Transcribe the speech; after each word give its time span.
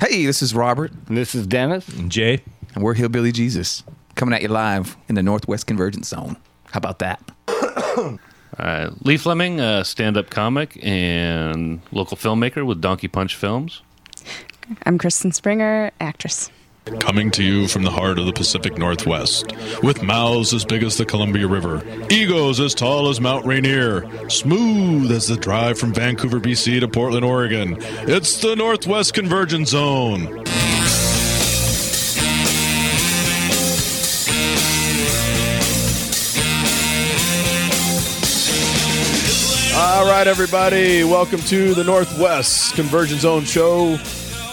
Hey, 0.00 0.26
this 0.26 0.42
is 0.42 0.54
Robert, 0.54 0.92
And 1.08 1.16
this 1.16 1.34
is 1.34 1.46
Dennis. 1.46 1.88
And 1.88 2.10
Jay. 2.12 2.42
and 2.74 2.84
we're 2.84 2.94
Hillbilly 2.94 3.32
Jesus, 3.32 3.82
coming 4.14 4.34
at 4.34 4.42
you 4.42 4.48
live 4.48 4.96
in 5.08 5.14
the 5.14 5.22
Northwest 5.22 5.66
Convergence 5.66 6.08
Zone. 6.08 6.36
How 6.70 6.78
about 6.78 6.98
that? 7.00 7.22
Uh, 8.58 8.90
Lee 9.02 9.18
Fleming, 9.18 9.60
a 9.60 9.84
stand-up 9.84 10.30
comic 10.30 10.78
and 10.82 11.82
local 11.92 12.16
filmmaker 12.16 12.64
with 12.64 12.80
Donkey 12.80 13.06
Punch 13.06 13.36
Films. 13.36 13.82
I'm 14.84 14.96
Kristen 14.96 15.30
Springer, 15.32 15.90
actress. 16.00 16.50
Coming 16.86 17.32
to 17.32 17.42
you 17.42 17.66
from 17.66 17.82
the 17.82 17.90
heart 17.90 18.16
of 18.16 18.26
the 18.26 18.32
Pacific 18.32 18.78
Northwest, 18.78 19.52
with 19.82 20.04
mouths 20.04 20.54
as 20.54 20.64
big 20.64 20.84
as 20.84 20.96
the 20.96 21.04
Columbia 21.04 21.48
River, 21.48 21.82
egos 22.10 22.60
as 22.60 22.76
tall 22.76 23.08
as 23.08 23.20
Mount 23.20 23.44
Rainier, 23.44 24.08
smooth 24.30 25.10
as 25.10 25.26
the 25.26 25.36
drive 25.36 25.80
from 25.80 25.92
Vancouver, 25.92 26.38
BC 26.38 26.78
to 26.78 26.86
Portland, 26.86 27.24
Oregon. 27.24 27.76
It's 27.80 28.40
the 28.40 28.54
Northwest 28.54 29.14
Convergence 29.14 29.70
Zone. 29.70 30.28
All 39.74 40.06
right, 40.06 40.28
everybody. 40.28 41.02
Welcome 41.02 41.40
to 41.40 41.74
the 41.74 41.82
Northwest 41.82 42.76
Convergence 42.76 43.22
Zone 43.22 43.44
Show. 43.44 43.98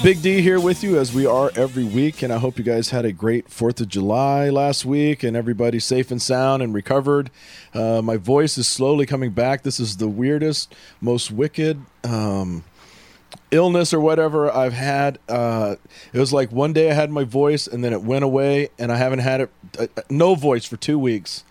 Big 0.04 0.22
D 0.22 0.42
here 0.42 0.60
with 0.60 0.84
you 0.84 1.00
as 1.00 1.14
we 1.14 1.26
are 1.26 1.50
every 1.56 1.86
week, 1.86 2.24
and 2.24 2.34
I 2.34 2.38
hope 2.38 2.58
you 2.58 2.64
guys 2.66 2.90
had 2.90 3.06
a 3.06 3.14
great 3.14 3.48
Fourth 3.48 3.80
of 3.80 3.88
July 3.88 4.50
last 4.50 4.84
week, 4.84 5.24
and 5.24 5.38
everybody's 5.38 5.86
safe 5.86 6.12
and 6.12 6.22
sound 6.22 6.62
and 6.62 6.74
recovered. 6.74 7.32
Uh, 7.74 8.02
my 8.02 8.18
voice 8.18 8.58
is 8.58 8.68
slowly 8.68 9.06
coming 9.06 9.32
back. 9.32 9.64
This 9.64 9.80
is 9.80 9.96
the 9.96 10.10
weirdest, 10.10 10.76
most 11.00 11.32
wicked. 11.32 11.80
Um, 12.04 12.66
illness 13.50 13.94
or 13.94 14.02
whatever 14.02 14.52
I've 14.52 14.74
had. 14.74 15.20
Uh, 15.30 15.78
it 16.12 16.20
was 16.20 16.34
like 16.34 16.52
one 16.52 16.74
day 16.74 16.92
I 16.92 16.96
had 16.96 17.10
my 17.10 17.24
voice 17.24 17.66
and 17.66 17.82
then 17.82 17.94
it 17.94 18.04
went 18.04 18.26
away, 18.26 18.72
and 18.78 18.92
I 18.92 18.98
haven't 18.98 19.20
had 19.20 19.40
it 19.40 19.52
uh, 19.80 19.88
no 20.10 20.36
voice 20.36 20.66
for 20.66 20.76
two 20.76 21.00
weeks. 21.00 21.46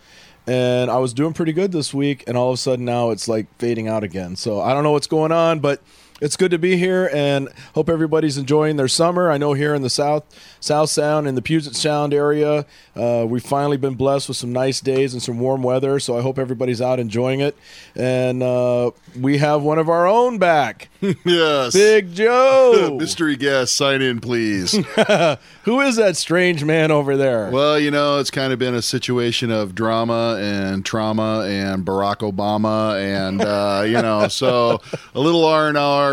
And 0.46 0.90
I 0.90 0.98
was 0.98 1.14
doing 1.14 1.32
pretty 1.32 1.54
good 1.54 1.72
this 1.72 1.94
week, 1.94 2.22
and 2.26 2.36
all 2.36 2.50
of 2.50 2.54
a 2.54 2.58
sudden 2.58 2.84
now 2.84 3.12
it's 3.12 3.28
like 3.28 3.46
fading 3.56 3.88
out 3.88 4.04
again. 4.04 4.36
So 4.36 4.60
I 4.60 4.74
don't 4.74 4.82
know 4.82 4.92
what's 4.92 5.06
going 5.06 5.32
on, 5.32 5.60
but 5.60 5.80
it's 6.22 6.36
good 6.36 6.50
to 6.52 6.58
be 6.58 6.76
here, 6.78 7.10
and 7.12 7.48
hope 7.74 7.90
everybody's 7.90 8.38
enjoying 8.38 8.76
their 8.76 8.88
summer. 8.88 9.30
I 9.30 9.36
know 9.36 9.52
here 9.52 9.74
in 9.74 9.82
the 9.82 9.90
South 9.90 10.24
South 10.60 10.88
Sound 10.88 11.26
and 11.28 11.36
the 11.36 11.42
Puget 11.42 11.74
Sound 11.74 12.14
area, 12.14 12.64
uh, 12.96 13.26
we've 13.28 13.42
finally 13.42 13.76
been 13.76 13.94
blessed 13.94 14.28
with 14.28 14.36
some 14.36 14.52
nice 14.52 14.80
days 14.80 15.12
and 15.12 15.22
some 15.22 15.40
warm 15.40 15.62
weather. 15.62 15.98
So 16.00 16.16
I 16.16 16.22
hope 16.22 16.38
everybody's 16.38 16.80
out 16.80 16.98
enjoying 17.00 17.40
it. 17.40 17.56
And 17.96 18.42
uh, 18.42 18.92
we 19.18 19.38
have 19.38 19.62
one 19.62 19.78
of 19.78 19.88
our 19.88 20.06
own 20.06 20.38
back, 20.38 20.88
Yes. 21.24 21.72
Big 21.74 22.14
Joe. 22.14 22.96
Mystery 23.00 23.36
guest, 23.36 23.74
sign 23.74 24.00
in, 24.00 24.20
please. 24.20 24.72
Who 25.64 25.80
is 25.80 25.96
that 25.96 26.16
strange 26.16 26.64
man 26.64 26.90
over 26.90 27.16
there? 27.16 27.50
well, 27.50 27.78
you 27.78 27.90
know, 27.90 28.18
it's 28.18 28.30
kind 28.30 28.52
of 28.52 28.58
been 28.58 28.74
a 28.74 28.82
situation 28.82 29.50
of 29.50 29.74
drama 29.74 30.38
and 30.40 30.84
trauma 30.84 31.44
and 31.48 31.84
Barack 31.84 32.18
Obama 32.18 33.00
and, 33.00 33.40
uh, 33.42 33.82
you 33.84 34.00
know, 34.00 34.28
so 34.28 34.80
a 35.14 35.20
little 35.20 35.44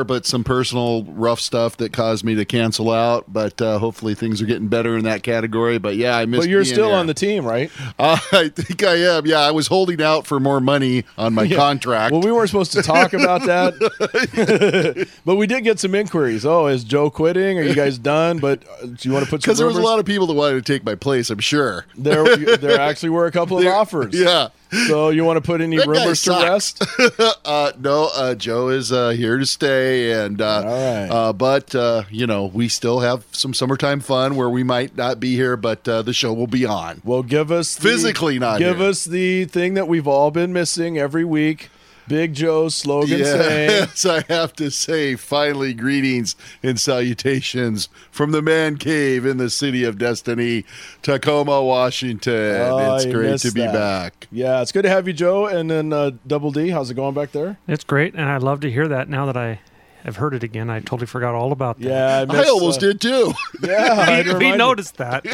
But 0.03 0.25
some 0.25 0.43
personal 0.43 1.03
rough 1.03 1.39
stuff 1.39 1.77
that 1.77 1.93
caused 1.93 2.23
me 2.23 2.35
to 2.35 2.45
cancel 2.45 2.91
out. 2.91 3.25
But 3.31 3.61
uh, 3.61 3.79
hopefully 3.79 4.15
things 4.15 4.41
are 4.41 4.45
getting 4.45 4.67
better 4.67 4.97
in 4.97 5.03
that 5.05 5.23
category. 5.23 5.77
But 5.77 5.95
yeah, 5.95 6.17
I 6.17 6.25
missed 6.25 6.43
but 6.43 6.49
you're 6.49 6.65
still 6.65 6.89
here. 6.89 6.97
on 6.97 7.07
the 7.07 7.13
team, 7.13 7.45
right? 7.45 7.71
Uh, 7.97 8.17
I 8.31 8.49
think 8.49 8.83
I 8.83 8.95
am. 8.95 9.25
Yeah, 9.25 9.39
I 9.39 9.51
was 9.51 9.67
holding 9.67 10.01
out 10.01 10.25
for 10.25 10.39
more 10.39 10.59
money 10.59 11.05
on 11.17 11.33
my 11.33 11.47
contract. 11.55 12.11
Well, 12.11 12.21
we 12.21 12.31
weren't 12.31 12.49
supposed 12.49 12.73
to 12.73 12.81
talk 12.81 13.13
about 13.13 13.43
that, 13.43 15.07
but 15.25 15.35
we 15.35 15.47
did 15.47 15.63
get 15.63 15.79
some 15.79 15.95
inquiries. 15.95 16.45
Oh, 16.45 16.67
is 16.67 16.83
Joe 16.83 17.09
quitting? 17.09 17.59
Are 17.59 17.63
you 17.63 17.75
guys 17.75 17.97
done? 17.97 18.39
But 18.39 18.63
uh, 18.67 18.87
do 18.87 18.97
you 19.01 19.13
want 19.13 19.25
to 19.25 19.29
put 19.29 19.41
some 19.41 19.49
because 19.49 19.57
there 19.57 19.67
was 19.67 19.77
a 19.77 19.81
lot 19.81 19.99
of 19.99 20.05
people 20.05 20.27
that 20.27 20.33
wanted 20.33 20.65
to 20.65 20.73
take 20.73 20.83
my 20.83 20.95
place, 20.95 21.29
I'm 21.29 21.39
sure. 21.39 21.85
there, 21.97 22.35
there 22.57 22.79
actually 22.79 23.09
were 23.09 23.25
a 23.25 23.31
couple 23.31 23.57
of 23.57 23.65
offers. 23.67 24.13
Yeah. 24.13 24.49
So 24.87 25.09
you 25.09 25.23
want 25.25 25.37
to 25.37 25.41
put 25.41 25.61
any 25.61 25.77
That 25.77 25.87
rumors 25.87 26.21
to 26.23 26.31
rest? 26.31 26.83
Uh, 27.45 27.71
no, 27.79 28.09
uh, 28.13 28.35
Joe 28.35 28.69
is 28.69 28.91
uh, 28.91 29.09
here 29.09 29.37
to 29.37 29.45
stay, 29.45 30.11
and 30.11 30.39
uh, 30.41 30.61
right. 30.63 31.07
uh, 31.09 31.33
but 31.33 31.73
uh, 31.73 32.03
you 32.11 32.27
know 32.27 32.45
we 32.45 32.69
still 32.69 32.99
have 32.99 33.25
some 33.31 33.53
summertime 33.53 33.99
fun 34.01 34.35
where 34.35 34.49
we 34.49 34.63
might 34.63 34.95
not 34.95 35.19
be 35.19 35.35
here, 35.35 35.57
but 35.57 35.87
uh, 35.87 36.01
the 36.03 36.13
show 36.13 36.31
will 36.33 36.47
be 36.47 36.65
on. 36.65 37.01
Well, 37.03 37.23
give 37.23 37.51
us 37.51 37.75
the- 37.75 37.81
Physically 37.81 38.37
not 38.37 38.59
Give 38.59 38.77
here. 38.77 38.87
us 38.87 39.05
the 39.05 39.45
thing 39.45 39.73
that 39.73 39.87
we've 39.87 40.07
all 40.07 40.29
been 40.31 40.53
missing 40.53 40.97
every 40.99 41.25
week. 41.25 41.69
Big 42.09 42.33
Joe's 42.33 42.75
slogan 42.75 43.23
saying, 43.23 43.69
Yes, 43.69 44.05
I 44.05 44.23
have 44.27 44.51
to 44.53 44.69
say, 44.69 45.15
finally, 45.15 45.73
greetings 45.73 46.35
and 46.61 46.77
salutations 46.79 47.87
from 48.11 48.31
the 48.31 48.41
man 48.41 48.77
cave 48.77 49.25
in 49.25 49.37
the 49.37 49.49
city 49.49 49.83
of 49.85 49.97
Destiny, 49.97 50.65
Tacoma, 51.01 51.63
Washington. 51.63 52.33
Oh, 52.61 52.95
it's 52.95 53.05
you 53.05 53.13
great 53.13 53.39
to 53.41 53.51
be 53.51 53.61
that. 53.61 53.73
back. 53.73 54.27
"Yeah, 54.31 54.61
it's 54.61 54.71
good 54.71 54.81
to 54.83 54.89
have 54.89 55.07
you, 55.07 55.13
Joe." 55.13 55.45
And 55.45 55.69
then 55.69 55.93
uh, 55.93 56.11
Double 56.27 56.51
D, 56.51 56.69
how's 56.69 56.89
it 56.91 56.95
going 56.95 57.13
back 57.13 57.31
there? 57.31 57.57
It's 57.67 57.83
great, 57.83 58.13
and 58.15 58.25
I 58.25 58.37
love 58.37 58.59
to 58.61 58.71
hear 58.71 58.87
that 58.87 59.07
now 59.07 59.25
that 59.27 59.37
I 59.37 59.59
have 60.03 60.15
heard 60.15 60.33
it 60.33 60.43
again. 60.43 60.69
I 60.69 60.79
totally 60.79 61.05
forgot 61.07 61.35
all 61.35 61.51
about 61.51 61.79
that. 61.79 61.85
Yeah, 61.87 62.25
I, 62.33 62.41
I 62.43 62.47
almost 62.49 62.79
uh, 62.81 62.87
did 62.87 63.01
too. 63.01 63.33
Yeah, 63.61 63.95
I 63.97 64.23
we, 64.39 64.51
we 64.51 64.55
noticed 64.57 64.97
that. 64.97 65.25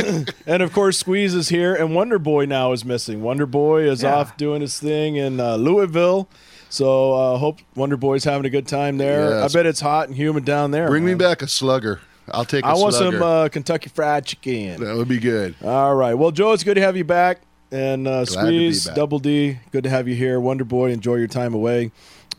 And 0.47 0.61
of 0.63 0.73
course, 0.73 0.97
Squeeze 0.97 1.33
is 1.35 1.49
here, 1.49 1.73
and 1.75 1.93
Wonder 1.95 2.17
Boy 2.19 2.45
now 2.45 2.71
is 2.71 2.83
missing. 2.83 3.21
Wonder 3.21 3.45
Boy 3.45 3.87
is 3.89 4.01
Yeah. 4.03 4.15
off 4.15 4.35
doing 4.37 4.61
his 4.61 4.79
thing 4.79 5.15
in 5.15 5.39
uh, 5.39 5.55
Louisville. 5.57 6.27
So 6.75 7.13
uh, 7.13 7.37
hope 7.37 7.59
Wonder 7.75 7.95
Boy's 7.95 8.25
having 8.25 8.45
a 8.45 8.49
good 8.49 8.67
time 8.67 8.97
there. 8.97 9.29
Yes. 9.29 9.55
I 9.55 9.57
bet 9.57 9.65
it's 9.65 9.79
hot 9.79 10.09
and 10.09 10.17
humid 10.17 10.43
down 10.43 10.71
there. 10.71 10.89
Bring 10.89 11.05
me 11.05 11.13
back 11.13 11.41
a 11.41 11.47
slugger. 11.47 12.01
I'll 12.29 12.43
take 12.43 12.65
a 12.65 12.67
I 12.67 12.73
want 12.73 12.93
slugger. 12.93 13.17
some 13.19 13.23
uh, 13.23 13.47
Kentucky 13.47 13.89
Fried 13.89 14.25
Chicken. 14.25 14.81
that 14.81 14.93
would 14.97 15.07
be 15.07 15.19
good. 15.19 15.55
All 15.63 15.95
right. 15.95 16.15
Well, 16.15 16.31
Joe, 16.31 16.51
it's 16.51 16.65
good 16.65 16.73
to 16.73 16.81
have 16.81 16.97
you 16.97 17.05
back. 17.05 17.39
And 17.71 18.05
uh, 18.07 18.25
Glad 18.25 18.41
to 18.41 18.47
be 18.49 18.57
Squeeze, 18.73 18.87
back. 18.87 18.95
Double 18.95 19.19
D, 19.19 19.57
good 19.71 19.85
to 19.85 19.89
have 19.89 20.09
you 20.09 20.15
here. 20.15 20.37
Wonder 20.41 20.65
Boy, 20.65 20.91
enjoy 20.91 21.15
your 21.15 21.27
time 21.29 21.53
away. 21.53 21.91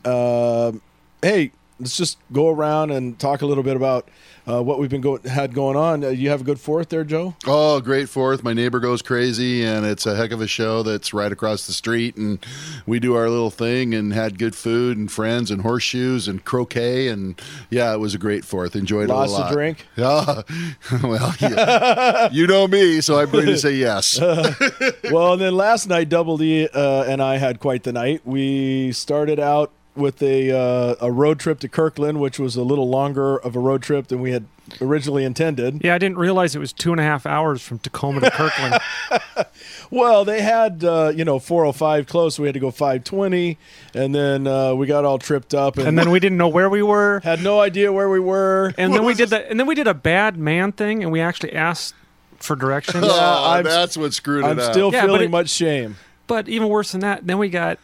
Um 0.04 0.82
hey, 1.22 1.50
let's 1.80 1.96
just 1.96 2.18
go 2.30 2.50
around 2.50 2.90
and 2.90 3.18
talk 3.18 3.40
a 3.40 3.46
little 3.46 3.64
bit 3.64 3.74
about 3.76 4.06
uh, 4.48 4.62
what 4.62 4.78
we've 4.78 4.90
been 4.90 5.00
go- 5.00 5.18
had 5.24 5.54
going 5.54 5.76
on. 5.76 6.04
Uh, 6.04 6.08
you 6.08 6.30
have 6.30 6.40
a 6.42 6.44
good 6.44 6.60
fourth 6.60 6.88
there, 6.88 7.04
Joe? 7.04 7.34
Oh, 7.46 7.80
great 7.80 8.08
fourth. 8.08 8.42
My 8.44 8.52
neighbor 8.52 8.78
goes 8.80 9.02
crazy, 9.02 9.64
and 9.64 9.84
it's 9.84 10.06
a 10.06 10.14
heck 10.14 10.30
of 10.30 10.40
a 10.40 10.46
show 10.46 10.82
that's 10.82 11.12
right 11.12 11.32
across 11.32 11.66
the 11.66 11.72
street. 11.72 12.16
And 12.16 12.38
we 12.86 13.00
do 13.00 13.14
our 13.16 13.28
little 13.28 13.50
thing 13.50 13.94
and 13.94 14.12
had 14.12 14.38
good 14.38 14.54
food 14.54 14.96
and 14.96 15.10
friends 15.10 15.50
and 15.50 15.62
horseshoes 15.62 16.28
and 16.28 16.44
croquet. 16.44 17.08
And 17.08 17.40
yeah, 17.70 17.92
it 17.92 17.98
was 17.98 18.14
a 18.14 18.18
great 18.18 18.44
fourth. 18.44 18.76
Enjoyed 18.76 19.08
Lots 19.08 19.32
it 19.32 19.34
a 19.34 19.38
lot. 19.38 19.52
drink? 19.52 19.86
Yeah. 19.96 20.42
well, 21.02 21.34
yeah. 21.40 22.28
you 22.30 22.46
know 22.46 22.68
me, 22.68 23.00
so 23.00 23.18
I'm 23.18 23.30
going 23.30 23.46
to 23.46 23.58
say 23.58 23.74
yes. 23.74 24.20
well, 25.10 25.32
and 25.32 25.40
then 25.42 25.54
last 25.54 25.88
night, 25.88 26.08
Double 26.08 26.36
D 26.38 26.68
uh, 26.72 27.04
and 27.04 27.22
I 27.22 27.38
had 27.38 27.58
quite 27.60 27.82
the 27.82 27.92
night. 27.92 28.20
We 28.24 28.92
started 28.92 29.40
out 29.40 29.72
with 29.96 30.22
a 30.22 30.50
uh, 30.50 30.94
a 31.00 31.10
road 31.10 31.38
trip 31.40 31.58
to 31.60 31.68
Kirkland, 31.68 32.20
which 32.20 32.38
was 32.38 32.56
a 32.56 32.62
little 32.62 32.88
longer 32.88 33.36
of 33.38 33.56
a 33.56 33.60
road 33.60 33.82
trip 33.82 34.08
than 34.08 34.20
we 34.20 34.32
had 34.32 34.44
originally 34.80 35.24
intended. 35.24 35.80
yeah, 35.84 35.94
I 35.94 35.98
didn't 35.98 36.18
realize 36.18 36.56
it 36.56 36.58
was 36.58 36.72
two 36.72 36.90
and 36.90 37.00
a 37.00 37.04
half 37.04 37.24
hours 37.24 37.62
from 37.62 37.78
Tacoma 37.78 38.20
to 38.20 38.30
Kirkland. 38.30 38.78
Well, 39.90 40.24
they 40.24 40.40
had 40.42 40.82
uh, 40.82 41.12
you 41.14 41.24
know 41.24 41.38
405 41.38 42.06
close, 42.08 42.34
so 42.34 42.42
we 42.42 42.48
had 42.48 42.54
to 42.54 42.60
go 42.60 42.72
520, 42.72 43.56
and 43.94 44.12
then 44.12 44.46
uh, 44.46 44.74
we 44.74 44.86
got 44.88 45.04
all 45.04 45.18
tripped 45.18 45.54
up 45.54 45.76
and, 45.78 45.86
and 45.86 45.98
then 45.98 46.10
we 46.10 46.18
didn't 46.18 46.38
know 46.38 46.48
where 46.48 46.68
we 46.68 46.82
were. 46.82 47.20
had 47.24 47.40
no 47.42 47.60
idea 47.60 47.92
where 47.92 48.10
we 48.10 48.18
were. 48.18 48.74
And 48.76 48.92
then 48.92 49.04
we 49.04 49.14
did 49.14 49.28
that. 49.30 49.48
And 49.48 49.60
then 49.60 49.66
we 49.68 49.76
did 49.76 49.86
a 49.86 49.94
bad 49.94 50.36
man 50.36 50.72
thing, 50.72 51.04
and 51.04 51.12
we 51.12 51.20
actually 51.20 51.52
asked 51.52 51.94
for 52.38 52.56
directions. 52.56 53.04
oh, 53.06 53.44
I'm- 53.44 53.62
that's 53.64 53.96
what 53.96 54.12
screwed 54.12 54.44
it 54.44 54.48
I'm 54.48 54.58
up. 54.58 54.72
still 54.72 54.92
Yeah, 54.92 55.02
feeling 55.02 55.22
it- 55.22 55.30
much 55.30 55.50
shame. 55.50 55.96
But 56.26 56.48
even 56.48 56.68
worse 56.68 56.90
than 56.90 57.02
that, 57.02 57.24
then 57.24 57.38
we 57.38 57.48
got 57.48 57.78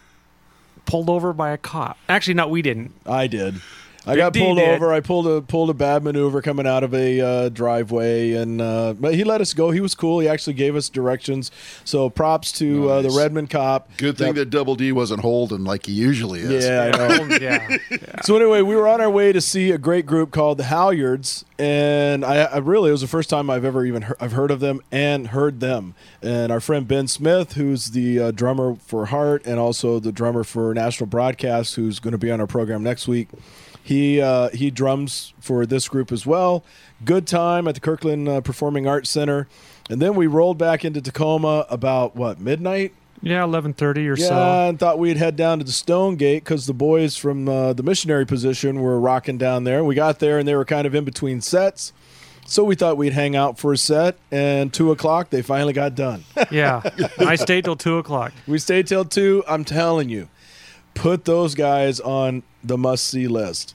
pulled 0.86 1.08
over 1.08 1.32
by 1.32 1.50
a 1.50 1.58
cop. 1.58 1.98
Actually, 2.08 2.34
no, 2.34 2.48
we 2.48 2.62
didn't. 2.62 2.92
I 3.06 3.26
did. 3.26 3.60
I 4.06 4.14
Big 4.14 4.18
got 4.18 4.32
D 4.32 4.40
pulled 4.40 4.58
did. 4.58 4.68
over. 4.68 4.92
I 4.92 5.00
pulled 5.00 5.26
a 5.28 5.42
pulled 5.42 5.70
a 5.70 5.74
bad 5.74 6.02
maneuver 6.02 6.42
coming 6.42 6.66
out 6.66 6.82
of 6.82 6.92
a 6.92 7.20
uh, 7.20 7.48
driveway, 7.50 8.32
and 8.32 8.60
uh, 8.60 8.94
but 8.98 9.14
he 9.14 9.22
let 9.22 9.40
us 9.40 9.54
go. 9.54 9.70
He 9.70 9.80
was 9.80 9.94
cool. 9.94 10.18
He 10.18 10.28
actually 10.28 10.54
gave 10.54 10.74
us 10.74 10.88
directions. 10.88 11.50
So 11.84 12.10
props 12.10 12.50
to 12.52 12.90
uh, 12.90 13.02
the 13.02 13.10
Redmond 13.10 13.50
cop. 13.50 13.88
Good 13.98 14.18
thing 14.18 14.34
that 14.34 14.50
Double 14.50 14.74
D 14.74 14.90
wasn't 14.90 15.20
holding 15.20 15.62
like 15.64 15.86
he 15.86 15.92
usually 15.92 16.40
is. 16.40 16.64
Yeah, 16.64 16.90
I 16.92 16.96
know. 16.96 17.18
Oh, 17.20 17.38
yeah. 17.40 17.78
So 18.22 18.36
anyway, 18.36 18.62
we 18.62 18.74
were 18.74 18.88
on 18.88 19.00
our 19.00 19.10
way 19.10 19.32
to 19.32 19.40
see 19.40 19.70
a 19.70 19.78
great 19.78 20.04
group 20.06 20.32
called 20.32 20.58
the 20.58 20.64
Halyards, 20.64 21.44
and 21.58 22.24
I, 22.24 22.42
I 22.44 22.58
really 22.58 22.88
it 22.88 22.92
was 22.92 23.02
the 23.02 23.06
first 23.06 23.30
time 23.30 23.48
I've 23.50 23.64
ever 23.64 23.84
even 23.84 24.02
heard, 24.02 24.16
I've 24.20 24.32
heard 24.32 24.50
of 24.50 24.58
them 24.58 24.80
and 24.90 25.28
heard 25.28 25.60
them. 25.60 25.94
And 26.20 26.50
our 26.50 26.60
friend 26.60 26.88
Ben 26.88 27.06
Smith, 27.06 27.52
who's 27.52 27.92
the 27.92 28.18
uh, 28.18 28.30
drummer 28.32 28.74
for 28.76 29.06
Heart 29.06 29.46
and 29.46 29.60
also 29.60 30.00
the 30.00 30.10
drummer 30.12 30.42
for 30.42 30.74
National 30.74 31.06
Broadcast, 31.06 31.76
who's 31.76 32.00
going 32.00 32.12
to 32.12 32.18
be 32.18 32.30
on 32.32 32.40
our 32.40 32.46
program 32.48 32.82
next 32.82 33.06
week. 33.06 33.28
He 33.82 34.20
uh, 34.20 34.50
he 34.50 34.70
drums 34.70 35.34
for 35.40 35.66
this 35.66 35.88
group 35.88 36.12
as 36.12 36.24
well. 36.26 36.64
Good 37.04 37.26
time 37.26 37.66
at 37.66 37.74
the 37.74 37.80
Kirkland 37.80 38.28
uh, 38.28 38.40
Performing 38.40 38.86
Arts 38.86 39.10
Center, 39.10 39.48
and 39.90 40.00
then 40.00 40.14
we 40.14 40.26
rolled 40.26 40.56
back 40.58 40.84
into 40.84 41.00
Tacoma 41.00 41.66
about 41.68 42.14
what 42.14 42.38
midnight 42.38 42.94
Yeah, 43.22 43.42
eleven 43.42 43.72
thirty 43.72 44.08
or 44.08 44.16
Yeah, 44.16 44.26
so. 44.28 44.34
and 44.68 44.78
thought 44.78 44.98
we'd 45.00 45.16
head 45.16 45.34
down 45.34 45.58
to 45.58 45.64
the 45.64 45.72
Stone 45.72 46.14
Gate 46.16 46.44
because 46.44 46.66
the 46.66 46.72
boys 46.74 47.16
from 47.16 47.48
uh, 47.48 47.72
the 47.72 47.82
missionary 47.82 48.24
position 48.24 48.80
were 48.80 49.00
rocking 49.00 49.36
down 49.38 49.64
there. 49.64 49.82
We 49.84 49.94
got 49.96 50.20
there 50.20 50.38
and 50.38 50.46
they 50.46 50.54
were 50.54 50.64
kind 50.64 50.86
of 50.86 50.94
in 50.94 51.04
between 51.04 51.40
sets. 51.40 51.92
So 52.44 52.64
we 52.64 52.74
thought 52.74 52.96
we'd 52.96 53.12
hang 53.12 53.34
out 53.36 53.56
for 53.58 53.72
a 53.72 53.76
set, 53.78 54.16
and 54.32 54.72
two 54.72 54.90
o'clock 54.90 55.30
they 55.30 55.42
finally 55.42 55.72
got 55.72 55.94
done. 55.94 56.24
Yeah, 56.50 56.82
I 57.18 57.36
stayed 57.36 57.64
till 57.64 57.76
two 57.76 57.98
o'clock. 57.98 58.32
we 58.46 58.58
stayed 58.58 58.86
till 58.88 59.04
two. 59.04 59.42
I'm 59.48 59.64
telling 59.64 60.08
you, 60.08 60.28
put 60.94 61.24
those 61.24 61.54
guys 61.54 62.00
on 62.00 62.42
the 62.62 62.78
must 62.78 63.06
see 63.06 63.26
list. 63.26 63.74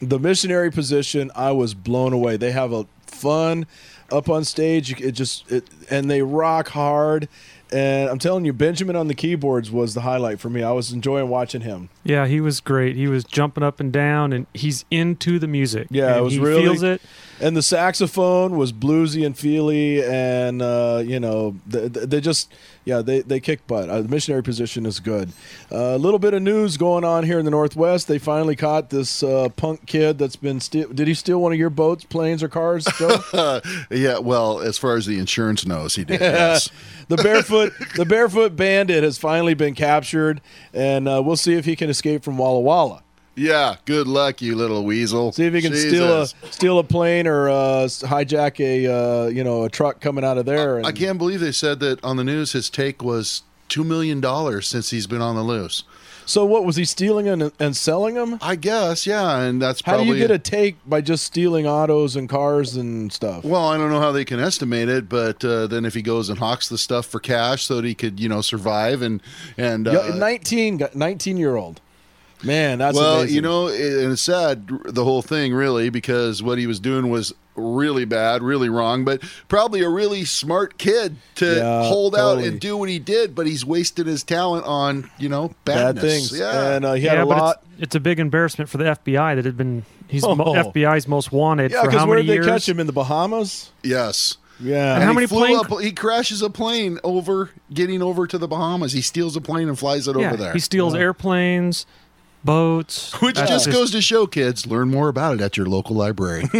The 0.00 0.18
missionary 0.18 0.70
position, 0.70 1.30
I 1.34 1.52
was 1.52 1.74
blown 1.74 2.12
away. 2.12 2.36
They 2.36 2.52
have 2.52 2.72
a 2.72 2.86
fun 3.06 3.66
up 4.10 4.28
on 4.28 4.44
stage. 4.44 5.00
It 5.00 5.12
just 5.12 5.50
it, 5.50 5.64
and 5.90 6.10
they 6.10 6.22
rock 6.22 6.68
hard. 6.68 7.28
And 7.72 8.08
I'm 8.08 8.18
telling 8.18 8.44
you, 8.44 8.52
Benjamin 8.52 8.94
on 8.94 9.08
the 9.08 9.14
keyboards 9.14 9.70
was 9.70 9.94
the 9.94 10.02
highlight 10.02 10.38
for 10.38 10.48
me. 10.48 10.62
I 10.62 10.70
was 10.72 10.92
enjoying 10.92 11.28
watching 11.28 11.62
him. 11.62 11.88
Yeah, 12.04 12.26
he 12.26 12.40
was 12.40 12.60
great. 12.60 12.94
He 12.94 13.08
was 13.08 13.24
jumping 13.24 13.64
up 13.64 13.80
and 13.80 13.92
down, 13.92 14.32
and 14.32 14.46
he's 14.54 14.84
into 14.90 15.38
the 15.38 15.48
music. 15.48 15.88
Yeah, 15.90 16.16
it 16.18 16.20
was 16.20 16.34
he 16.34 16.38
really- 16.38 16.62
feels 16.62 16.82
it. 16.82 17.00
And 17.40 17.56
the 17.56 17.62
saxophone 17.62 18.56
was 18.56 18.72
bluesy 18.72 19.24
and 19.26 19.36
feely 19.38 20.02
and 20.04 20.62
uh, 20.62 21.02
you 21.04 21.18
know 21.20 21.56
they, 21.66 21.88
they 21.88 22.20
just 22.20 22.52
yeah 22.84 23.00
they, 23.02 23.20
they 23.22 23.40
kick 23.40 23.66
butt 23.66 23.88
uh, 23.88 24.02
the 24.02 24.08
missionary 24.08 24.42
position 24.42 24.86
is 24.86 25.00
good 25.00 25.30
Uh, 25.70 25.94
a 25.94 25.98
little 25.98 26.18
bit 26.18 26.34
of 26.34 26.42
news 26.42 26.76
going 26.76 27.04
on 27.04 27.24
here 27.24 27.38
in 27.38 27.44
the 27.44 27.50
northwest 27.50 28.08
they 28.08 28.18
finally 28.18 28.56
caught 28.56 28.90
this 28.90 29.22
uh, 29.22 29.48
punk 29.56 29.86
kid 29.86 30.18
that's 30.18 30.36
been 30.36 30.60
steal 30.60 30.88
did 30.88 31.06
he 31.08 31.14
steal 31.14 31.40
one 31.40 31.52
of 31.52 31.58
your 31.58 31.70
boats 31.70 32.04
planes 32.04 32.42
or 32.42 32.48
cars 32.48 32.84
Joe? 32.98 33.18
Yeah, 33.90 34.18
well, 34.18 34.60
as 34.60 34.78
far 34.78 34.96
as 34.96 35.06
the 35.06 35.18
insurance 35.18 35.66
knows, 35.66 35.94
he 35.94 36.04
did. 36.04 36.20
Yes. 36.20 36.68
the 37.08 37.16
barefoot 37.16 37.72
the 37.96 38.04
barefoot 38.04 38.56
bandit 38.56 39.04
has 39.04 39.18
finally 39.18 39.54
been 39.54 39.74
captured 39.74 40.40
and 40.72 41.08
uh, 41.08 41.22
we'll 41.24 41.36
see 41.36 41.54
if 41.54 41.64
he 41.64 41.76
can 41.76 41.90
escape 41.90 42.24
from 42.24 42.38
walla 42.38 42.60
walla 42.60 43.02
Yeah. 43.34 43.76
Good 43.84 44.06
luck, 44.06 44.40
you 44.40 44.56
little 44.56 44.84
weasel. 44.84 45.32
see 45.32 45.44
if 45.44 45.54
you 45.54 45.62
can 45.62 45.74
steal 45.74 46.22
a 46.22 46.26
steal 46.26 46.78
a 46.78 46.84
plane 46.84 47.26
or 47.26 47.48
uh, 47.48 47.86
hijack 47.86 48.60
a 48.60 48.86
uh, 48.92 49.26
you 49.28 49.44
know 49.44 49.64
a 49.64 49.70
truck 49.70 50.00
coming 50.00 50.24
out 50.24 50.38
of 50.38 50.46
there 50.46 50.78
and, 50.78 50.86
I 50.86 50.92
can't 50.92 51.18
believe 51.18 51.40
they 51.40 51.52
said 51.52 51.80
that 51.80 52.02
on 52.04 52.16
the 52.16 52.24
news. 52.24 52.52
His 52.52 52.70
take 52.70 53.02
was 53.02 53.42
two 53.68 53.84
million 53.84 54.20
dollars 54.20 54.68
since 54.68 54.90
he's 54.90 55.06
been 55.06 55.22
on 55.22 55.34
the 55.34 55.42
loose. 55.42 55.84
So 56.26 56.44
what 56.44 56.64
was 56.64 56.76
he 56.76 56.84
stealing 56.84 57.28
and, 57.28 57.52
and 57.60 57.76
selling 57.76 58.14
them? 58.14 58.38
I 58.40 58.56
guess, 58.56 59.06
yeah, 59.06 59.40
and 59.40 59.60
that's 59.60 59.82
How 59.82 59.92
probably 59.92 60.14
do 60.14 60.14
you 60.14 60.20
get 60.20 60.30
a 60.30 60.38
take 60.38 60.76
by 60.86 61.00
just 61.00 61.24
stealing 61.24 61.66
autos 61.66 62.16
and 62.16 62.28
cars 62.28 62.76
and 62.76 63.12
stuff? 63.12 63.44
Well, 63.44 63.66
I 63.66 63.76
don't 63.76 63.90
know 63.90 64.00
how 64.00 64.12
they 64.12 64.24
can 64.24 64.40
estimate 64.40 64.88
it, 64.88 65.08
but 65.08 65.44
uh, 65.44 65.66
then 65.66 65.84
if 65.84 65.94
he 65.94 66.02
goes 66.02 66.30
and 66.30 66.38
hawks 66.38 66.68
the 66.68 66.78
stuff 66.78 67.06
for 67.06 67.20
cash 67.20 67.64
so 67.64 67.76
that 67.76 67.84
he 67.84 67.94
could, 67.94 68.18
you 68.18 68.28
know, 68.28 68.40
survive 68.40 69.02
and 69.02 69.22
and 69.58 69.86
uh, 69.86 70.04
Yeah, 70.08 70.14
19, 70.14 70.88
19 70.94 71.36
year 71.36 71.56
old. 71.56 71.80
Man, 72.42 72.78
that's 72.78 72.96
well, 72.96 73.20
amazing. 73.20 73.34
you 73.36 73.40
know, 73.42 73.68
it, 73.68 73.80
and 74.02 74.12
it's 74.12 74.22
sad 74.22 74.68
the 74.84 75.04
whole 75.04 75.22
thing 75.22 75.54
really 75.54 75.88
because 75.90 76.42
what 76.42 76.58
he 76.58 76.66
was 76.66 76.80
doing 76.80 77.08
was 77.08 77.32
really 77.56 78.04
bad, 78.04 78.42
really 78.42 78.68
wrong, 78.68 79.04
but 79.04 79.22
probably 79.48 79.80
a 79.82 79.88
really 79.88 80.24
smart 80.24 80.76
kid 80.76 81.16
to 81.36 81.56
Yeah, 81.56 81.84
hold 81.84 82.14
out 82.14 82.34
totally. 82.34 82.48
and 82.48 82.60
do 82.60 82.76
what 82.76 82.88
he 82.88 82.98
did, 82.98 83.34
but 83.34 83.46
he's 83.46 83.64
wasted 83.64 84.06
his 84.06 84.24
talent 84.24 84.66
on 84.66 85.08
you 85.18 85.28
know 85.28 85.54
bad 85.64 85.98
things. 86.00 86.36
Yeah, 86.38 86.72
And 86.74 86.84
uh, 86.84 86.92
he 86.94 87.06
had 87.06 87.18
yeah, 87.18 87.24
a 87.24 87.26
lot. 87.26 87.62
it's, 87.74 87.82
it's 87.84 87.94
a 87.94 88.00
big 88.00 88.18
embarrassment 88.18 88.68
for 88.68 88.78
the 88.78 88.84
FBI 88.84 89.36
that 89.36 89.44
had 89.44 89.56
been 89.56 89.84
he's 90.08 90.22
mo- 90.22 90.36
Oh. 90.38 90.54
FBI's 90.54 91.06
most 91.08 91.32
wanted 91.32 91.70
Yeah, 91.70 91.82
for 91.82 91.86
because 91.88 92.00
how 92.00 92.06
where 92.08 92.16
many 92.18 92.28
did 92.28 92.42
they 92.42 92.46
catch 92.46 92.68
him 92.68 92.80
in 92.80 92.86
the 92.86 92.92
Bahamas? 92.92 93.70
yes. 93.82 94.36
Yeah. 94.60 94.94
And 94.94 95.02
how 95.02 95.10
he 95.10 95.14
many 95.16 95.26
flew 95.26 95.62
plane- 95.64 95.82
he 95.82 95.90
crashes 95.90 96.40
a 96.40 96.48
plane 96.48 97.00
over, 97.02 97.50
getting 97.72 98.00
over 98.02 98.24
to 98.28 98.38
the 98.38 98.46
Bahamas. 98.46 98.92
He 98.92 99.00
steals 99.00 99.34
a 99.34 99.40
plane 99.40 99.68
and 99.68 99.76
flies 99.76 100.06
it 100.06 100.16
yeah, 100.16 100.28
over 100.28 100.36
there. 100.36 100.52
he 100.52 100.60
steals 100.60 100.94
airplanes, 100.94 101.86
boats. 102.44 103.12
Which 103.22 103.36
That's 103.36 103.50
just 103.50 103.70
goes 103.70 103.90
to 103.92 104.00
show 104.02 104.26
kids 104.26 104.66
learn 104.66 104.90
more 104.90 105.08
about 105.08 105.36
it 105.36 105.40
at 105.40 105.56
your 105.56 105.66
local 105.66 105.96
library. 105.96 106.44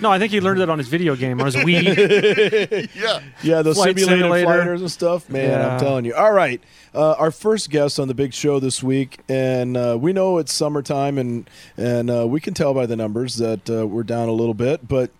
No, 0.00 0.10
I 0.10 0.18
think 0.18 0.32
he 0.32 0.40
learned 0.40 0.60
that 0.60 0.70
on 0.70 0.78
his 0.78 0.88
video 0.88 1.16
game 1.16 1.40
on 1.40 1.46
his 1.46 1.56
Wii. 1.56 2.88
yeah. 2.94 3.20
Yeah, 3.42 3.62
those 3.62 3.76
Flight 3.76 3.98
simulated 3.98 4.22
simulator. 4.22 4.46
fighters 4.46 4.80
and 4.80 4.90
stuff. 4.90 5.28
Man, 5.28 5.70
I'm 5.70 5.80
telling 5.80 6.04
you. 6.04 6.14
All 6.14 6.32
right, 6.32 6.62
uh, 6.94 7.12
our 7.12 7.30
first 7.30 7.70
guest 7.70 7.98
on 7.98 8.08
the 8.08 8.14
big 8.14 8.32
show 8.32 8.60
this 8.60 8.82
week, 8.82 9.18
and 9.28 9.76
uh, 9.76 9.96
we 10.00 10.12
know 10.12 10.38
it's 10.38 10.52
summertime, 10.52 11.18
and 11.18 11.48
and 11.76 12.10
uh, 12.10 12.26
we 12.26 12.40
can 12.40 12.54
tell 12.54 12.74
by 12.74 12.86
the 12.86 12.96
numbers 12.96 13.36
that 13.36 13.68
uh, 13.68 13.86
we're 13.86 14.02
down 14.02 14.28
a 14.28 14.32
little 14.32 14.54
bit, 14.54 14.86
but. 14.86 15.10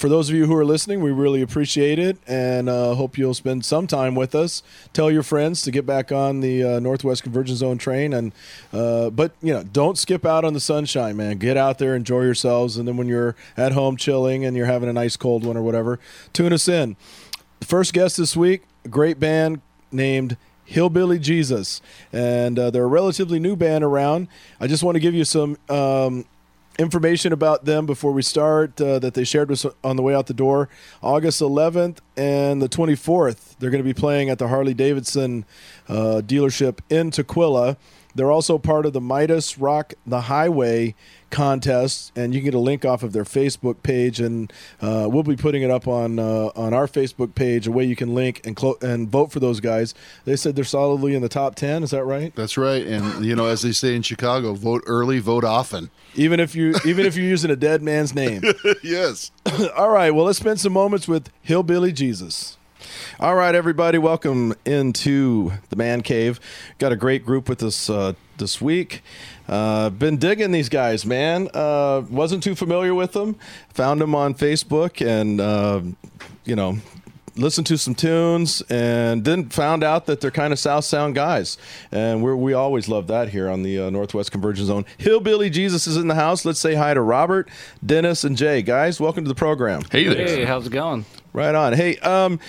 For 0.00 0.08
those 0.08 0.30
of 0.30 0.34
you 0.34 0.46
who 0.46 0.56
are 0.56 0.64
listening, 0.64 1.02
we 1.02 1.10
really 1.10 1.42
appreciate 1.42 1.98
it, 1.98 2.16
and 2.26 2.70
uh, 2.70 2.94
hope 2.94 3.18
you'll 3.18 3.34
spend 3.34 3.66
some 3.66 3.86
time 3.86 4.14
with 4.14 4.34
us. 4.34 4.62
Tell 4.94 5.10
your 5.10 5.22
friends 5.22 5.60
to 5.60 5.70
get 5.70 5.84
back 5.84 6.10
on 6.10 6.40
the 6.40 6.64
uh, 6.64 6.80
Northwest 6.80 7.22
Convergence 7.22 7.58
Zone 7.58 7.76
train, 7.76 8.14
and 8.14 8.32
uh, 8.72 9.10
but 9.10 9.32
you 9.42 9.52
know, 9.52 9.62
don't 9.62 9.98
skip 9.98 10.24
out 10.24 10.42
on 10.42 10.54
the 10.54 10.58
sunshine, 10.58 11.18
man. 11.18 11.36
Get 11.36 11.58
out 11.58 11.76
there, 11.76 11.94
enjoy 11.94 12.22
yourselves, 12.22 12.78
and 12.78 12.88
then 12.88 12.96
when 12.96 13.08
you're 13.08 13.36
at 13.58 13.72
home 13.72 13.98
chilling 13.98 14.42
and 14.42 14.56
you're 14.56 14.64
having 14.64 14.88
a 14.88 14.94
nice 14.94 15.18
cold 15.18 15.44
one 15.44 15.58
or 15.58 15.62
whatever, 15.62 16.00
tune 16.32 16.54
us 16.54 16.66
in. 16.66 16.96
The 17.58 17.66
first 17.66 17.92
guest 17.92 18.16
this 18.16 18.34
week, 18.34 18.62
a 18.86 18.88
great 18.88 19.20
band 19.20 19.60
named 19.92 20.38
Hillbilly 20.64 21.18
Jesus, 21.18 21.82
and 22.10 22.58
uh, 22.58 22.70
they're 22.70 22.84
a 22.84 22.86
relatively 22.86 23.38
new 23.38 23.54
band 23.54 23.84
around. 23.84 24.28
I 24.58 24.66
just 24.66 24.82
want 24.82 24.94
to 24.94 25.00
give 25.00 25.12
you 25.12 25.26
some 25.26 25.58
um, 25.68 26.24
information 26.80 27.32
about 27.32 27.66
them 27.66 27.84
before 27.84 28.12
we 28.12 28.22
start 28.22 28.80
uh, 28.80 28.98
that 28.98 29.14
they 29.14 29.22
shared 29.22 29.50
with 29.50 29.64
us 29.66 29.74
on 29.84 29.96
the 29.96 30.02
way 30.02 30.14
out 30.14 30.26
the 30.26 30.34
door. 30.34 30.68
August 31.02 31.40
11th 31.42 31.98
and 32.16 32.62
the 32.62 32.68
24th, 32.68 33.56
they're 33.58 33.70
going 33.70 33.82
to 33.82 33.88
be 33.88 33.94
playing 33.94 34.30
at 34.30 34.38
the 34.38 34.48
Harley 34.48 34.72
Davidson 34.72 35.44
uh, 35.88 36.22
dealership 36.24 36.78
in 36.88 37.10
Tukwila. 37.10 37.76
They're 38.14 38.30
also 38.30 38.58
part 38.58 38.86
of 38.86 38.92
the 38.92 39.00
Midas 39.00 39.58
Rock 39.58 39.94
the 40.06 40.22
Highway 40.22 40.94
contest, 41.30 42.12
and 42.16 42.34
you 42.34 42.40
can 42.40 42.46
get 42.46 42.54
a 42.54 42.60
link 42.60 42.84
off 42.84 43.02
of 43.02 43.12
their 43.12 43.24
Facebook 43.24 43.82
page, 43.82 44.20
and 44.20 44.52
uh, 44.80 45.08
we'll 45.10 45.22
be 45.22 45.36
putting 45.36 45.62
it 45.62 45.70
up 45.70 45.86
on 45.86 46.18
uh, 46.18 46.50
on 46.56 46.74
our 46.74 46.86
Facebook 46.86 47.34
page, 47.34 47.66
a 47.66 47.72
way 47.72 47.84
you 47.84 47.96
can 47.96 48.14
link 48.14 48.40
and 48.44 48.56
clo- 48.56 48.78
and 48.82 49.08
vote 49.08 49.32
for 49.32 49.40
those 49.40 49.60
guys. 49.60 49.94
They 50.24 50.36
said 50.36 50.56
they're 50.56 50.64
solidly 50.64 51.14
in 51.14 51.22
the 51.22 51.28
top 51.28 51.54
ten. 51.54 51.82
Is 51.82 51.90
that 51.90 52.04
right? 52.04 52.34
That's 52.34 52.56
right. 52.56 52.86
And, 52.86 53.24
you 53.24 53.34
know, 53.36 53.46
as 53.46 53.62
they 53.62 53.72
say 53.72 53.94
in 53.94 54.02
Chicago, 54.02 54.54
vote 54.54 54.82
early, 54.86 55.18
vote 55.18 55.44
often. 55.44 55.90
Even 56.14 56.40
if 56.40 56.54
you 56.54 56.74
even 56.84 57.06
if 57.06 57.16
you're 57.16 57.26
using 57.26 57.50
a 57.50 57.56
dead 57.56 57.82
man's 57.82 58.14
name. 58.14 58.42
yes. 58.82 59.30
All 59.76 59.90
right, 59.90 60.10
well, 60.10 60.26
let's 60.26 60.38
spend 60.38 60.60
some 60.60 60.72
moments 60.72 61.06
with 61.06 61.30
Hillbilly 61.42 61.92
Jesus. 61.92 62.56
All 63.18 63.34
right, 63.34 63.54
everybody, 63.54 63.98
welcome 63.98 64.54
into 64.64 65.52
the 65.68 65.76
man 65.76 66.02
cave. 66.02 66.40
Got 66.78 66.92
a 66.92 66.96
great 66.96 67.24
group 67.24 67.48
with 67.48 67.62
us 67.62 67.90
uh, 67.90 68.14
this 68.38 68.60
week. 68.60 69.02
Uh, 69.48 69.90
been 69.90 70.16
digging 70.16 70.52
these 70.52 70.68
guys, 70.68 71.04
man. 71.04 71.48
Uh, 71.52 72.02
wasn't 72.08 72.42
too 72.42 72.54
familiar 72.54 72.94
with 72.94 73.12
them. 73.12 73.36
Found 73.74 74.00
them 74.00 74.14
on 74.14 74.34
Facebook, 74.34 75.04
and 75.04 75.40
uh, 75.40 75.82
you 76.44 76.56
know, 76.56 76.78
listened 77.36 77.66
to 77.66 77.76
some 77.76 77.94
tunes, 77.94 78.62
and 78.70 79.24
then 79.24 79.48
found 79.48 79.82
out 79.82 80.06
that 80.06 80.20
they're 80.20 80.30
kind 80.30 80.52
of 80.52 80.58
South 80.58 80.84
Sound 80.84 81.14
guys, 81.14 81.58
and 81.90 82.22
we 82.22 82.32
we 82.34 82.52
always 82.52 82.88
love 82.88 83.06
that 83.08 83.28
here 83.30 83.48
on 83.48 83.62
the 83.62 83.78
uh, 83.78 83.90
Northwest 83.90 84.32
Convergence 84.32 84.68
Zone. 84.68 84.84
Hillbilly 84.98 85.50
Jesus 85.50 85.86
is 85.86 85.96
in 85.96 86.08
the 86.08 86.14
house. 86.14 86.44
Let's 86.44 86.60
say 86.60 86.74
hi 86.74 86.94
to 86.94 87.00
Robert, 87.00 87.48
Dennis, 87.84 88.24
and 88.24 88.36
Jay. 88.36 88.62
Guys, 88.62 89.00
welcome 89.00 89.24
to 89.24 89.28
the 89.28 89.34
program. 89.34 89.82
Hey 89.90 90.04
there. 90.04 90.26
Hey, 90.26 90.44
how's 90.44 90.66
it 90.66 90.72
going? 90.72 91.04
Right 91.32 91.54
on. 91.54 91.74
Hey, 91.74 91.96
um, 91.98 92.40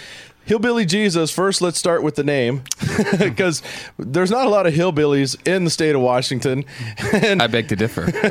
Hillbilly 0.43 0.85
Jesus. 0.85 1.29
First, 1.31 1.61
let's 1.61 1.77
start 1.77 2.01
with 2.01 2.15
the 2.15 2.23
name, 2.23 2.63
because 3.19 3.61
there's 3.97 4.31
not 4.31 4.47
a 4.47 4.50
lot 4.50 4.65
of 4.65 4.73
hillbillies 4.73 5.38
in 5.47 5.65
the 5.65 5.69
state 5.69 5.95
of 5.95 6.01
Washington. 6.01 6.65
And 7.13 7.41
I 7.41 7.47
beg 7.47 7.67
to 7.69 7.75
differ. 7.75 8.09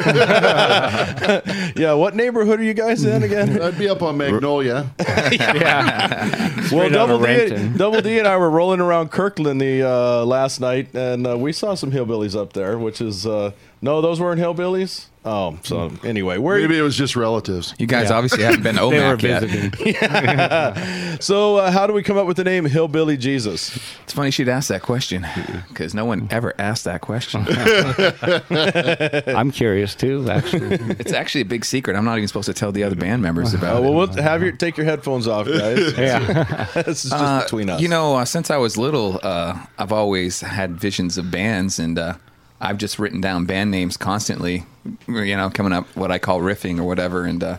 yeah, 1.77 1.93
what 1.93 2.17
neighborhood 2.17 2.61
are 2.61 2.63
you 2.65 2.75
guys 2.75 3.05
in 3.05 3.23
again? 3.23 3.61
I'd 3.61 3.79
be 3.79 3.89
up 3.89 4.03
on 4.03 4.17
Magnolia. 4.17 4.91
Yeah. 4.99 6.69
Well, 6.73 6.91
Double 6.91 7.19
D, 7.19 7.25
Renton. 7.25 7.77
Double 7.77 8.01
D, 8.01 8.19
and 8.19 8.27
I 8.27 8.37
were 8.37 8.51
rolling 8.51 8.81
around 8.81 9.11
Kirkland 9.11 9.61
the 9.61 9.83
uh, 9.87 10.25
last 10.25 10.61
night, 10.61 10.95
and 10.95 11.27
uh, 11.27 11.39
we 11.39 11.53
saw 11.53 11.75
some 11.75 11.93
hillbillies 11.93 12.39
up 12.39 12.53
there. 12.53 12.79
Which 12.79 13.01
is 13.01 13.27
uh, 13.27 13.53
no, 13.83 14.01
those 14.01 14.21
weren't 14.21 14.41
hillbillies. 14.41 15.07
Oh, 15.23 15.59
so 15.63 15.93
anyway, 16.03 16.39
where 16.39 16.59
Maybe 16.59 16.79
it 16.79 16.83
was 16.83 16.97
just 16.97 17.15
relatives. 17.15 17.75
You 17.79 17.87
guys 17.87 18.11
obviously 18.11 18.43
haven't 18.43 18.63
been 18.63 18.77
to 18.77 18.89
They 18.89 18.97
Omak 19.01 19.23
yet. 19.23 19.43
visiting. 19.43 21.21
so 21.21 21.57
uh, 21.57 21.71
how 21.71 21.87
do 21.87 21.93
we 21.93 22.03
come 22.03 22.17
up 22.17 22.27
with 22.27 22.39
the 22.39 22.45
name 22.45 22.65
Hillbilly 22.65 23.19
Jesus? 23.19 23.79
It's 24.05 24.15
funny 24.15 24.31
she'd 24.31 24.49
ask 24.49 24.69
that 24.71 24.81
question 24.81 25.27
because 25.69 25.93
no 25.95 26.07
one 26.07 26.27
ever 26.31 26.55
asked 26.59 26.85
that 26.85 27.03
question. 27.03 27.45
I'm 29.37 29.51
curious 29.51 29.95
too, 29.95 30.27
actually. 30.31 30.77
it's 30.99 31.13
actually 31.13 31.43
a 31.43 31.47
big 31.47 31.67
secret. 31.67 31.97
I'm 31.97 32.05
not 32.07 32.17
even 32.17 32.29
supposed 32.29 32.47
to 32.47 32.55
tell 32.55 32.73
the 32.73 32.85
other 32.85 32.97
band 32.97 33.21
members 33.23 33.53
about 33.55 33.77
Uh, 33.77 33.79
it. 33.79 33.83
well, 33.83 33.95
we'll 33.95 34.23
have 34.23 34.43
your 34.43 34.53
take 34.53 34.77
your 34.79 34.87
headphones 34.87 35.29
off, 35.29 35.47
guys. 35.47 35.97
yeah. 35.99 36.67
this 36.75 37.05
is 37.05 37.11
just 37.11 37.13
Uh, 37.13 37.43
between 37.43 37.69
us. 37.71 37.81
You 37.81 37.89
know, 37.89 38.17
uh, 38.17 38.25
since 38.25 38.51
I 38.51 38.57
was 38.57 38.77
little, 38.79 39.21
uh, 39.23 39.59
I've 39.79 39.93
always 39.93 40.41
had 40.41 40.81
visions 40.81 41.19
of 41.19 41.31
bands, 41.31 41.79
and 41.79 41.99
uh, 41.99 42.15
I've 42.61 42.79
just 42.79 42.99
written 42.99 43.21
down 43.21 43.47
band 43.47 43.71
names 43.71 43.97
constantly. 43.97 44.65
You 45.09 45.37
know, 45.37 45.51
coming 45.51 45.73
up 45.73 45.87
what 45.97 46.11
I 46.11 46.19
call 46.19 46.41
riffing 46.41 46.79
or 46.79 46.85
whatever, 46.85 47.25
and 47.25 47.43
uh, 47.43 47.57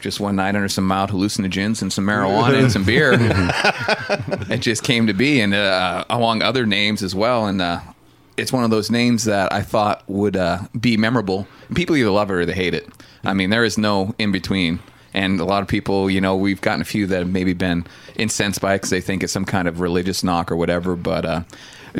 just 0.00 0.20
one 0.20 0.36
night 0.36 0.54
under 0.54 0.68
some 0.68 0.86
mild 0.86 1.10
hallucinogens 1.10 1.80
and 1.80 1.92
some 1.92 2.06
marijuana 2.06 2.62
and 2.62 2.70
some 2.70 2.84
beer. 2.84 3.14
it 4.52 4.58
just 4.58 4.84
came 4.84 5.06
to 5.06 5.14
be, 5.14 5.40
and 5.40 5.54
uh, 5.54 6.04
along 6.10 6.42
other 6.42 6.66
names 6.66 7.02
as 7.02 7.14
well. 7.14 7.46
And 7.46 7.60
uh, 7.60 7.80
it's 8.36 8.52
one 8.52 8.64
of 8.64 8.70
those 8.70 8.90
names 8.90 9.24
that 9.24 9.52
I 9.52 9.62
thought 9.62 10.02
would 10.08 10.36
uh, 10.36 10.60
be 10.78 10.96
memorable. 10.96 11.46
People 11.74 11.96
either 11.96 12.10
love 12.10 12.30
it 12.30 12.34
or 12.34 12.46
they 12.46 12.52
hate 12.52 12.74
it. 12.74 12.88
I 13.24 13.34
mean, 13.34 13.50
there 13.50 13.64
is 13.64 13.78
no 13.78 14.14
in 14.18 14.30
between. 14.30 14.80
And 15.14 15.40
a 15.40 15.44
lot 15.44 15.62
of 15.62 15.68
people, 15.68 16.10
you 16.10 16.20
know, 16.20 16.34
we've 16.36 16.60
gotten 16.60 16.82
a 16.82 16.84
few 16.84 17.06
that 17.06 17.20
have 17.20 17.30
maybe 17.30 17.52
been 17.52 17.86
incensed 18.16 18.60
by 18.60 18.74
it 18.74 18.78
because 18.78 18.90
they 18.90 19.00
think 19.00 19.22
it's 19.22 19.32
some 19.32 19.44
kind 19.44 19.68
of 19.68 19.80
religious 19.80 20.24
knock 20.24 20.50
or 20.50 20.56
whatever. 20.56 20.96
But 20.96 21.24
uh, 21.24 21.40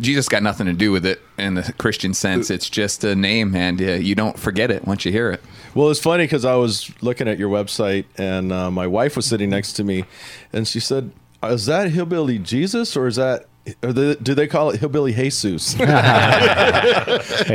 Jesus 0.01 0.29
got 0.29 0.43
nothing 0.43 0.67
to 0.67 0.73
do 0.73 0.91
with 0.91 1.07
it 1.07 1.21
in 1.39 1.55
the 1.55 1.73
Christian 1.79 2.15
sense. 2.15 2.51
It's 2.51 2.69
just 2.69 3.05
a 3.05 3.15
name, 3.15 3.55
and 3.55 3.81
uh, 3.81 3.85
you 3.93 4.15
don't 4.15 4.39
forget 4.39 4.71
it 4.71 4.85
once 4.87 5.05
you 5.05 5.13
hear 5.13 5.31
it. 5.31 5.41
Well, 5.75 5.91
it's 5.91 6.01
funny 6.01 6.25
because 6.25 6.45
I 6.45 6.57
was 6.57 6.91
looking 7.03 7.29
at 7.29 7.39
your 7.39 7.49
website, 7.51 8.05
and 8.17 8.53
uh, 8.53 8.71
my 8.71 8.87
wife 8.87 9.15
was 9.17 9.27
sitting 9.27 9.51
next 9.51 9.75
to 9.75 9.85
me, 9.85 10.05
and 10.53 10.67
she 10.67 10.81
said, 10.81 11.13
"Is 11.43 11.67
that 11.67 11.91
hillbilly 11.91 12.39
Jesus, 12.39 12.97
or 12.97 13.07
is 13.07 13.17
that?" 13.17 13.47
Or 13.83 13.95
the, 13.95 14.15
do 14.23 14.35
they 14.35 14.47
call 14.47 14.69
it 14.71 14.81
hillbilly 14.81 15.15
Jesus? 15.15 15.73
and 15.81 15.89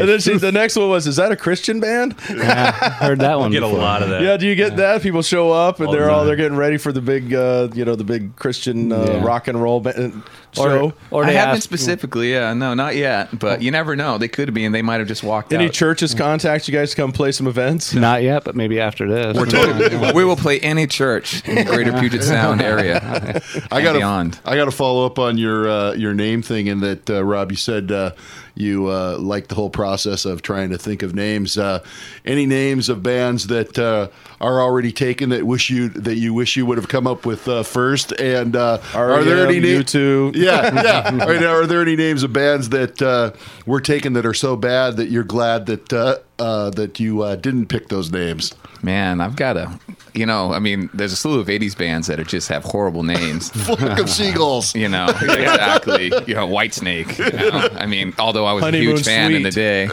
then 0.10 0.20
she, 0.20 0.36
the 0.38 0.52
next 0.52 0.76
one 0.76 0.90
was, 0.90 1.06
"Is 1.06 1.18
that 1.18 1.32
a 1.32 1.36
Christian 1.36 1.80
band?" 1.80 2.16
Yeah, 2.30 2.72
heard 2.94 3.20
that 3.20 3.38
one. 3.38 3.52
Get 3.52 3.62
a 3.64 3.68
lot 3.68 4.02
of 4.02 4.10
that. 4.10 4.22
Yeah, 4.24 4.36
do 4.38 4.48
you 4.48 4.56
get 4.56 4.78
that? 4.78 5.02
People 5.04 5.22
show 5.22 5.52
up 5.52 5.80
and 5.80 5.88
All 5.88 5.94
they're 5.94 6.10
all 6.10 6.26
they're 6.26 6.36
getting 6.36 6.58
ready 6.58 6.78
for 6.78 6.92
the 6.92 7.02
big, 7.02 7.32
uh, 7.34 7.70
you 7.76 7.86
know, 7.86 7.96
the 7.96 8.04
big 8.04 8.36
Christian 8.38 8.92
uh, 8.92 9.06
Yeah. 9.08 9.24
rock 9.24 9.48
and 9.48 9.62
roll 9.62 9.82
band 9.82 10.24
Or, 10.58 10.70
show. 10.70 10.94
or 11.12 11.24
I 11.24 11.28
they 11.28 11.34
haven't 11.36 11.58
ask, 11.58 11.64
specifically, 11.64 12.32
yeah, 12.34 12.54
no, 12.54 12.74
not 12.74 12.96
yet. 12.96 13.38
But 13.38 13.62
you 13.62 13.70
never 13.70 13.96
know; 13.96 14.18
they 14.18 14.28
could 14.28 14.54
be, 14.54 14.66
and 14.66 14.74
they 14.74 14.82
might 14.82 15.00
have 15.00 15.08
just 15.08 15.24
walked 15.24 15.54
Any 15.54 15.66
out. 15.68 15.74
churches 15.74 16.16
contact 16.16 16.68
you 16.68 16.74
guys 16.74 16.90
to 16.92 16.96
come 16.96 17.12
play 17.12 17.32
some 17.32 17.46
events? 17.48 17.94
Not 17.94 18.24
yet, 18.24 18.44
but 18.44 18.56
maybe 18.56 18.80
after 18.80 19.08
this. 19.08 19.38
we 20.16 20.24
will 20.26 20.36
play 20.36 20.60
any 20.62 20.88
church 20.88 21.48
in 21.48 21.56
the 21.56 21.66
Greater 21.66 21.94
Puget 21.94 22.24
Sound 22.24 22.62
area. 22.62 23.42
I 23.72 23.82
got 23.82 23.94
beyond. 23.94 24.34
to 24.34 24.50
I 24.50 24.56
got 24.56 24.66
to 24.66 24.72
follow 24.72 25.06
up 25.06 25.20
on 25.20 25.38
your 25.38 25.70
uh, 25.70 25.94
your 25.94 26.14
name 26.14 26.42
thing, 26.42 26.68
in 26.68 26.80
that 26.80 27.10
uh, 27.10 27.24
Rob, 27.24 27.52
you 27.52 27.58
said 27.58 27.92
uh, 27.92 28.12
you 28.60 28.88
uh, 28.88 29.18
like 29.18 29.48
the 29.48 29.56
whole 29.56 29.70
process 29.70 30.26
of 30.26 30.42
trying 30.42 30.70
to 30.70 30.78
think 30.78 31.02
of 31.02 31.16
names. 31.16 31.58
Uh, 31.58 31.82
any 32.26 32.46
names 32.46 32.90
of 32.90 33.02
bands 33.02 33.48
that 33.48 33.80
uh, 33.80 34.10
are 34.42 34.62
already 34.62 34.92
taken 34.92 35.30
that 35.30 35.46
wish 35.46 35.70
you 35.70 35.90
that 35.90 36.18
you 36.18 36.34
wish 36.34 36.58
you 36.58 36.66
would 36.66 36.78
have 36.78 36.90
come 36.90 37.08
up 37.08 37.26
with 37.26 37.48
uh, 37.48 37.64
first? 37.64 38.12
And 38.20 38.56
uh, 38.56 38.80
are 38.94 39.24
there 39.24 39.38
any 39.46 39.60
names? 39.62 39.92
Yeah, 40.36 40.84
yeah. 40.84 41.24
Are, 41.26 41.38
there- 41.40 41.62
are 41.64 41.66
there 41.66 41.82
any 41.82 41.96
names 41.96 42.22
of 42.24 42.34
bands 42.34 42.70
that 42.70 43.02
uh, 43.02 43.32
were 43.66 43.82
taken 43.82 44.14
that 44.14 44.26
are 44.26 44.34
so 44.34 44.56
bad 44.56 44.98
that 44.98 45.10
you're 45.10 45.24
glad 45.24 45.66
that 45.68 45.94
uh, 46.40 46.70
that 46.72 47.00
you 47.00 47.22
uh, 47.22 47.36
didn't 47.36 47.68
pick 47.68 47.90
those 47.90 48.12
names? 48.12 48.54
Man, 48.82 49.20
I've 49.22 49.36
got 49.36 49.58
a, 49.58 49.78
you 50.14 50.26
know, 50.26 50.54
I 50.54 50.60
mean, 50.60 50.90
there's 50.94 51.12
a 51.12 51.16
slew 51.16 51.40
of 51.40 51.48
'80s 51.48 51.78
bands 51.78 52.08
that 52.08 52.20
are 52.20 52.24
just 52.24 52.48
have 52.48 52.64
horrible 52.64 53.04
names. 53.04 53.50
Flock 53.66 54.00
of 54.00 54.10
seagulls. 54.10 54.74
You 54.74 54.88
know, 54.88 55.08
exactly. 55.08 56.06
You 56.06 56.36
know, 56.36 56.48
Whitesnake. 56.48 57.18
You 57.18 57.52
know? 57.52 57.70
I 57.74 57.86
mean, 57.86 58.14
although 58.20 58.46
I 58.46 58.54
was 58.54 58.64
Honeymoon 58.64 58.88
a 58.88 58.92
huge 58.92 59.06
fan 59.06 59.34
in 59.34 59.44
the 59.44 59.52
day, 59.52 59.88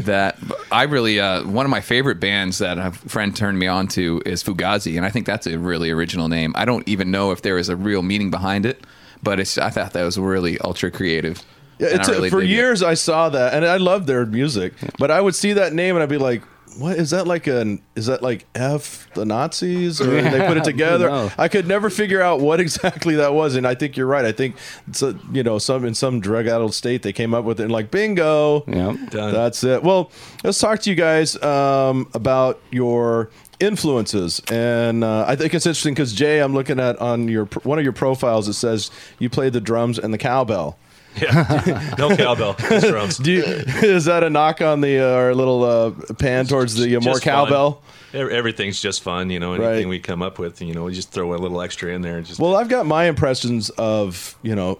that 0.00 0.38
I 0.72 0.84
really 0.84 1.20
uh, 1.20 1.44
one 1.44 1.66
of 1.66 1.70
my 1.70 1.80
favorite 1.80 2.20
bands 2.20 2.58
that 2.58 2.78
a 2.78 2.92
friend 2.92 3.36
turned 3.36 3.58
me 3.58 3.66
on 3.66 3.88
to 3.88 4.22
is 4.24 4.42
Fugazi, 4.42 4.96
and 4.96 5.04
I 5.04 5.10
think 5.10 5.26
that's 5.26 5.46
a 5.46 5.58
really 5.58 5.90
original 5.90 6.28
name. 6.28 6.52
I 6.56 6.64
don't 6.64 6.86
even 6.88 7.10
know 7.10 7.30
if 7.32 7.42
there 7.42 7.58
is 7.58 7.68
a 7.68 7.76
real 7.76 8.02
meaning 8.02 8.30
behind 8.30 8.64
it, 8.64 8.84
but 9.22 9.38
it's 9.40 9.58
I 9.58 9.70
thought 9.70 9.92
that 9.92 10.04
was 10.04 10.18
really 10.18 10.58
ultra 10.60 10.90
creative. 10.90 11.42
Yeah, 11.78 11.88
it's 11.92 12.08
I 12.08 12.12
really 12.12 12.30
for 12.30 12.40
dig 12.40 12.50
it. 12.50 12.54
years 12.54 12.82
I 12.82 12.94
saw 12.94 13.28
that, 13.30 13.54
and 13.54 13.64
I 13.64 13.76
loved 13.76 14.06
their 14.06 14.26
music. 14.26 14.74
But 14.98 15.10
I 15.10 15.20
would 15.20 15.34
see 15.34 15.52
that 15.54 15.72
name, 15.72 15.94
and 15.96 16.02
I'd 16.02 16.08
be 16.08 16.18
like, 16.18 16.42
"What 16.78 16.96
is 16.96 17.10
that 17.10 17.26
like? 17.26 17.46
An 17.46 17.80
is 17.96 18.06
that 18.06 18.22
like 18.22 18.46
F 18.54 19.08
the 19.14 19.24
Nazis, 19.24 20.00
or 20.00 20.06
they 20.20 20.46
put 20.46 20.56
it 20.56 20.64
together?" 20.72 21.08
No. 21.08 21.30
I 21.38 21.48
could 21.48 21.66
never 21.68 21.88
figure 21.90 22.20
out 22.20 22.40
what 22.40 22.58
exactly 22.66 23.14
that 23.16 23.32
was, 23.34 23.54
and 23.54 23.66
I 23.66 23.74
think 23.74 23.96
you're 23.96 24.06
right. 24.06 24.24
I 24.24 24.32
think 24.32 24.56
it's 24.88 25.02
a, 25.02 25.16
you 25.32 25.42
know 25.42 25.58
some 25.58 25.84
in 25.84 25.94
some 25.94 26.20
drug-addled 26.20 26.74
state 26.74 27.02
they 27.02 27.12
came 27.12 27.32
up 27.34 27.44
with 27.44 27.60
it, 27.60 27.64
and 27.64 27.72
like 27.72 27.90
bingo, 27.90 28.64
Yep. 28.66 29.10
Done. 29.10 29.32
that's 29.32 29.62
it. 29.64 29.82
Well, 29.82 30.10
let's 30.44 30.58
talk 30.58 30.80
to 30.80 30.90
you 30.90 30.96
guys 30.96 31.40
um, 31.42 32.08
about 32.14 32.60
your 32.72 33.30
influences, 33.60 34.40
and 34.50 35.04
uh, 35.04 35.24
I 35.28 35.36
think 35.36 35.52
it's 35.54 35.66
interesting 35.66 35.94
because 35.94 36.12
Jay, 36.12 36.40
I'm 36.40 36.54
looking 36.54 36.80
at 36.80 36.96
on 37.00 37.28
your 37.28 37.44
one 37.62 37.78
of 37.78 37.84
your 37.84 37.92
profiles. 37.92 38.48
It 38.48 38.54
says 38.54 38.90
you 39.20 39.28
play 39.30 39.48
the 39.50 39.60
drums 39.60 39.98
and 39.98 40.12
the 40.12 40.18
cowbell. 40.18 40.76
Yeah. 41.22 41.94
no 41.98 42.16
cowbell. 42.16 42.54
Do 42.54 43.32
you, 43.32 43.42
is 43.42 44.04
that 44.06 44.22
a 44.24 44.30
knock 44.30 44.60
on 44.60 44.80
the 44.80 44.98
uh, 45.00 45.14
our 45.14 45.34
little 45.34 45.64
uh, 45.64 45.90
pan 46.18 46.46
towards 46.46 46.74
the 46.76 46.96
uh, 46.96 47.00
more 47.00 47.14
Just 47.14 47.24
fun. 47.24 47.32
cowbell? 47.46 47.82
Everything's 48.14 48.80
just 48.80 49.02
fun, 49.02 49.28
you 49.30 49.38
know. 49.38 49.52
Anything 49.54 49.70
Right. 49.74 49.88
we 49.88 49.98
come 49.98 50.22
up 50.22 50.38
with, 50.38 50.62
you 50.62 50.72
know, 50.72 50.84
we 50.84 50.94
just 50.94 51.10
throw 51.10 51.34
a 51.34 51.36
little 51.36 51.60
extra 51.60 51.92
in 51.92 52.00
there. 52.02 52.16
And 52.16 52.26
just 52.26 52.40
Well, 52.40 52.56
I've 52.56 52.68
got 52.70 52.86
my 52.86 53.04
impressions 53.04 53.68
of 53.70 54.36
you 54.42 54.54
know, 54.54 54.78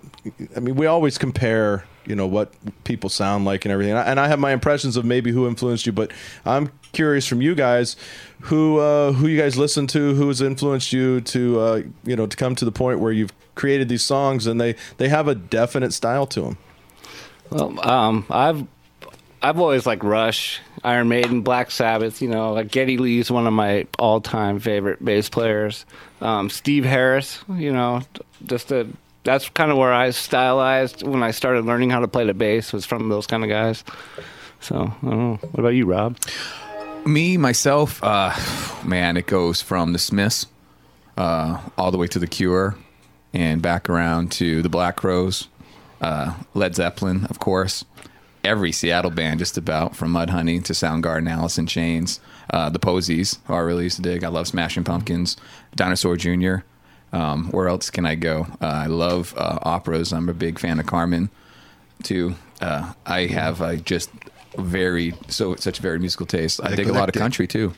I 0.56 0.60
mean, 0.60 0.76
we 0.76 0.86
always 0.86 1.18
compare 1.18 1.84
you 2.06 2.16
know 2.16 2.26
what 2.26 2.54
people 2.84 3.10
sound 3.10 3.44
like 3.44 3.66
and 3.66 3.72
everything, 3.72 3.90
and 3.92 3.98
I, 4.00 4.04
and 4.10 4.18
I 4.18 4.28
have 4.28 4.38
my 4.38 4.52
impressions 4.52 4.96
of 4.96 5.04
maybe 5.04 5.30
who 5.30 5.46
influenced 5.46 5.84
you, 5.84 5.92
but 5.92 6.10
I'm 6.46 6.72
curious 6.92 7.26
from 7.26 7.42
you 7.42 7.54
guys 7.54 7.96
who 8.42 8.78
uh, 8.78 9.12
who 9.12 9.26
you 9.26 9.38
guys 9.38 9.58
listen 9.58 9.86
to, 9.88 10.14
who 10.14 10.26
has 10.28 10.40
influenced 10.40 10.90
you 10.90 11.20
to 11.20 11.60
uh, 11.60 11.82
you 12.04 12.16
know 12.16 12.26
to 12.26 12.34
come 12.34 12.54
to 12.54 12.64
the 12.64 12.72
point 12.72 13.00
where 13.00 13.12
you've 13.12 13.32
created 13.58 13.88
these 13.90 14.02
songs 14.04 14.46
and 14.46 14.58
they 14.58 14.74
they 14.96 15.08
have 15.08 15.28
a 15.28 15.34
definite 15.34 15.92
style 15.92 16.26
to 16.28 16.40
them. 16.40 16.58
Well, 17.50 17.86
um, 17.86 18.24
I've 18.30 18.66
I've 19.42 19.60
always 19.60 19.86
liked 19.86 20.02
Rush, 20.02 20.60
Iron 20.82 21.08
Maiden, 21.08 21.42
Black 21.42 21.70
Sabbath. 21.70 22.22
You 22.22 22.28
know, 22.28 22.54
like 22.54 22.70
Geddy 22.70 22.96
Lee's 22.96 23.30
one 23.30 23.46
of 23.46 23.52
my 23.52 23.86
all-time 23.98 24.58
favorite 24.60 25.04
bass 25.04 25.28
players. 25.28 25.84
Um, 26.20 26.48
Steve 26.48 26.84
Harris. 26.84 27.44
You 27.48 27.72
know, 27.72 28.02
just 28.46 28.72
a 28.72 28.86
that's 29.24 29.48
kind 29.50 29.70
of 29.70 29.76
where 29.76 29.92
I 29.92 30.10
stylized 30.10 31.02
when 31.02 31.22
I 31.22 31.32
started 31.32 31.66
learning 31.66 31.90
how 31.90 32.00
to 32.00 32.08
play 32.08 32.24
the 32.24 32.34
bass 32.34 32.72
was 32.72 32.86
from 32.86 33.10
those 33.10 33.26
kind 33.26 33.44
of 33.44 33.50
guys. 33.50 33.84
So 34.60 34.76
I 34.76 35.06
don't 35.06 35.18
know. 35.18 35.38
What 35.42 35.60
about 35.60 35.74
you, 35.74 35.86
Rob? 35.86 36.16
Me 37.04 37.36
myself, 37.36 38.02
uh, 38.02 38.34
man, 38.84 39.16
it 39.16 39.26
goes 39.26 39.62
from 39.62 39.92
the 39.92 39.98
Smiths 39.98 40.46
uh, 41.16 41.60
all 41.76 41.90
the 41.90 41.98
way 41.98 42.06
to 42.06 42.18
the 42.18 42.26
Cure, 42.26 42.76
and 43.32 43.60
back 43.62 43.88
around 43.88 44.32
to 44.32 44.62
the 44.62 44.68
Black 44.68 44.96
Crowes, 44.96 45.48
uh, 46.00 46.34
Led 46.54 46.74
Zeppelin, 46.74 47.26
of 47.26 47.38
course. 47.38 47.84
Every 48.44 48.72
Seattle 48.72 49.10
band, 49.10 49.40
just 49.40 49.58
about 49.58 49.96
from 49.96 50.12
Mudhoney 50.12 50.62
to 50.64 50.72
Soundgarden, 50.72 51.28
Alice 51.28 51.58
in 51.58 51.66
Chains, 51.66 52.20
uh, 52.50 52.70
the 52.70 52.78
Posies, 52.78 53.38
who 53.46 53.54
I 53.54 53.58
really 53.58 53.84
used 53.84 53.96
to 53.96 54.02
dig. 54.02 54.24
I 54.24 54.28
love 54.28 54.46
Smashing 54.46 54.84
Pumpkins, 54.84 55.36
Dinosaur 55.74 56.16
Jr. 56.16 56.56
Um, 57.12 57.50
where 57.50 57.68
else 57.68 57.90
can 57.90 58.06
I 58.06 58.14
go? 58.14 58.46
Uh, 58.60 58.66
I 58.66 58.86
love 58.86 59.34
uh, 59.36 59.58
operas. 59.62 60.12
I'm 60.12 60.28
a 60.28 60.34
big 60.34 60.58
fan 60.58 60.78
of 60.78 60.86
Carmen 60.86 61.30
too. 62.02 62.36
Uh, 62.60 62.92
I 63.06 63.26
have 63.26 63.60
uh, 63.60 63.76
just 63.76 64.10
very 64.56 65.14
so 65.28 65.54
such 65.56 65.78
very 65.78 65.98
musical 65.98 66.26
taste. 66.26 66.60
I 66.62 66.74
dig 66.74 66.88
a 66.88 66.92
lot 66.92 67.08
of 67.08 67.14
country 67.14 67.46
too. 67.46 67.72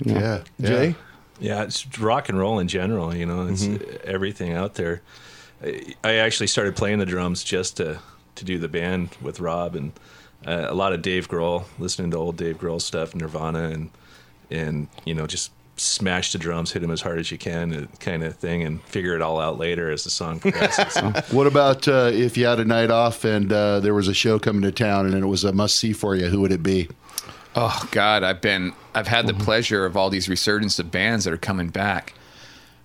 Yeah, 0.00 0.42
Jay, 0.60 0.94
Yeah, 1.42 1.64
it's 1.64 1.98
rock 1.98 2.28
and 2.28 2.38
roll 2.38 2.60
in 2.60 2.68
general. 2.68 3.14
You 3.14 3.26
know, 3.26 3.48
it's 3.48 3.68
everything 4.04 4.52
out 4.52 4.74
there. 4.74 5.02
I, 5.62 5.94
I 6.04 6.14
actually 6.14 6.46
started 6.46 6.76
playing 6.76 7.00
the 7.00 7.06
drums 7.06 7.42
just 7.42 7.76
to 7.78 7.98
to 8.36 8.44
do 8.44 8.58
the 8.58 8.68
band 8.68 9.10
with 9.20 9.40
Rob 9.40 9.74
and 9.74 9.92
uh, 10.46 10.66
a 10.68 10.74
lot 10.74 10.92
of 10.92 11.02
Dave 11.02 11.28
Grohl, 11.28 11.64
listening 11.78 12.10
to 12.12 12.16
old 12.16 12.36
Dave 12.36 12.58
Grohl 12.58 12.80
stuff, 12.80 13.14
Nirvana, 13.14 13.70
and 13.70 13.90
and 14.50 14.88
you 15.04 15.14
know 15.14 15.26
just 15.26 15.50
smash 15.76 16.32
the 16.32 16.38
drums, 16.38 16.70
hit 16.72 16.80
them 16.80 16.90
as 16.90 17.00
hard 17.00 17.18
as 17.18 17.30
you 17.32 17.38
can, 17.38 17.74
uh, 17.74 17.86
kind 17.98 18.22
of 18.22 18.36
thing, 18.36 18.62
and 18.62 18.82
figure 18.84 19.14
it 19.16 19.22
all 19.22 19.40
out 19.40 19.58
later 19.58 19.90
as 19.90 20.04
the 20.04 20.10
song 20.10 20.38
progresses. 20.38 20.96
What 21.32 21.46
about 21.46 21.88
uh, 21.88 22.10
if 22.12 22.36
you 22.36 22.46
had 22.46 22.60
a 22.60 22.64
night 22.64 22.90
off 22.90 23.24
and 23.24 23.52
uh, 23.52 23.80
there 23.80 23.94
was 23.94 24.06
a 24.06 24.14
show 24.14 24.38
coming 24.38 24.62
to 24.62 24.70
town 24.72 25.06
and 25.06 25.14
it 25.14 25.26
was 25.26 25.44
a 25.44 25.52
must 25.52 25.76
see 25.76 25.92
for 25.92 26.14
you? 26.14 26.26
Who 26.26 26.40
would 26.40 26.52
it 26.52 26.62
be? 26.62 26.88
Oh 27.54 27.86
God, 27.90 28.22
I've 28.22 28.40
been 28.40 28.72
I've 28.94 29.08
had 29.08 29.26
the 29.26 29.34
pleasure 29.34 29.84
of 29.84 29.96
all 29.96 30.08
these 30.10 30.28
resurgence 30.28 30.78
of 30.78 30.90
bands 30.90 31.24
that 31.24 31.34
are 31.34 31.38
coming 31.38 31.68
back. 31.68 32.14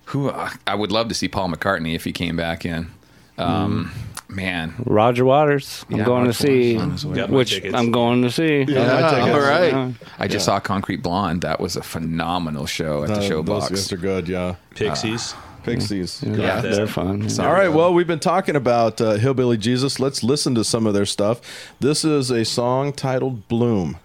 Who 0.06 0.28
uh, 0.28 0.50
I 0.66 0.74
would 0.74 0.92
love 0.92 1.08
to 1.08 1.14
see 1.14 1.28
Paul 1.28 1.48
McCartney 1.50 1.94
if 1.94 2.04
he 2.04 2.12
came 2.12 2.36
back 2.36 2.64
in. 2.64 2.90
Um, 3.38 3.92
Man, 4.30 4.74
Roger 4.84 5.24
Waters. 5.24 5.86
I'm 5.90 5.98
Yeah, 5.98 6.04
going 6.04 6.26
Roger 6.26 6.32
to 6.38 6.46
see, 6.46 6.72
Waters 6.76 6.82
on 6.82 6.90
his 6.92 7.06
way. 7.06 7.16
Got 7.16 7.30
my 7.30 7.36
which 7.36 7.50
tickets. 7.54 7.74
I'm 7.74 7.90
going 7.92 8.22
to 8.22 8.30
see. 8.30 8.62
Yeah, 8.68 9.32
all 9.32 9.40
right. 9.40 9.94
I 10.18 10.28
just 10.28 10.44
saw 10.44 10.60
Concrete 10.60 11.02
Blonde. 11.02 11.40
That 11.42 11.60
was 11.60 11.76
a 11.76 11.82
phenomenal 11.82 12.66
show 12.66 13.04
at 13.04 13.08
the 13.08 13.14
Uh, 13.14 13.18
those 13.20 13.30
Showbox. 13.30 13.68
guys 13.70 13.92
are 13.92 13.96
good. 13.96 14.28
Yeah, 14.28 14.56
Pixies. 14.74 15.34
Pixies. 15.62 16.22
Yeah, 16.26 16.60
that. 16.60 16.62
they're 16.74 16.86
fun. 16.86 17.26
yeah. 17.26 17.46
All 17.46 17.52
right. 17.54 17.68
Well, 17.72 17.94
we've 17.94 18.06
been 18.06 18.20
talking 18.20 18.54
about 18.56 19.00
uh, 19.00 19.12
Hillbilly 19.12 19.56
Jesus. 19.56 19.98
Let's 19.98 20.22
listen 20.22 20.54
to 20.56 20.64
some 20.64 20.86
of 20.86 20.92
their 20.94 21.06
stuff. 21.06 21.40
This 21.80 22.04
is 22.04 22.30
a 22.30 22.44
song 22.44 22.92
titled 22.92 23.48
Bloom. 23.48 23.96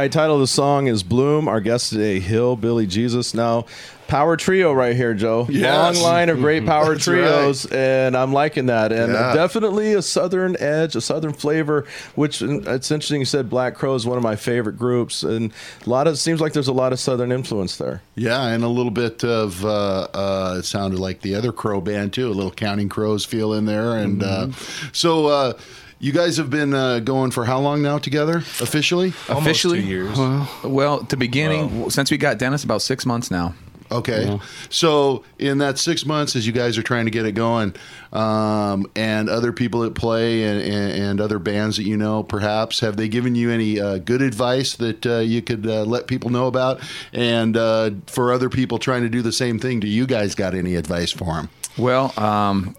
Right, 0.00 0.10
title 0.10 0.36
of 0.36 0.40
the 0.40 0.46
song 0.46 0.86
is 0.86 1.02
Bloom. 1.02 1.46
Our 1.46 1.60
guest 1.60 1.90
today, 1.90 2.20
Hill 2.20 2.56
Billy 2.56 2.86
Jesus. 2.86 3.34
Now, 3.34 3.66
power 4.08 4.34
trio 4.36 4.72
right 4.72 4.96
here, 4.96 5.12
Joe. 5.12 5.46
Yes. 5.50 5.96
Long 5.96 6.02
line 6.10 6.28
of 6.30 6.38
great 6.38 6.64
power 6.66 6.96
trios, 6.96 7.66
and 7.66 8.16
I'm 8.16 8.32
liking 8.32 8.66
that. 8.66 8.92
And 8.92 9.12
Yeah. 9.12 9.34
definitely 9.34 9.92
a 9.92 10.00
southern 10.00 10.56
edge, 10.58 10.96
a 10.96 11.02
southern 11.02 11.34
flavor. 11.34 11.86
Which 12.14 12.40
it's 12.40 12.90
interesting. 12.90 13.20
You 13.20 13.26
said 13.26 13.50
Black 13.50 13.74
Crow 13.74 13.94
is 13.94 14.06
one 14.06 14.16
of 14.16 14.22
my 14.24 14.36
favorite 14.36 14.78
groups, 14.78 15.22
and 15.22 15.52
a 15.86 15.90
lot 15.90 16.06
of 16.06 16.14
it 16.14 16.16
seems 16.16 16.40
like 16.40 16.54
there's 16.54 16.68
a 16.68 16.72
lot 16.72 16.92
of 16.94 16.98
southern 16.98 17.30
influence 17.30 17.76
there. 17.76 18.00
Yeah, 18.14 18.46
and 18.46 18.64
a 18.64 18.68
little 18.68 18.90
bit 18.92 19.22
of 19.22 19.62
uh, 19.66 20.08
uh, 20.14 20.56
it 20.60 20.64
sounded 20.64 20.98
like 20.98 21.20
the 21.20 21.34
other 21.34 21.52
Crow 21.52 21.82
band 21.82 22.14
too. 22.14 22.28
A 22.28 22.32
little 22.32 22.50
Counting 22.52 22.88
Crows 22.88 23.26
feel 23.26 23.52
in 23.52 23.66
there, 23.66 23.98
and 23.98 24.22
uh, 24.22 24.48
so 24.92 25.26
uh, 25.26 25.52
you 26.00 26.12
guys 26.12 26.38
have 26.38 26.50
been 26.50 26.74
uh, 26.74 26.98
going 27.00 27.30
for 27.30 27.44
how 27.44 27.60
long 27.60 27.82
now 27.82 27.98
together 27.98 28.38
officially? 28.38 29.12
Almost 29.28 29.46
Officially, 29.46 29.82
two 29.82 29.86
years. 29.86 30.18
Well, 30.64 31.00
the 31.02 31.16
beginning 31.16 31.90
since 31.90 32.10
we 32.10 32.16
got 32.16 32.38
Dennis, 32.38 32.64
about 32.64 32.82
six 32.82 33.06
months 33.06 33.30
now. 33.30 33.54
Okay, 33.92 34.38
so 34.68 35.24
in 35.40 35.58
that 35.58 35.76
six 35.76 36.06
months, 36.06 36.36
as 36.36 36.46
you 36.46 36.52
guys 36.52 36.78
are 36.78 36.82
trying 36.82 37.06
to 37.06 37.10
get 37.10 37.26
it 37.26 37.32
going, 37.32 37.74
um, 38.12 38.88
and 38.94 39.28
other 39.28 39.52
people 39.52 39.80
that 39.80 39.96
play 39.96 40.44
and, 40.44 40.62
and, 40.62 40.92
and 40.92 41.20
other 41.20 41.40
bands 41.40 41.76
that 41.76 41.82
you 41.82 41.96
know, 41.96 42.22
perhaps 42.22 42.78
have 42.80 42.96
they 42.96 43.08
given 43.08 43.34
you 43.34 43.50
any 43.50 43.80
uh, 43.80 43.98
good 43.98 44.22
advice 44.22 44.76
that 44.76 45.04
uh, 45.06 45.18
you 45.18 45.42
could 45.42 45.66
uh, 45.66 45.82
let 45.82 46.06
people 46.06 46.30
know 46.30 46.46
about? 46.46 46.80
And 47.12 47.56
uh, 47.56 47.90
for 48.06 48.32
other 48.32 48.48
people 48.48 48.78
trying 48.78 49.02
to 49.02 49.08
do 49.08 49.22
the 49.22 49.32
same 49.32 49.58
thing, 49.58 49.80
do 49.80 49.88
you 49.88 50.06
guys 50.06 50.36
got 50.36 50.54
any 50.54 50.76
advice 50.76 51.10
for 51.10 51.34
them? 51.34 51.48
Well, 51.76 52.14
um, 52.16 52.76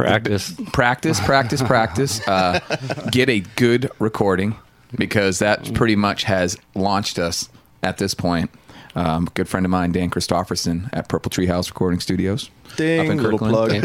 Practice. 0.00 0.54
practice, 0.72 1.20
practice, 1.20 1.62
practice. 1.62 2.26
Uh, 2.28 2.60
get 3.10 3.28
a 3.28 3.40
good 3.56 3.90
recording 3.98 4.56
because 4.96 5.38
that 5.38 5.72
pretty 5.74 5.96
much 5.96 6.24
has 6.24 6.56
launched 6.74 7.18
us 7.18 7.48
at 7.82 7.98
this 7.98 8.14
point. 8.14 8.50
Um, 8.94 9.28
good 9.34 9.48
friend 9.48 9.64
of 9.64 9.70
mine, 9.70 9.92
Dan 9.92 10.10
Christofferson 10.10 10.88
at 10.92 11.08
Purple 11.08 11.30
Tree 11.30 11.46
House 11.46 11.68
Recording 11.68 12.00
Studios. 12.00 12.50
Ding, 12.76 13.00
up 13.00 13.06
in 13.06 13.22
little 13.22 13.38
Kirkland. 13.38 13.82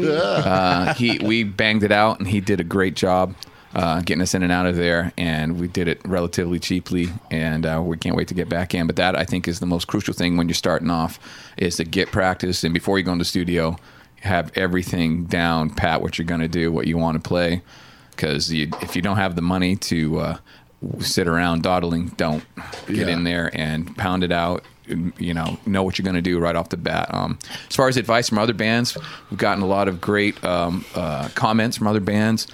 plug. 0.00 0.04
uh, 0.46 0.94
he 0.94 1.18
we 1.18 1.44
banged 1.44 1.82
it 1.82 1.92
out, 1.92 2.18
and 2.18 2.28
he 2.28 2.40
did 2.40 2.60
a 2.60 2.64
great 2.64 2.94
job 2.94 3.34
uh, 3.74 4.00
getting 4.00 4.22
us 4.22 4.34
in 4.34 4.42
and 4.42 4.52
out 4.52 4.66
of 4.66 4.76
there. 4.76 5.12
And 5.18 5.60
we 5.60 5.68
did 5.68 5.88
it 5.88 6.00
relatively 6.04 6.58
cheaply, 6.58 7.10
and 7.30 7.66
uh, 7.66 7.82
we 7.84 7.96
can't 7.98 8.16
wait 8.16 8.28
to 8.28 8.34
get 8.34 8.48
back 8.48 8.74
in. 8.74 8.86
But 8.86 8.96
that 8.96 9.14
I 9.16 9.24
think 9.24 9.46
is 9.46 9.60
the 9.60 9.66
most 9.66 9.86
crucial 9.86 10.14
thing 10.14 10.36
when 10.36 10.48
you're 10.48 10.54
starting 10.54 10.90
off 10.90 11.18
is 11.56 11.76
to 11.76 11.84
get 11.84 12.10
practice, 12.10 12.64
and 12.64 12.72
before 12.72 12.98
you 12.98 13.04
go 13.04 13.12
into 13.12 13.24
studio, 13.24 13.76
have 14.22 14.50
everything 14.56 15.24
down 15.24 15.70
pat 15.70 16.02
what 16.02 16.18
you're 16.18 16.26
going 16.26 16.40
to 16.40 16.48
do, 16.48 16.72
what 16.72 16.86
you 16.86 16.98
want 16.98 17.22
to 17.22 17.28
play. 17.28 17.62
Because 18.10 18.52
you, 18.52 18.70
if 18.80 18.96
you 18.96 19.02
don't 19.02 19.16
have 19.18 19.36
the 19.36 19.42
money 19.42 19.76
to 19.76 20.18
uh, 20.20 20.36
sit 21.00 21.28
around 21.28 21.62
dawdling, 21.62 22.08
don't 22.16 22.44
get 22.86 22.96
Yeah. 22.96 23.08
in 23.08 23.24
there 23.24 23.50
and 23.54 23.94
pound 23.96 24.24
it 24.24 24.32
out. 24.32 24.64
You 25.18 25.34
know 25.34 25.58
know 25.66 25.82
what 25.82 25.98
you're 25.98 26.04
going 26.04 26.14
to 26.14 26.22
do 26.22 26.38
right 26.38 26.54
off 26.54 26.68
the 26.68 26.76
bat. 26.76 27.12
Um, 27.12 27.38
as 27.68 27.74
far 27.74 27.88
as 27.88 27.96
advice 27.96 28.28
from 28.28 28.38
other 28.38 28.52
bands 28.54 28.96
we've 29.30 29.38
gotten 29.38 29.60
a 29.64 29.66
lot 29.66 29.88
of 29.88 30.00
great 30.00 30.42
um, 30.44 30.84
uh, 30.94 31.28
comments 31.34 31.76
from 31.76 31.88
other 31.88 31.98
bands. 32.00 32.46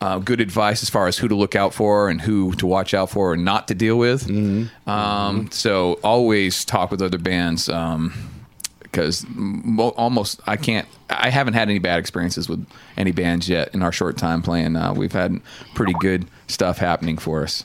Uh, 0.00 0.18
good 0.18 0.40
advice 0.40 0.82
as 0.82 0.88
far 0.90 1.06
as 1.06 1.18
who 1.18 1.28
to 1.28 1.34
look 1.34 1.54
out 1.54 1.72
for 1.74 2.08
and 2.08 2.20
who 2.22 2.52
to 2.54 2.66
watch 2.66 2.94
out 2.94 3.10
for 3.10 3.34
and 3.34 3.44
not 3.44 3.68
to 3.68 3.74
deal 3.74 3.96
with. 3.98 4.26
Um, 4.86 5.50
so 5.52 5.94
always 6.02 6.64
talk 6.64 6.90
with 6.90 7.00
other 7.02 7.18
bands. 7.18 7.68
Um, 7.68 8.12
because 8.90 9.24
mo- 9.28 9.94
almost 9.96 10.40
I 10.46 10.56
can't 10.56 10.86
I 11.10 11.30
haven't 11.30 11.54
had 11.54 11.68
any 11.68 11.78
bad 11.78 11.98
experiences 11.98 12.48
with 12.48 12.66
any 12.96 13.12
bands 13.12 13.48
yet 13.48 13.74
in 13.74 13.82
our 13.82 13.92
short 13.92 14.16
time 14.16 14.42
playing 14.42 14.76
uh, 14.76 14.92
we've 14.94 15.12
had 15.12 15.40
pretty 15.74 15.94
good 16.00 16.26
stuff 16.48 16.78
happening 16.78 17.18
for 17.18 17.42
us 17.42 17.64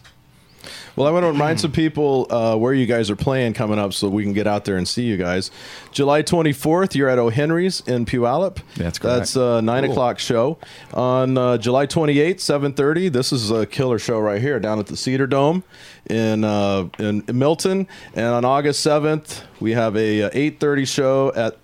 Well, 0.96 1.08
I 1.08 1.12
want 1.12 1.24
to 1.24 1.28
remind 1.32 1.60
some 1.60 1.72
people 1.72 2.28
uh, 2.30 2.56
where 2.56 2.74
you 2.74 2.86
guys 2.86 3.10
are 3.10 3.16
playing 3.16 3.54
coming 3.54 3.80
up 3.80 3.94
so 3.94 4.10
we 4.10 4.24
can 4.24 4.34
get 4.34 4.46
out 4.46 4.66
there 4.66 4.78
and 4.78 4.88
see 4.88 5.04
you 5.04 5.18
guys. 5.18 5.50
July 5.92 6.22
24th, 6.22 6.94
you're 6.96 7.10
at 7.10 7.18
O'Henry's 7.18 7.82
in 7.88 8.06
Puyallup. 8.06 8.58
That's 8.76 9.00
correct. 9.00 9.18
That's 9.20 9.36
a 9.36 9.62
9 9.62 9.84
o'clock 9.86 10.20
show. 10.20 10.58
On 10.94 11.38
uh, 11.38 11.58
July 11.58 11.88
28th, 11.88 12.36
7.30, 12.76 13.12
this 13.12 13.32
is 13.32 13.50
a 13.52 13.66
killer 13.66 13.98
show 14.00 14.20
right 14.20 14.42
here 14.42 14.60
down 14.60 14.80
at 14.80 14.88
the 14.88 14.98
Cedar 14.98 15.28
Dome 15.28 15.64
in, 16.10 16.44
uh, 16.44 16.88
in 17.00 17.24
Milton. 17.32 17.88
And 18.14 18.26
on 18.28 18.46
August 18.46 18.86
7th, 18.86 19.42
we 19.60 19.74
have 19.74 19.96
a 19.96 20.24
uh, 20.24 20.30
8.30 20.32 20.88
show 20.88 21.32
at 21.36 21.58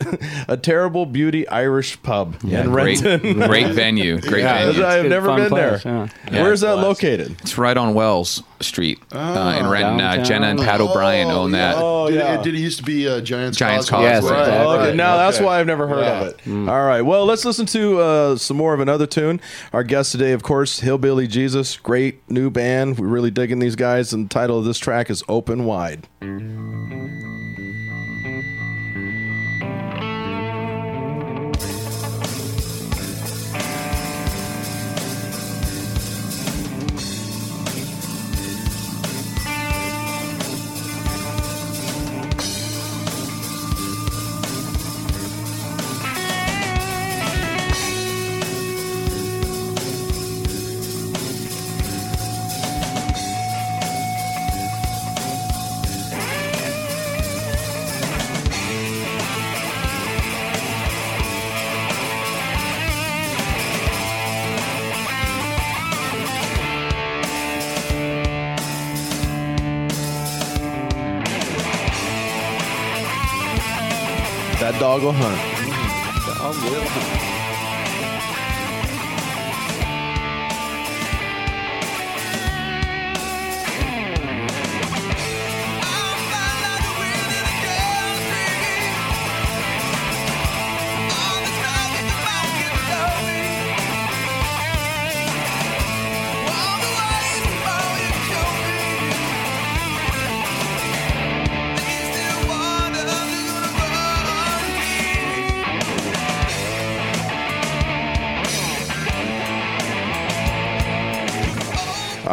a 0.47 0.55
Terrible 0.57 1.05
Beauty 1.05 1.47
Irish 1.47 2.01
Pub 2.03 2.35
in 2.43 2.69
great, 2.69 3.01
Renton. 3.01 3.39
great 3.47 3.67
venue 3.73 4.19
great 4.21 4.43
Yeah, 4.43 4.65
venue 4.71 4.85
I've 4.85 5.05
never 5.07 5.35
been 5.35 5.49
place, 5.49 5.83
there. 5.83 6.09
yeah. 6.31 6.43
Where's 6.43 6.61
that 6.61 6.75
blast. 6.75 6.87
located? 7.03 7.31
It's 7.41 7.57
right 7.57 7.75
on 7.75 7.95
Wells 7.95 8.43
Street 8.61 8.99
uh, 9.11 9.57
in 9.59 9.67
Renton. 9.67 9.99
Uh, 9.99 10.23
Jenna 10.23 10.47
and 10.47 10.59
Pat 10.59 10.79
O'Brien 10.79 11.27
own 11.29 11.51
that. 11.51 11.75
Oh, 11.77 12.07
did, 12.09 12.15
yeah. 12.17 12.41
Did 12.41 12.53
it 12.53 12.59
used 12.59 12.77
to 12.77 12.83
be 12.83 13.07
uh, 13.07 13.19
Giants, 13.21 13.57
Giants 13.57 13.89
Causeway? 13.89 14.09
Causeway. 14.09 14.09
Yes, 14.11 14.23
exactly. 14.45 14.57
Oh, 14.67 14.79
okay, 14.87 14.95
now 14.95 15.17
that's 15.17 15.39
why 15.39 15.59
I've 15.59 15.67
never 15.67 15.87
heard 15.87 16.03
Yeah. 16.03 16.21
of 16.21 16.27
it. 16.27 16.69
All 16.69 16.85
right, 16.85 17.01
well, 17.01 17.25
let's 17.25 17.45
listen 17.45 17.65
to 17.67 17.99
uh, 17.99 18.35
some 18.35 18.57
more 18.57 18.73
of 18.75 18.79
another 18.79 19.07
tune. 19.07 19.41
Our 19.73 19.83
guest 19.83 20.11
today, 20.11 20.33
of 20.33 20.43
course, 20.43 20.79
Hillbilly 20.81 21.27
Jesus, 21.27 21.77
great 21.77 22.21
new 22.29 22.49
band. 22.51 22.99
We're 22.99 23.07
really 23.07 23.31
digging 23.31 23.57
these 23.59 23.75
guys, 23.75 24.13
and 24.13 24.25
the 24.25 24.26
title 24.27 24.59
of 24.59 24.65
this 24.65 24.77
track 24.79 25.09
is 25.09 25.23
Open 25.27 25.65
Wide. 25.65 26.07
That 74.59 74.79
dog 74.79 75.03
will 75.03 75.13
hunt. 75.13 77.16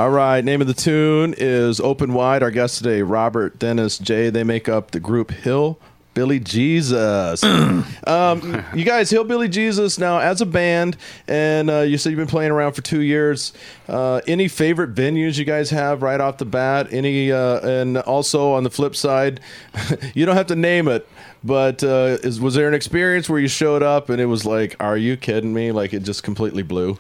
All 0.05 0.11
right, 0.11 0.45
name 0.45 0.61
of 0.61 0.67
the 0.67 0.75
tune 0.75 1.35
is 1.39 1.81
Open 1.81 2.13
Wide. 2.13 2.43
Our 2.43 2.51
guest 2.51 2.77
today, 2.77 3.01
Robert, 3.01 3.59
Dennis, 3.59 3.97
Jay. 3.97 4.29
They 4.29 4.45
make 4.45 4.69
up 4.69 4.91
the 4.91 5.01
group 5.01 5.31
Hill. 5.31 5.79
Billy 6.13 6.41
Jesus. 6.41 7.43
um, 8.07 8.65
you 8.75 8.85
guys, 8.85 9.09
Hillbilly 9.09 9.49
Jesus, 9.49 9.99
now 9.99 10.19
as 10.19 10.43
a 10.43 10.47
band, 10.47 10.99
and 11.27 11.71
uh, 11.71 11.81
you 11.81 11.97
said 11.97 12.11
you've 12.11 12.19
been 12.19 12.27
playing 12.27 12.51
around 12.51 12.75
for 12.75 12.83
two 12.83 13.01
years. 13.01 13.55
Uh, 13.89 14.21
any 14.27 14.47
favorite 14.47 14.95
venues 14.95 15.39
you 15.39 15.47
guys 15.47 15.71
have 15.71 16.03
right 16.03 16.21
off 16.21 16.37
the 16.37 16.45
bat? 16.45 16.93
Any, 16.93 17.33
uh, 17.33 17.67
and 17.67 17.97
also 17.97 18.53
on 18.53 18.63
the 18.63 18.71
flip 18.71 18.95
side, 18.95 19.41
you 20.15 20.27
don't 20.27 20.37
have 20.37 20.49
to 20.49 20.57
name 20.57 20.87
it, 20.87 21.09
but 21.43 21.83
uh, 21.83 22.19
is, 22.23 22.43
was 22.43 22.55
there 22.55 22.69
an 22.69 22.75
experience 22.75 23.31
where 23.31 23.41
you 23.41 23.49
showed 23.49 23.83
up 23.83 24.11
and 24.11 24.21
it 24.21 24.27
was 24.27 24.45
like, 24.45 24.77
are 24.81 24.99
you 24.99 25.17
kidding 25.17 25.55
me? 25.55 25.73
Like 25.73 25.95
it 25.95 26.03
just 26.03 26.23
completely 26.23 26.63
blew? 26.63 26.99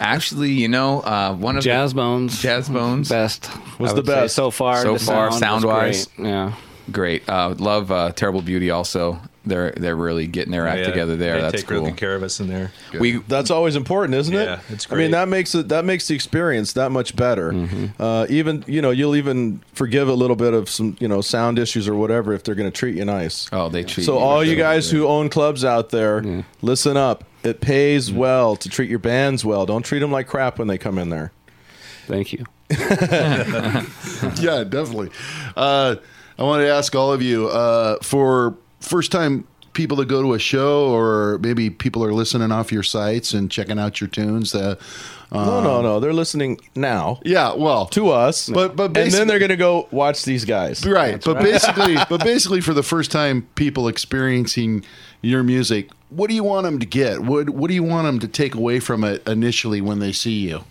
Actually, 0.00 0.50
you 0.50 0.68
know, 0.68 1.00
uh, 1.00 1.34
one 1.34 1.56
of 1.56 1.64
Jazz 1.64 1.92
the, 1.92 1.96
Bones. 1.96 2.40
Jazz 2.40 2.68
Bones 2.68 3.08
Best. 3.08 3.50
Was 3.78 3.92
I 3.92 3.94
the 3.94 4.02
best. 4.02 4.34
so 4.34 4.50
far. 4.50 4.82
So 4.82 4.98
far, 4.98 5.32
sound 5.32 5.64
great. 5.64 6.06
Yeah. 6.18 6.54
great. 6.90 7.28
Uh, 7.28 7.54
love 7.58 7.90
uh, 7.90 8.12
Terrible 8.12 8.42
Beauty 8.42 8.70
also. 8.70 9.20
They're 9.44 9.72
they're 9.76 9.96
really 9.96 10.26
getting 10.26 10.52
their 10.52 10.66
act 10.66 10.80
Yeah, 10.80 10.86
together 10.86 11.16
there. 11.16 11.34
They 11.36 11.40
That's 11.42 11.56
take 11.62 11.66
cool. 11.66 11.84
good 11.84 11.96
care 11.96 12.14
of 12.14 12.22
us 12.22 12.38
in 12.40 12.48
there. 12.48 12.70
We 12.98 13.18
That's 13.28 13.50
always 13.50 13.74
important, 13.76 14.14
isn't 14.14 14.34
it? 14.34 14.44
Yeah, 14.44 14.60
it's 14.68 14.86
great. 14.86 14.98
I 14.98 15.02
mean, 15.02 15.10
that 15.12 15.28
makes 15.28 15.54
it 15.54 15.68
that 15.68 15.84
makes 15.84 16.06
the 16.08 16.14
experience 16.14 16.72
that 16.74 16.90
much 16.90 17.16
better. 17.16 17.52
Mm-hmm. 17.52 18.00
Uh, 18.02 18.26
even 18.28 18.64
you 18.66 18.80
know, 18.82 18.90
you'll 18.90 19.16
even 19.16 19.60
forgive 19.74 20.08
a 20.08 20.14
little 20.14 20.36
bit 20.36 20.54
of 20.54 20.68
some 20.70 20.96
you 21.00 21.08
know 21.08 21.20
sound 21.20 21.58
issues 21.58 21.88
or 21.88 21.94
whatever 21.94 22.32
if 22.32 22.44
they're 22.44 22.54
going 22.54 22.70
to 22.70 22.76
treat 22.76 22.96
you 22.96 23.04
nice. 23.04 23.48
oh 23.52 23.68
they 23.68 23.82
treat 23.82 23.98
you. 23.98 24.02
So 24.04 24.18
you 24.18 24.24
all 24.24 24.44
you 24.44 24.56
guys 24.56 24.90
who 24.90 25.06
own 25.06 25.28
clubs 25.28 25.64
out 25.64 25.90
there, 25.90 26.44
listen 26.60 26.96
up. 26.96 27.24
It 27.42 27.60
pays 27.60 28.10
Mm. 28.10 28.14
well 28.14 28.54
to 28.56 28.68
treat 28.68 28.88
your 28.88 29.00
bands 29.00 29.44
well. 29.44 29.66
Don't 29.66 29.82
treat 29.84 29.98
them 29.98 30.12
like 30.12 30.28
crap 30.28 30.58
when 30.60 30.68
they 30.68 30.78
come 30.78 30.96
in 30.98 31.08
there. 31.08 31.32
Thank 32.06 32.32
you. 32.32 32.44
yeah, 34.40 34.64
definitely. 34.64 35.10
Uh, 35.56 35.96
I 36.38 36.42
want 36.44 36.62
to 36.62 36.68
ask 36.68 36.94
all 36.94 37.12
of 37.12 37.22
you 37.22 37.48
uh, 37.48 37.96
for 38.02 38.56
first 38.82 39.10
time 39.12 39.46
people 39.72 39.96
that 39.96 40.06
go 40.06 40.20
to 40.20 40.34
a 40.34 40.38
show, 40.38 40.90
or 40.94 41.38
maybe 41.38 41.70
people 41.70 42.04
are 42.04 42.12
listening 42.12 42.52
off 42.52 42.70
your 42.70 42.82
sites 42.82 43.32
and 43.32 43.50
checking 43.50 43.78
out 43.78 44.00
your 44.00 44.08
tunes. 44.08 44.54
Uh, 44.54 44.74
no, 45.32 45.62
no, 45.62 45.80
no. 45.80 45.98
They're 45.98 46.12
listening 46.12 46.60
now 46.74 47.20
yeah, 47.24 47.54
well, 47.54 47.86
to 47.86 48.10
us, 48.10 48.50
But- 48.50 48.76
but 48.76 48.94
and 48.96 49.10
then 49.10 49.26
they're 49.28 49.38
going 49.38 49.48
to 49.50 49.56
go 49.56 49.88
watch 49.90 50.24
these 50.24 50.44
guys. 50.44 50.84
right. 50.84 51.22
but 51.24 51.38
basically, 51.42 51.96
but 52.10 52.22
basically, 52.22 52.60
for 52.60 52.74
the 52.74 52.82
first 52.82 53.10
time, 53.10 53.48
people 53.54 53.88
experiencing 53.88 54.84
your 55.22 55.42
music, 55.42 55.88
what 56.10 56.28
do 56.28 56.34
you 56.34 56.44
want 56.44 56.64
them 56.64 56.78
to 56.78 56.86
get? 56.86 57.20
What 57.20 57.48
What 57.48 57.68
do 57.68 57.74
you 57.74 57.82
want 57.82 58.04
them 58.06 58.18
to 58.20 58.28
take 58.28 58.54
away 58.54 58.78
from 58.78 59.04
it 59.04 59.26
initially 59.26 59.80
when 59.80 60.00
they 60.00 60.12
see 60.12 60.40
you? 60.48 60.64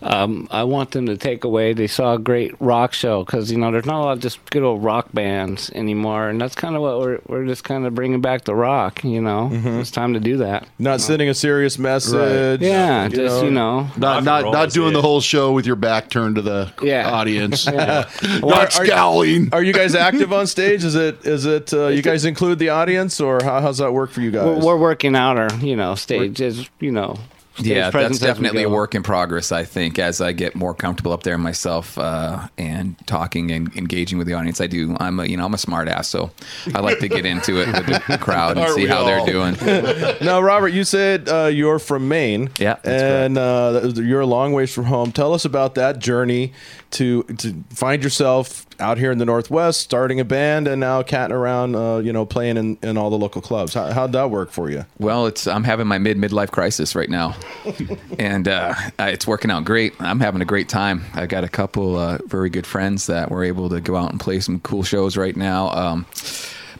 Um, 0.00 0.46
I 0.50 0.64
want 0.64 0.92
them 0.92 1.06
to 1.06 1.16
take 1.16 1.44
away. 1.44 1.72
They 1.72 1.86
saw 1.88 2.14
a 2.14 2.18
great 2.18 2.54
rock 2.60 2.92
show 2.92 3.24
because 3.24 3.50
you 3.50 3.58
know 3.58 3.70
there's 3.72 3.86
not 3.86 4.00
a 4.00 4.04
lot 4.04 4.12
of 4.12 4.20
just 4.20 4.38
good 4.50 4.62
old 4.62 4.84
rock 4.84 5.08
bands 5.12 5.70
anymore, 5.74 6.28
and 6.28 6.40
that's 6.40 6.54
kind 6.54 6.76
of 6.76 6.82
what 6.82 7.00
we're 7.00 7.20
we're 7.26 7.46
just 7.46 7.64
kind 7.64 7.84
of 7.86 7.94
bringing 7.94 8.20
back 8.20 8.44
the 8.44 8.54
rock. 8.54 9.02
You 9.04 9.20
know, 9.20 9.50
Mm-hmm. 9.52 9.80
it's 9.80 9.90
time 9.90 10.14
to 10.14 10.20
do 10.20 10.36
that. 10.38 10.68
Not 10.78 11.00
sending 11.00 11.28
a 11.28 11.34
serious 11.34 11.78
message. 11.78 12.60
Yeah, 12.60 13.08
just 13.08 13.42
you 13.44 13.50
know. 13.50 13.88
Not 13.96 14.24
not 14.24 14.52
not 14.52 14.70
doing 14.70 14.90
it. 14.90 14.94
the 14.94 15.02
whole 15.02 15.20
show 15.20 15.52
with 15.52 15.66
your 15.66 15.76
back 15.76 16.10
turned 16.10 16.36
to 16.36 16.42
the 16.42 16.72
Yeah. 16.82 17.10
audience. 17.10 17.66
Yeah. 17.78 18.08
Are- 18.22 18.38
Not 18.40 18.78
are- 18.78 18.86
scowling. 18.86 19.48
Are 19.52 19.62
you 19.62 19.72
guys 19.72 19.94
active 19.94 20.32
on 20.32 20.46
stage? 20.46 20.84
Is 20.84 20.94
it 20.94 21.24
is 21.26 21.44
it 21.46 21.72
uh, 21.74 21.88
you 21.88 22.02
guys 22.02 22.24
include 22.24 22.58
the 22.58 22.68
audience 22.70 23.20
or 23.20 23.40
how, 23.42 23.60
how's 23.60 23.78
that 23.78 23.92
work 23.92 24.10
for 24.10 24.20
you 24.20 24.30
guys? 24.30 24.44
We're, 24.46 24.64
we're 24.74 24.78
working 24.78 25.16
out 25.16 25.38
our 25.38 25.52
you 25.58 25.76
know 25.76 25.94
stage 25.94 26.40
is 26.40 26.68
You 26.80 26.92
know. 26.92 27.16
Yeah, 27.60 27.82
that's 27.82 27.92
presence 27.92 28.16
as 28.16 28.22
we 28.22 28.26
definitely 28.26 28.62
a 28.64 28.68
work 28.68 28.94
in 28.94 29.02
progress. 29.02 29.52
I 29.52 29.64
think 29.64 29.98
as 29.98 30.20
I 30.20 30.32
get 30.32 30.54
more 30.54 30.74
comfortable 30.74 31.12
up 31.12 31.22
there 31.22 31.38
myself 31.38 31.98
uh, 31.98 32.48
and 32.56 32.96
talking 33.06 33.50
and 33.50 33.74
engaging 33.76 34.18
with 34.18 34.26
the 34.26 34.34
audience, 34.34 34.60
I 34.60 34.66
do. 34.66 34.96
I'm 35.00 35.20
a 35.20 35.26
you 35.26 35.36
know 35.36 35.44
I'm 35.44 35.54
a 35.54 35.58
smart 35.58 35.88
ass, 35.88 36.08
so 36.08 36.30
I 36.74 36.80
like 36.80 36.98
to 37.00 37.08
get 37.08 37.26
into 37.26 37.60
it 37.60 37.66
with 37.68 37.86
the 38.06 38.18
crowd 38.20 38.58
and 38.58 38.70
see 38.74 38.86
how 38.86 39.04
they're 39.04 39.26
doing. 39.26 39.56
now, 40.24 40.40
Robert, 40.40 40.68
you 40.68 40.84
said 40.84 41.28
uh, 41.28 41.46
you're 41.46 41.78
from 41.78 42.08
Maine. 42.08 42.50
Yeah, 42.58 42.76
that's 42.82 43.02
and 43.02 43.38
uh, 43.38 43.92
you're 43.94 44.20
a 44.20 44.26
long 44.26 44.52
ways 44.52 44.72
from 44.72 44.84
home. 44.84 45.12
Tell 45.12 45.34
us 45.34 45.44
about 45.44 45.74
that 45.76 45.98
journey 45.98 46.52
to 46.90 47.22
to 47.24 47.64
find 47.70 48.02
yourself 48.02 48.66
out 48.80 48.98
here 48.98 49.10
in 49.10 49.18
the 49.18 49.24
Northwest, 49.24 49.80
starting 49.80 50.20
a 50.20 50.24
band, 50.24 50.68
and 50.68 50.80
now 50.80 51.02
catting 51.02 51.34
around, 51.34 51.74
uh, 51.74 51.98
you 51.98 52.12
know, 52.12 52.24
playing 52.24 52.56
in, 52.56 52.78
in 52.82 52.96
all 52.96 53.10
the 53.10 53.18
local 53.18 53.42
clubs. 53.42 53.74
How, 53.74 53.92
how'd 53.92 54.12
that 54.12 54.30
work 54.30 54.50
for 54.50 54.70
you? 54.70 54.84
Well, 54.98 55.26
it's 55.26 55.46
I'm 55.46 55.64
having 55.64 55.86
my 55.86 55.98
mid 55.98 56.16
midlife 56.16 56.50
crisis 56.50 56.94
right 56.94 57.10
now, 57.10 57.36
and 58.18 58.48
uh, 58.48 58.74
it's 58.98 59.26
working 59.26 59.50
out 59.50 59.64
great. 59.64 59.94
I'm 60.00 60.20
having 60.20 60.40
a 60.40 60.46
great 60.46 60.68
time. 60.68 61.04
I 61.14 61.26
got 61.26 61.44
a 61.44 61.48
couple 61.48 61.96
uh, 61.96 62.18
very 62.26 62.50
good 62.50 62.66
friends 62.66 63.06
that 63.06 63.30
were 63.30 63.44
able 63.44 63.68
to 63.68 63.80
go 63.80 63.96
out 63.96 64.10
and 64.10 64.20
play 64.20 64.40
some 64.40 64.60
cool 64.60 64.82
shows 64.82 65.16
right 65.16 65.36
now. 65.36 65.70
Um, 65.70 66.06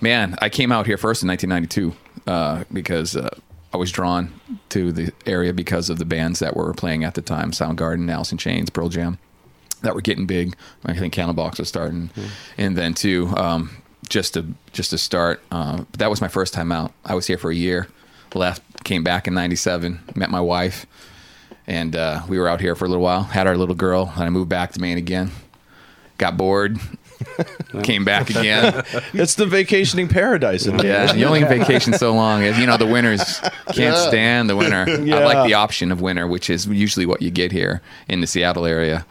man, 0.01 0.37
I 0.41 0.49
came 0.49 0.73
out 0.73 0.87
here 0.87 0.97
first 0.97 1.23
in 1.23 1.29
1992 1.29 2.31
uh, 2.31 2.65
because 2.73 3.17
uh, 3.17 3.31
I 3.73 3.77
was 3.77 3.93
drawn 3.93 4.33
to 4.71 4.93
the 4.93 5.13
area 5.27 5.53
because 5.53 5.91
of 5.91 5.99
the 5.99 6.05
bands 6.05 6.39
that 6.39 6.57
were 6.57 6.73
playing 6.73 7.05
at 7.05 7.15
the 7.15 7.23
time: 7.23 7.51
Soundgarden, 7.51 8.11
Alice 8.11 8.33
in 8.33 8.39
Chains, 8.39 8.71
Pearl 8.71 8.89
Jam, 8.89 9.19
that 9.83 9.95
were 9.95 10.01
getting 10.01 10.27
big. 10.27 10.55
I 10.85 10.95
think 10.95 11.15
Candlebox 11.15 11.59
was 11.59 11.69
starting, 11.69 12.11
and 12.57 12.77
then 12.77 12.95
too. 12.95 13.29
Um, 13.37 13.71
just 14.09 14.35
to 14.35 14.47
just 14.73 14.91
to 14.91 14.99
start, 14.99 15.43
uh, 15.51 15.79
but 15.79 15.99
that 15.99 16.11
was 16.11 16.21
my 16.21 16.29
first 16.29 16.55
time 16.55 16.73
out. 16.73 16.93
I 17.05 17.15
was 17.15 17.27
here 17.27 17.37
for 17.37 17.51
a 17.51 17.55
year, 17.55 17.89
left, 18.35 18.63
came 18.85 19.05
back 19.05 19.27
in 19.29 19.35
'97, 19.35 20.01
met 20.15 20.31
my 20.31 20.41
wife, 20.41 20.87
and 21.67 21.95
uh, 21.95 22.23
we 22.29 22.39
were 22.39 22.49
out 22.49 22.61
here 22.61 22.75
for 22.75 22.87
a 22.87 22.89
little 22.89 23.03
while. 23.03 23.25
Had 23.25 23.47
our 23.47 23.57
little 23.57 23.75
girl, 23.75 24.13
and 24.15 24.25
I 24.25 24.31
moved 24.31 24.49
back 24.49 24.73
to 24.73 24.81
Maine 24.81 24.99
again. 24.99 25.31
Got 26.17 26.37
bored, 26.37 26.79
came 27.83 28.05
back 28.05 28.31
again. 28.31 28.85
It's 29.13 29.35
the 29.35 29.47
vacationing 29.47 30.09
paradise. 30.09 30.67
In 30.67 30.79
Yeah, 30.79 31.13
you 31.15 31.27
only 31.27 31.43
vacation 31.45 31.93
so 31.95 32.13
long. 32.15 32.43
You 32.43 32.67
know, 32.67 32.77
the 32.77 32.87
winters 32.87 33.23
can't 33.67 33.77
Yeah. 33.77 33.95
stand 34.09 34.49
the 34.51 34.57
winter. 34.57 34.85
I 34.89 35.25
like 35.25 35.47
the 35.49 35.55
option 35.55 35.91
of 35.93 36.01
winter, 36.01 36.27
which 36.27 36.51
is 36.51 36.67
usually 36.67 37.07
what 37.07 37.23
you 37.23 37.31
get 37.31 37.53
here 37.53 37.81
in 38.09 38.21
the 38.21 38.27
Seattle 38.27 38.65
area. 38.67 39.07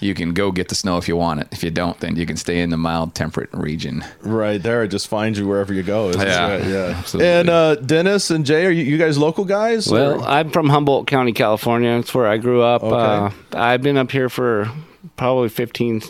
You 0.00 0.14
can 0.14 0.32
go 0.32 0.50
get 0.52 0.68
the 0.68 0.74
snow 0.74 0.96
if 0.98 1.08
you 1.08 1.16
want 1.16 1.40
it. 1.40 1.48
If 1.52 1.62
you 1.62 1.70
don't, 1.70 1.98
then 2.00 2.16
you 2.16 2.26
can 2.26 2.36
stay 2.36 2.60
in 2.60 2.70
the 2.70 2.76
mild 2.76 3.14
temperate 3.14 3.50
region. 3.52 4.04
Right 4.22 4.62
there, 4.62 4.82
it 4.84 4.88
just 4.88 5.08
finds 5.08 5.38
you 5.38 5.46
wherever 5.46 5.72
you 5.72 5.82
go. 5.82 6.08
Isn't 6.10 6.20
Yeah, 6.22 6.48
it? 6.56 6.66
yeah. 6.66 6.98
absolutely. 6.98 7.28
And 7.32 7.50
uh, 7.50 7.74
Dennis 7.76 8.30
and 8.30 8.44
Jay, 8.46 8.66
are 8.66 8.70
you, 8.70 8.84
you 8.84 8.98
guys 8.98 9.18
local 9.18 9.44
guys? 9.44 9.88
Well, 9.88 10.20
or- 10.22 10.24
I'm 10.24 10.50
from 10.50 10.68
Humboldt 10.68 11.06
County, 11.06 11.32
California. 11.32 11.96
That's 11.96 12.14
where 12.14 12.26
I 12.26 12.38
grew 12.38 12.62
up. 12.62 12.82
Okay. 12.82 12.96
Uh, 12.96 13.30
I've 13.60 13.82
been 13.82 13.96
up 13.98 14.10
here 14.10 14.28
for 14.28 14.70
probably 15.16 15.48
15, 15.48 16.02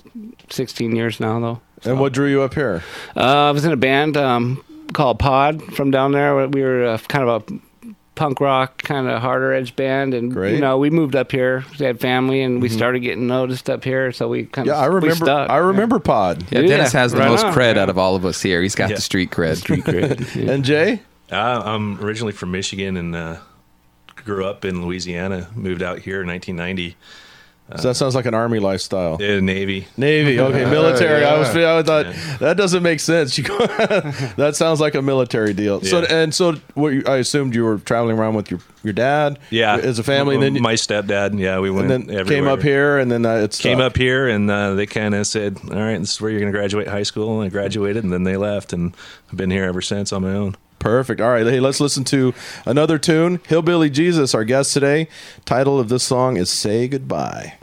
16 0.50 0.96
years 0.96 1.20
now, 1.20 1.40
though. 1.40 1.60
and 1.84 2.00
what 2.00 2.12
drew 2.12 2.26
you 2.28 2.42
up 2.42 2.54
here? 2.54 2.82
Uh, 3.16 3.20
I 3.20 3.50
was 3.50 3.64
in 3.64 3.72
a 3.72 3.76
band 3.76 4.16
um, 4.16 4.64
called 4.92 5.18
Pod 5.18 5.62
from 5.74 5.90
down 5.90 6.12
there. 6.12 6.46
We 6.48 6.62
were 6.62 6.84
uh, 6.86 6.98
kind 7.08 7.28
of 7.28 7.42
a 7.50 7.94
punk 8.14 8.40
rock, 8.40 8.78
kind 8.82 9.08
of 9.08 9.20
harder 9.20 9.52
edge 9.52 9.74
band, 9.74 10.14
and 10.14 10.32
Great. 10.32 10.46
Mm-hmm. 10.50 10.54
you 10.54 10.60
know 10.60 10.78
we 10.78 10.88
moved 10.88 11.16
up 11.16 11.32
here. 11.32 11.64
We 11.78 11.84
had 11.84 12.00
family, 12.00 12.42
and 12.42 12.62
we 12.62 12.68
started 12.68 13.00
getting 13.00 13.26
noticed 13.26 13.68
up 13.68 13.82
here. 13.84 14.12
So 14.12 14.28
we 14.28 14.44
kind 14.46 14.66
Yeah, 14.68 14.74
of 14.74 14.82
I 14.82 14.86
remember. 14.86 15.14
stuck. 15.16 15.50
I 15.50 15.56
remember 15.56 15.98
Pod. 15.98 16.44
Yeah, 16.50 16.60
Yeah, 16.60 16.68
Dennis 16.68 16.92
has 16.92 17.12
the 17.12 17.18
right 17.18 17.28
most 17.28 17.44
on, 17.44 17.52
cred 17.52 17.74
yeah. 17.74 17.82
out 17.82 17.88
of 17.90 17.98
all 17.98 18.14
of 18.16 18.24
us 18.24 18.40
here. 18.40 18.62
He's 18.62 18.74
got 18.76 18.90
Yeah. 18.90 18.96
the 18.96 19.02
street 19.02 19.30
cred. 19.30 19.56
Street 19.56 19.84
cred. 19.84 20.34
Yeah. 20.34 20.52
And 20.52 20.64
Jay, 20.64 21.00
Uh, 21.32 21.62
I'm 21.64 21.98
originally 22.04 22.32
from 22.32 22.52
Michigan 22.52 22.96
and 22.96 23.16
uh, 23.16 23.36
grew 24.14 24.44
up 24.46 24.64
in 24.64 24.84
Louisiana. 24.84 25.48
Moved 25.56 25.82
out 25.82 25.98
here 25.98 26.20
in 26.20 26.28
1990. 26.28 26.96
So 27.76 27.88
that 27.88 27.94
sounds 27.94 28.14
like 28.14 28.26
an 28.26 28.34
army 28.34 28.58
lifestyle. 28.58 29.14
Uh, 29.14 29.40
Navy. 29.40 29.86
Navy, 29.96 30.38
okay, 30.48 30.64
military. 30.70 31.24
I 31.24 31.38
was, 31.38 31.48
I 31.48 31.82
thought 31.82 32.06
Yeah. 32.06 32.36
that 32.38 32.56
doesn't 32.56 32.82
make 32.82 33.00
sense. 33.00 33.38
You 33.38 33.44
go, 33.44 33.58
that 34.36 34.52
sounds 34.54 34.80
like 34.80 34.94
a 34.94 35.02
military 35.02 35.54
deal. 35.54 35.80
So 35.80 36.02
and 36.04 36.34
so, 36.34 36.54
what 36.74 36.90
you, 36.90 37.02
I 37.06 37.16
assumed 37.16 37.54
you 37.54 37.64
were 37.64 37.78
traveling 37.78 38.18
around 38.18 38.34
with 38.34 38.50
your 38.50 38.60
your 38.82 38.92
dad, 38.92 39.38
Yeah, 39.48 39.76
as 39.76 39.98
a 39.98 40.02
family, 40.02 40.34
and 40.34 40.42
then 40.42 40.62
my 40.62 40.74
stepdad. 40.74 41.38
Yeah, 41.38 41.58
we 41.58 41.70
went 41.70 41.90
and 41.90 42.06
then 42.08 42.16
everywhere. 42.18 42.42
came 42.42 42.46
up 42.48 42.62
here, 42.62 42.98
and 42.98 43.10
then 43.10 43.24
uh, 43.24 43.36
it's 43.36 43.58
Came 43.58 43.80
up 43.80 43.96
here, 43.96 44.28
and 44.28 44.50
uh, 44.50 44.74
they 44.74 44.84
kind 44.84 45.14
of 45.14 45.26
said, 45.26 45.58
"All 45.70 45.78
right, 45.78 45.98
this 45.98 46.12
is 46.14 46.20
where 46.20 46.30
you're 46.30 46.40
going 46.40 46.52
to 46.52 46.58
graduate 46.58 46.86
high 46.88 47.02
school." 47.02 47.40
And 47.40 47.46
I 47.46 47.48
graduated, 47.50 48.04
and 48.04 48.12
then 48.12 48.24
they 48.24 48.36
left, 48.36 48.74
and 48.74 48.94
I've 49.30 49.38
been 49.38 49.50
here 49.50 49.64
ever 49.64 49.80
since 49.80 50.12
on 50.12 50.20
my 50.22 50.32
own. 50.32 50.56
Perfect. 50.84 51.18
All 51.18 51.30
right, 51.30 51.46
hey, 51.46 51.60
let's 51.60 51.80
listen 51.80 52.04
to 52.04 52.34
another 52.66 52.98
tune. 52.98 53.40
Hillbilly 53.48 53.88
Jesus, 53.88 54.34
our 54.34 54.44
guest 54.44 54.74
today. 54.74 55.08
Title 55.46 55.80
of 55.80 55.88
this 55.88 56.02
song 56.02 56.36
is 56.36 56.50
"Say 56.50 56.88
Goodbye." 56.88 57.54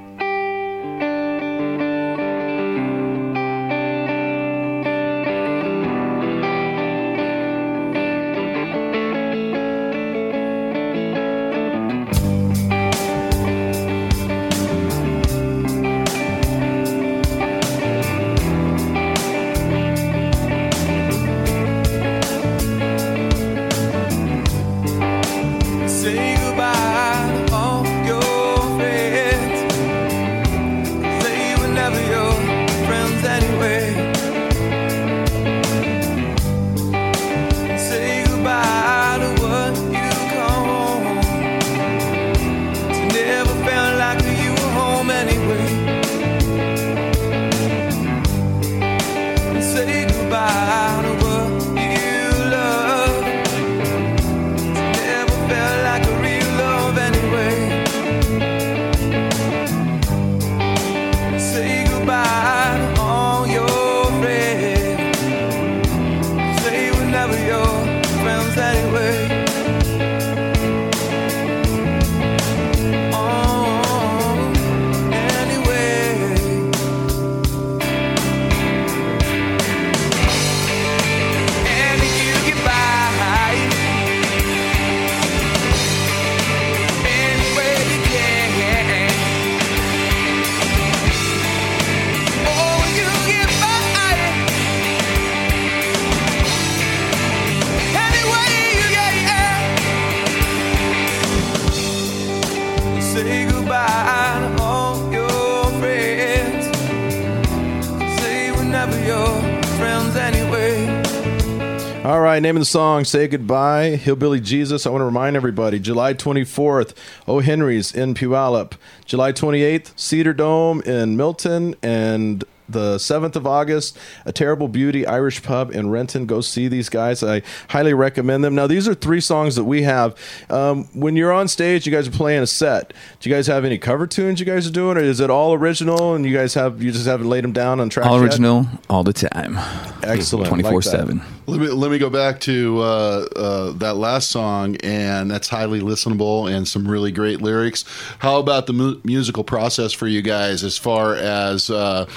All 112.61 112.65
right, 112.65 112.67
name 112.67 112.67
of 112.67 112.67
the 112.67 112.71
song, 112.71 113.05
Say 113.05 113.27
Goodbye, 113.27 113.95
Hillbilly 113.95 114.39
Jesus. 114.39 114.85
I 114.85 114.91
want 114.91 115.01
to 115.01 115.05
remind 115.05 115.35
everybody, 115.35 115.79
July 115.79 116.13
24th, 116.13 116.93
O. 117.27 117.39
Henry's 117.39 117.91
in 117.91 118.13
Puyallup. 118.13 118.73
July 119.03 119.31
28th, 119.31 119.91
Cedar 119.95 120.33
Dome 120.33 120.81
in 120.81 121.17
Milton. 121.17 121.73
And 121.81 122.43
the 122.71 122.97
7th 122.97 123.35
of 123.35 123.45
August, 123.45 123.97
A 124.25 124.31
Terrible 124.31 124.67
Beauty 124.67 125.05
Irish 125.05 125.43
Pub 125.43 125.71
in 125.71 125.89
Renton. 125.89 126.25
Go 126.25 126.41
see 126.41 126.67
these 126.67 126.89
guys. 126.89 127.23
I 127.23 127.41
highly 127.69 127.93
recommend 127.93 128.43
them. 128.43 128.55
Now, 128.55 128.67
these 128.67 128.87
are 128.87 128.93
three 128.93 129.21
songs 129.21 129.55
that 129.55 129.63
we 129.63 129.83
have. 129.83 130.15
Um, 130.49 130.85
when 130.93 131.15
you're 131.15 131.33
on 131.33 131.47
stage, 131.47 131.85
you 131.85 131.91
guys 131.91 132.07
are 132.07 132.11
playing 132.11 132.43
a 132.43 132.47
set. 132.47 132.93
Do 133.19 133.29
you 133.29 133.35
guys 133.35 133.47
have 133.47 133.65
any 133.65 133.77
cover 133.77 134.07
tunes 134.07 134.39
you 134.39 134.45
guys 134.45 134.67
are 134.67 134.71
doing, 134.71 134.97
or 134.97 135.01
is 135.01 135.19
it 135.19 135.29
all 135.29 135.53
original 135.53 136.13
and 136.13 136.25
you 136.25 136.35
guys 136.35 136.53
have 136.53 136.81
you 136.81 136.91
just 136.91 137.05
haven't 137.05 137.27
laid 137.27 137.43
them 137.43 137.53
down 137.53 137.79
on 137.79 137.89
track? 137.89 138.05
All 138.05 138.17
yet? 138.17 138.23
original, 138.23 138.67
all 138.89 139.03
the 139.03 139.13
time. 139.13 139.57
Excellent. 140.03 140.51
Like 140.51 140.61
24 140.61 140.81
7. 140.81 141.21
Let 141.47 141.59
me 141.59 141.67
let 141.69 141.89
me 141.89 141.97
go 141.97 142.09
back 142.09 142.39
to 142.41 142.79
uh, 142.81 143.27
uh, 143.35 143.71
that 143.73 143.95
last 143.95 144.29
song, 144.29 144.75
and 144.77 145.29
that's 145.29 145.47
highly 145.47 145.81
listenable 145.81 146.53
and 146.53 146.67
some 146.67 146.87
really 146.87 147.11
great 147.11 147.41
lyrics. 147.41 147.83
How 148.19 148.39
about 148.39 148.67
the 148.67 148.73
mu- 148.73 149.01
musical 149.03 149.43
process 149.43 149.91
for 149.91 150.07
you 150.07 150.21
guys, 150.21 150.63
as 150.63 150.77
far 150.77 151.15
as 151.15 151.69
uh, 151.69 152.07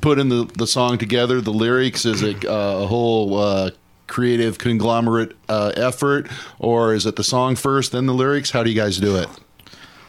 putting 0.00 0.30
the 0.30 0.50
the 0.58 0.66
song 0.66 0.98
together? 0.98 1.40
The 1.40 1.52
lyrics 1.52 2.04
is 2.04 2.22
it 2.22 2.44
uh, 2.44 2.80
a 2.82 2.86
whole 2.86 3.38
uh, 3.38 3.70
creative 4.08 4.58
conglomerate 4.58 5.36
uh, 5.48 5.72
effort, 5.76 6.28
or 6.58 6.92
is 6.92 7.06
it 7.06 7.14
the 7.14 7.24
song 7.24 7.54
first, 7.54 7.92
then 7.92 8.06
the 8.06 8.14
lyrics? 8.14 8.50
How 8.50 8.64
do 8.64 8.70
you 8.70 8.76
guys 8.76 8.98
do 8.98 9.16
it? 9.16 9.28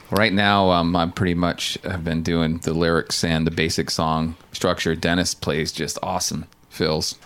Right 0.10 0.34
now, 0.34 0.72
um, 0.72 0.96
I'm 0.96 1.12
pretty 1.12 1.36
much 1.36 1.78
have 1.84 2.04
been 2.04 2.24
doing 2.24 2.58
the 2.58 2.74
lyrics 2.74 3.24
and 3.24 3.46
the 3.48 3.52
basic 3.52 3.92
song 3.92 4.36
structure. 4.52 4.96
Dennis 4.96 5.34
plays 5.36 5.72
just 5.72 5.98
awesome 6.02 6.46
fills 6.70 7.20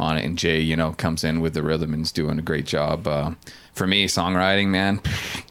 on 0.00 0.16
it, 0.18 0.24
and 0.24 0.36
Jay, 0.38 0.60
you 0.60 0.76
know, 0.76 0.92
comes 0.92 1.24
in 1.24 1.40
with 1.40 1.54
the 1.54 1.62
rhythm 1.62 1.92
and 1.94 2.02
is 2.02 2.12
doing 2.12 2.38
a 2.38 2.42
great 2.42 2.66
job. 2.66 3.06
Uh, 3.06 3.32
for 3.72 3.86
me, 3.86 4.06
songwriting, 4.06 4.68
man, 4.68 5.00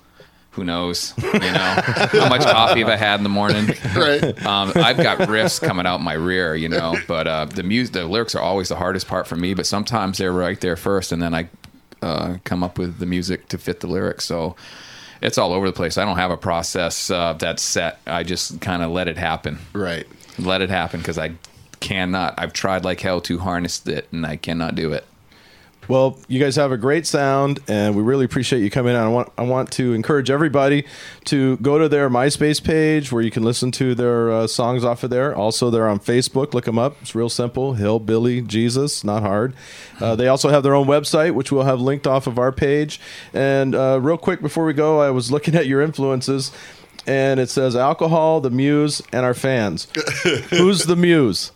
who 0.51 0.63
knows? 0.63 1.13
You 1.17 1.31
know, 1.39 1.81
how 1.83 2.29
much 2.29 2.43
coffee 2.43 2.79
have 2.79 2.89
I 2.89 2.95
had 2.97 3.19
in 3.19 3.23
the 3.23 3.29
morning? 3.29 3.69
Right. 3.95 4.45
Um, 4.45 4.71
I've 4.75 4.97
got 4.97 5.19
riffs 5.19 5.61
coming 5.61 5.85
out 5.85 6.01
my 6.01 6.13
rear, 6.13 6.55
you 6.55 6.69
know, 6.69 6.95
but 7.07 7.27
uh, 7.27 7.45
the 7.45 7.63
music, 7.63 7.93
the 7.93 8.05
lyrics 8.05 8.35
are 8.35 8.41
always 8.41 8.69
the 8.69 8.75
hardest 8.75 9.07
part 9.07 9.27
for 9.27 9.35
me. 9.35 9.53
But 9.53 9.65
sometimes 9.65 10.17
they're 10.17 10.31
right 10.31 10.59
there 10.61 10.75
first, 10.75 11.11
and 11.11 11.21
then 11.21 11.33
I 11.33 11.49
uh, 12.01 12.37
come 12.43 12.63
up 12.63 12.77
with 12.77 12.99
the 12.99 13.05
music 13.05 13.47
to 13.49 13.57
fit 13.57 13.79
the 13.81 13.87
lyrics. 13.87 14.25
So 14.25 14.55
it's 15.21 15.37
all 15.37 15.53
over 15.53 15.67
the 15.67 15.73
place. 15.73 15.97
I 15.97 16.05
don't 16.05 16.17
have 16.17 16.31
a 16.31 16.37
process 16.37 17.09
uh, 17.09 17.33
that's 17.33 17.61
set. 17.61 17.99
I 18.07 18.23
just 18.23 18.61
kind 18.61 18.83
of 18.83 18.91
let 18.91 19.07
it 19.07 19.17
happen. 19.17 19.59
Right. 19.73 20.07
Let 20.37 20.61
it 20.61 20.69
happen 20.69 20.99
because 20.99 21.17
I 21.17 21.33
cannot. 21.79 22.35
I've 22.37 22.53
tried 22.53 22.83
like 22.83 23.01
hell 23.01 23.21
to 23.21 23.39
harness 23.39 23.85
it, 23.87 24.07
and 24.11 24.25
I 24.25 24.35
cannot 24.35 24.75
do 24.75 24.93
it. 24.93 25.05
Well, 25.89 26.19
you 26.27 26.39
guys 26.39 26.55
have 26.55 26.71
a 26.71 26.77
great 26.77 27.07
sound, 27.07 27.61
and 27.67 27.95
we 27.95 28.03
really 28.03 28.23
appreciate 28.23 28.61
you 28.61 28.69
coming 28.69 28.95
out. 28.95 29.05
I 29.05 29.09
want 29.09 29.31
I 29.39 29.41
want 29.41 29.71
to 29.71 29.93
encourage 29.93 30.29
everybody 30.29 30.85
to 31.25 31.57
go 31.57 31.79
to 31.79 31.89
their 31.89 32.11
MySpace 32.11 32.63
page 32.63 33.11
where 33.11 33.23
you 33.23 33.31
can 33.31 33.41
listen 33.41 33.71
to 33.71 33.95
their 33.95 34.29
uh, 34.29 34.45
songs 34.45 34.83
off 34.83 35.03
of 35.03 35.09
there. 35.09 35.35
Also, 35.35 35.71
they're 35.71 35.87
on 35.87 35.99
Facebook. 35.99 36.53
Look 36.53 36.65
them 36.65 36.77
up. 36.77 36.97
It's 37.01 37.15
real 37.15 37.27
simple. 37.27 37.73
Hillbilly 37.73 38.43
Jesus, 38.43 39.03
not 39.03 39.23
hard. 39.23 39.55
Uh, 39.99 40.15
they 40.15 40.27
also 40.27 40.49
have 40.49 40.61
their 40.61 40.75
own 40.75 40.85
website, 40.85 41.33
which 41.33 41.51
we'll 41.51 41.63
have 41.63 41.81
linked 41.81 42.05
off 42.05 42.27
of 42.27 42.37
our 42.37 42.51
page. 42.51 43.01
And 43.33 43.73
uh, 43.73 43.99
real 43.99 44.19
quick 44.19 44.43
before 44.43 44.65
we 44.65 44.73
go, 44.73 45.01
I 45.01 45.09
was 45.09 45.31
looking 45.31 45.55
at 45.55 45.65
your 45.65 45.81
influences, 45.81 46.51
and 47.07 47.39
it 47.39 47.49
says 47.49 47.75
alcohol, 47.75 48.41
the 48.41 48.51
muse, 48.51 49.01
and 49.11 49.25
our 49.25 49.33
fans. 49.33 49.87
Who's 50.51 50.85
the 50.85 50.95
muse? 50.95 51.51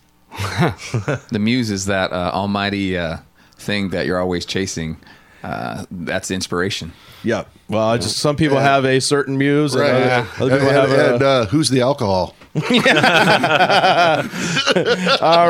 The 1.30 1.38
muse 1.40 1.70
is 1.70 1.86
that 1.86 2.12
uh, 2.12 2.30
almighty 2.34 2.96
uh, 2.98 3.18
thing 3.56 3.90
that 3.90 4.06
you're 4.06 4.18
always 4.18 4.44
chasing. 4.44 4.96
Uh, 5.42 5.84
that's 5.90 6.30
inspiration. 6.30 6.92
Yeah. 7.22 7.44
Well, 7.68 7.86
I 7.86 7.98
just 7.98 8.16
some 8.16 8.34
people 8.36 8.58
have 8.58 8.84
a 8.86 8.98
certain 9.00 9.36
muse, 9.36 9.74
and 9.74 9.82
Right. 9.82 9.92
other, 10.02 10.26
other 10.40 10.58
people 10.58 10.68
and, 10.68 10.76
have 10.76 10.90
a. 10.92 11.14
and, 11.14 11.22
uh, 11.22 11.46
who's 11.46 11.68
the 11.68 11.82
alcohol? 11.82 12.34
All 12.54 12.62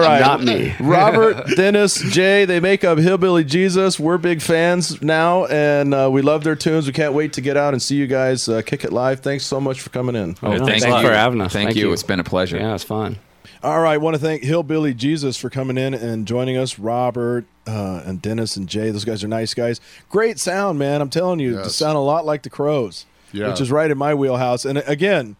right. 0.01 0.21
Not 0.21 0.43
me. 0.43 0.75
Robert, 0.81 1.47
Dennis, 1.57 2.01
Jay, 2.13 2.45
they 2.45 2.61
make 2.61 2.83
up 2.85 2.99
Hillbilly 2.99 3.45
Jesus. 3.45 4.01
We're 4.01 4.19
big 4.19 4.41
fans 4.43 5.01
now, 5.03 5.47
and 5.47 5.93
uh, 5.95 6.09
we 6.11 6.23
love 6.23 6.45
their 6.45 6.57
tunes. 6.57 6.87
We 6.87 6.93
can't 6.93 7.13
wait 7.15 7.33
to 7.35 7.41
get 7.41 7.57
out 7.57 7.73
and 7.75 7.83
see 7.83 7.97
you 7.97 8.07
guys 8.07 8.49
uh, 8.49 8.63
kick 8.63 8.85
it 8.85 8.93
live. 8.93 9.21
Thanks 9.21 9.45
so 9.45 9.61
much 9.61 9.81
for 9.81 9.91
coming 9.91 10.17
in. 10.17 10.37
Oh, 10.43 10.53
Yeah, 10.53 10.59
Thank 10.65 10.83
thanks 10.83 11.07
for 11.07 11.13
having 11.13 11.41
us. 11.41 11.53
Thank, 11.53 11.77
you. 11.77 11.93
It's 11.93 12.03
been 12.03 12.21
a 12.21 12.25
pleasure. 12.25 12.57
Yeah, 12.57 12.75
it's 12.75 12.85
fun. 12.85 13.19
All 13.65 13.81
right. 13.81 13.97
want 13.97 14.15
to 14.15 14.21
thank 14.21 14.43
Hillbilly 14.43 14.93
Jesus 14.93 15.39
for 15.39 15.49
coming 15.49 15.79
in 15.79 15.95
and 15.95 16.27
joining 16.27 16.59
us. 16.59 16.79
Robert 16.79 17.47
uh, 17.67 18.03
and 18.05 18.21
Dennis 18.21 18.57
and 18.59 18.69
Jay. 18.69 18.91
Those 18.91 19.07
guys 19.07 19.25
are 19.25 19.29
nice 19.29 19.55
guys. 19.55 19.81
Great 20.11 20.39
sound, 20.39 20.79
man. 20.79 21.01
I'm 21.01 21.09
telling 21.09 21.41
you, 21.41 21.53
they 21.57 21.63
Yes. 21.63 21.75
sound 21.77 21.97
a 21.97 22.01
lot 22.01 22.27
like 22.27 22.43
the 22.43 22.51
Crows, 22.51 23.07
Yeah. 23.33 23.49
which 23.49 23.63
is 23.63 23.71
right 23.71 23.91
in 23.91 23.97
my 23.97 24.13
wheelhouse. 24.15 24.67
And 24.67 24.79
again, 24.87 25.37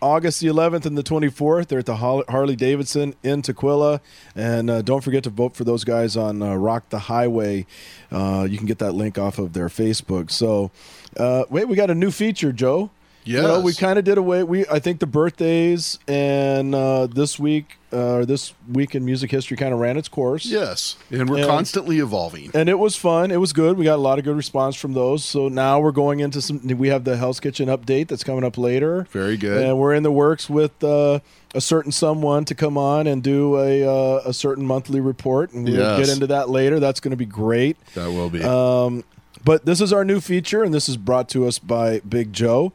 August 0.00 0.38
the 0.40 0.46
11th 0.46 0.86
and 0.86 0.96
the 0.96 1.02
24th, 1.02 1.66
they're 1.66 1.80
at 1.80 1.86
the 1.86 1.96
Harley 1.96 2.54
Davidson 2.54 3.16
in 3.24 3.42
Tukwila. 3.42 3.98
And 4.36 4.70
uh, 4.70 4.82
don't 4.82 5.02
forget 5.02 5.24
to 5.24 5.30
vote 5.30 5.56
for 5.56 5.64
those 5.64 5.82
guys 5.82 6.16
on 6.16 6.42
uh, 6.42 6.54
Rock 6.54 6.90
the 6.90 7.00
Highway. 7.00 7.66
Uh, 8.12 8.46
you 8.48 8.56
can 8.56 8.66
get 8.68 8.78
that 8.78 8.92
link 8.92 9.18
off 9.18 9.40
of 9.40 9.52
their 9.52 9.68
Facebook. 9.68 10.30
So, 10.30 10.70
uh, 11.16 11.42
wait, 11.50 11.66
we 11.66 11.74
got 11.74 11.90
a 11.90 11.94
new 11.96 12.12
feature, 12.12 12.52
Joe. 12.52 12.90
You 13.24 13.42
know, 13.42 13.60
we 13.60 13.72
kind 13.74 13.98
of 13.98 14.04
did 14.04 14.18
away. 14.18 14.42
We 14.42 14.66
I 14.68 14.78
think 14.78 15.00
the 15.00 15.06
birthdays 15.06 15.98
and 16.06 16.74
uh, 16.74 17.06
this 17.06 17.38
week, 17.38 17.78
uh, 17.92 18.24
this 18.24 18.52
week 18.70 18.94
in 18.94 19.04
music 19.04 19.30
history, 19.30 19.56
kind 19.56 19.72
of 19.72 19.80
ran 19.80 19.96
its 19.96 20.08
course. 20.08 20.44
Yes. 20.46 20.96
And 21.10 21.28
we're 21.30 21.38
And- 21.38 21.46
constantly 21.46 21.98
evolving. 22.00 22.50
and 22.54 22.68
it 22.68 22.78
was 22.78 22.96
fun. 22.96 23.30
It 23.30 23.38
was 23.40 23.52
good. 23.52 23.78
We 23.78 23.84
got 23.84 23.96
a 23.96 24.02
lot 24.02 24.18
of 24.18 24.24
good 24.24 24.36
response 24.36 24.76
from 24.76 24.92
those. 24.92 25.24
So 25.24 25.48
now 25.48 25.80
we're 25.80 25.92
going 25.92 26.20
into 26.20 26.40
some. 26.42 26.60
We 26.76 26.88
have 26.88 27.04
the 27.04 27.16
Hell's 27.16 27.40
Kitchen 27.40 27.68
update 27.68 28.08
that's 28.08 28.24
coming 28.24 28.44
up 28.44 28.58
later. 28.58 29.06
Very 29.10 29.36
good. 29.36 29.64
And 29.66 29.78
we're 29.78 29.94
in 29.94 30.02
the 30.02 30.12
works 30.12 30.50
with 30.50 30.82
uh, 30.84 31.20
a 31.54 31.60
certain 31.60 31.92
someone 31.92 32.44
to 32.46 32.54
come 32.54 32.76
on 32.76 33.06
and 33.06 33.22
do 33.22 33.56
a 33.58 33.84
uh, 33.88 34.20
a 34.26 34.32
certain 34.34 34.66
monthly 34.66 35.00
report, 35.00 35.52
and 35.52 35.64
we'll 35.64 35.74
Yes. 35.78 35.98
get 36.06 36.08
into 36.14 36.26
that 36.26 36.50
later. 36.50 36.78
That's 36.80 37.00
going 37.00 37.12
to 37.12 37.16
be 37.16 37.26
great. 37.26 37.76
That 37.94 38.08
will 38.10 38.28
be. 38.28 38.42
Um, 38.42 39.04
but 39.44 39.66
this 39.66 39.80
is 39.82 39.92
our 39.92 40.04
new 40.06 40.20
feature, 40.20 40.62
and 40.62 40.72
this 40.72 40.88
is 40.88 40.96
brought 40.96 41.28
to 41.30 41.46
us 41.46 41.58
by 41.58 42.00
Big 42.00 42.32
Joe. 42.32 42.72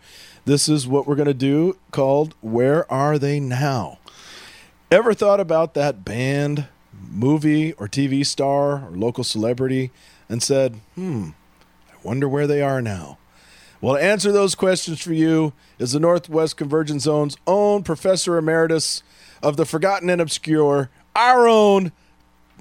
This 0.49 0.67
is 0.67 0.87
what 0.87 1.05
we're 1.05 1.13
going 1.13 1.27
to 1.27 1.33
do 1.35 1.77
called 1.91 2.33
Where 2.41 2.91
Are 2.91 3.19
They 3.19 3.39
Now? 3.39 3.99
Ever 4.89 5.13
thought 5.13 5.39
about 5.39 5.75
that 5.75 6.03
band, 6.03 6.65
movie, 6.91 7.73
or 7.73 7.87
TV 7.87 8.25
star 8.25 8.87
or 8.87 8.89
local 8.89 9.23
celebrity 9.23 9.91
and 10.27 10.41
said, 10.41 10.81
hmm, 10.95 11.29
I 11.91 11.97
wonder 12.01 12.27
where 12.27 12.47
they 12.47 12.63
are 12.63 12.81
now? 12.81 13.19
Well, 13.79 13.93
to 13.93 14.01
answer 14.01 14.31
those 14.31 14.55
questions 14.55 14.99
for 14.99 15.13
you 15.13 15.53
is 15.77 15.91
the 15.91 15.99
Northwest 15.99 16.57
Convergence 16.57 17.03
Zone's 17.03 17.37
own 17.45 17.83
Professor 17.83 18.35
Emeritus 18.35 19.03
of 19.43 19.55
the 19.55 19.67
Forgotten 19.67 20.09
and 20.09 20.19
Obscure, 20.19 20.89
our 21.15 21.47
own 21.47 21.91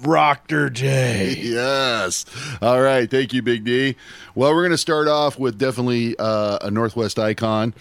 Rocker 0.03 0.71
J. 0.71 1.35
Yes. 1.49 2.25
All 2.63 2.81
right. 2.81 3.11
Thank 3.11 3.33
you, 3.33 3.43
Big 3.43 3.65
D. 3.65 3.97
Well, 4.35 4.55
we're 4.55 4.63
going 4.63 4.71
to 4.71 4.79
start 4.79 5.09
off 5.09 5.39
with 5.39 5.59
definitely 5.59 6.15
uh, 6.19 6.59
a 6.63 6.71
Northwest 6.71 7.19
icon, 7.19 7.75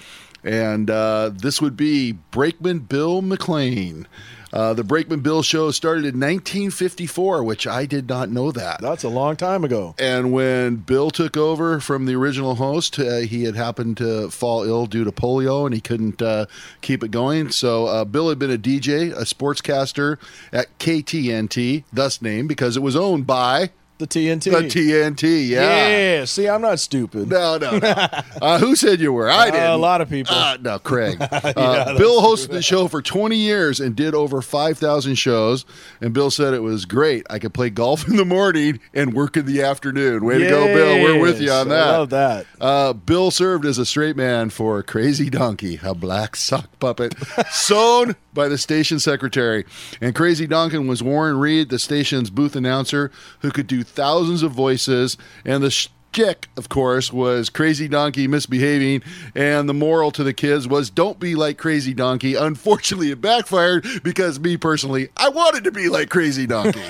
and 0.44 0.90
uh, 0.90 1.32
this 1.34 1.62
would 1.62 1.76
be 1.78 2.14
Brakeman 2.32 2.80
Bill 2.80 3.22
McLain. 3.22 4.06
Uh, 4.52 4.74
the 4.74 4.84
Brakeman 4.84 5.20
Bill 5.20 5.42
show 5.42 5.72
started 5.72 6.06
in 6.06 6.20
1954, 6.20 7.44
which 7.44 7.68
I 7.68 7.86
did 7.86 8.08
not 8.08 8.30
know 8.30 8.52
that. 8.52 8.82
That's 8.82 9.04
a 9.04 9.10
long 9.10 9.36
time 9.36 9.64
ago. 9.64 9.96
And 10.00 10.32
when 10.32 10.78
Bill 10.78 11.10
took 11.10 11.36
over 11.36 11.80
from 11.80 12.06
the 12.06 12.16
original 12.16 12.56
host, 12.56 12.98
uh, 13.00 13.18
he 13.18 13.44
had 13.44 13.56
happened 13.56 13.98
to 13.98 14.30
fall 14.30 14.64
ill 14.64 14.86
due 14.86 15.04
to 15.04 15.12
polio 15.12 15.66
and 15.66 15.74
he 15.74 15.82
couldn't 15.82 16.22
uh, 16.22 16.46
keep 16.82 17.04
it 17.04 17.12
going. 17.12 17.52
So 17.52 17.88
uh, 17.88 18.06
Bill 18.06 18.30
had 18.30 18.40
been 18.40 18.52
a 18.52 18.58
DJ, 18.58 19.12
a 19.12 19.24
sportscaster 19.24 20.18
at 20.52 20.78
KTNT, 20.80 21.84
thus 21.92 22.22
named 22.22 22.48
because 22.48 22.78
it 22.78 22.82
was 22.82 22.96
owned 22.96 23.28
by 23.28 23.72
The 24.00 24.06
TNT. 24.06 24.52
the 24.52 24.58
TNT. 24.68 25.48
Yeah. 25.50 25.88
Yeah. 25.88 26.26
See, 26.26 26.48
I'm 26.48 26.62
not 26.62 26.80
stupid. 26.80 27.30
No, 27.30 27.58
no, 27.58 27.80
no. 27.80 27.88
uh, 27.90 28.60
who 28.60 28.76
said 28.76 29.00
you 29.00 29.12
were? 29.12 29.28
I 29.28 29.48
Uh, 29.48 29.52
did. 29.52 29.64
a 29.64 29.76
lot 29.76 30.02
of 30.02 30.10
people. 30.10 30.36
Uh, 30.36 30.58
no, 30.62 30.78
Craig. 30.80 31.18
Uh, 31.58 31.98
Bill 31.98 32.22
hosted 32.22 32.50
the 32.50 32.62
show 32.62 32.88
for 32.88 33.02
20 33.02 33.36
years 33.36 33.80
and 33.80 33.96
did 33.96 34.14
over 34.14 34.42
5,000 34.42 35.16
shows. 35.16 35.66
And 36.02 36.14
Bill 36.14 36.30
said 36.30 36.54
it 36.54 36.62
was 36.62 36.86
great. 36.86 37.26
I 37.30 37.40
could 37.40 37.54
play 37.54 37.70
golf 37.72 38.08
in 38.08 38.16
the 38.18 38.26
morning 38.26 38.80
and 38.94 39.14
work 39.14 39.36
in 39.38 39.46
the 39.48 39.62
afternoon. 39.64 40.24
Way 40.26 40.40
to 40.40 40.48
go, 40.50 40.66
Bill. 40.68 41.04
We're 41.04 41.20
with 41.22 41.42
you 41.42 41.52
on 41.52 41.70
that. 41.70 41.88
I 41.88 41.98
love 41.98 42.10
that. 42.12 42.46
Uh, 42.62 42.94
Bill 42.94 43.32
served 43.32 43.66
as 43.66 43.78
a 43.80 43.86
straight 43.86 44.16
man 44.16 44.50
for 44.52 44.82
Crazy 44.84 45.30
Donkey, 45.30 45.80
a 45.84 45.96
black 45.96 46.36
sock 46.36 46.70
puppet 46.80 47.16
sewn 47.52 48.16
by 48.38 48.48
the 48.48 48.58
station 48.58 49.00
secretary. 49.00 49.66
And 50.00 50.16
Crazy 50.16 50.48
Donkey 50.48 50.78
was 50.78 51.04
Warren 51.04 51.38
Reed, 51.40 51.68
the 51.68 51.80
station's 51.80 52.30
booth 52.30 52.56
announcer, 52.56 53.12
who 53.42 53.52
could 53.52 53.68
do 53.68 53.84
thousands 53.84 54.44
of 54.44 54.54
voices. 54.54 55.18
And 55.44 55.62
the 55.62 55.72
sh- 55.72 55.90
shtick, 56.18 56.50
of 56.58 56.70
course, 56.70 57.14
was 57.14 57.50
Crazy 57.50 57.88
Donkey 57.88 58.28
misbehaving, 58.28 59.04
and 59.36 59.70
the 59.70 59.74
moral 59.74 60.12
to 60.12 60.24
the 60.24 60.34
kids 60.34 60.68
was 60.68 60.90
don't 60.90 61.20
be 61.20 61.36
like 61.36 61.58
Crazy 61.58 61.94
Donkey. 61.94 62.36
Unfortunately, 62.36 63.12
it 63.12 63.22
backfired 63.22 63.86
because 64.04 64.40
me 64.40 64.58
personally, 64.58 65.10
I 65.16 65.30
wanted 65.30 65.64
to 65.66 65.72
be 65.72 65.90
like 65.90 66.10
Crazy 66.10 66.48
Donkey. 66.48 66.84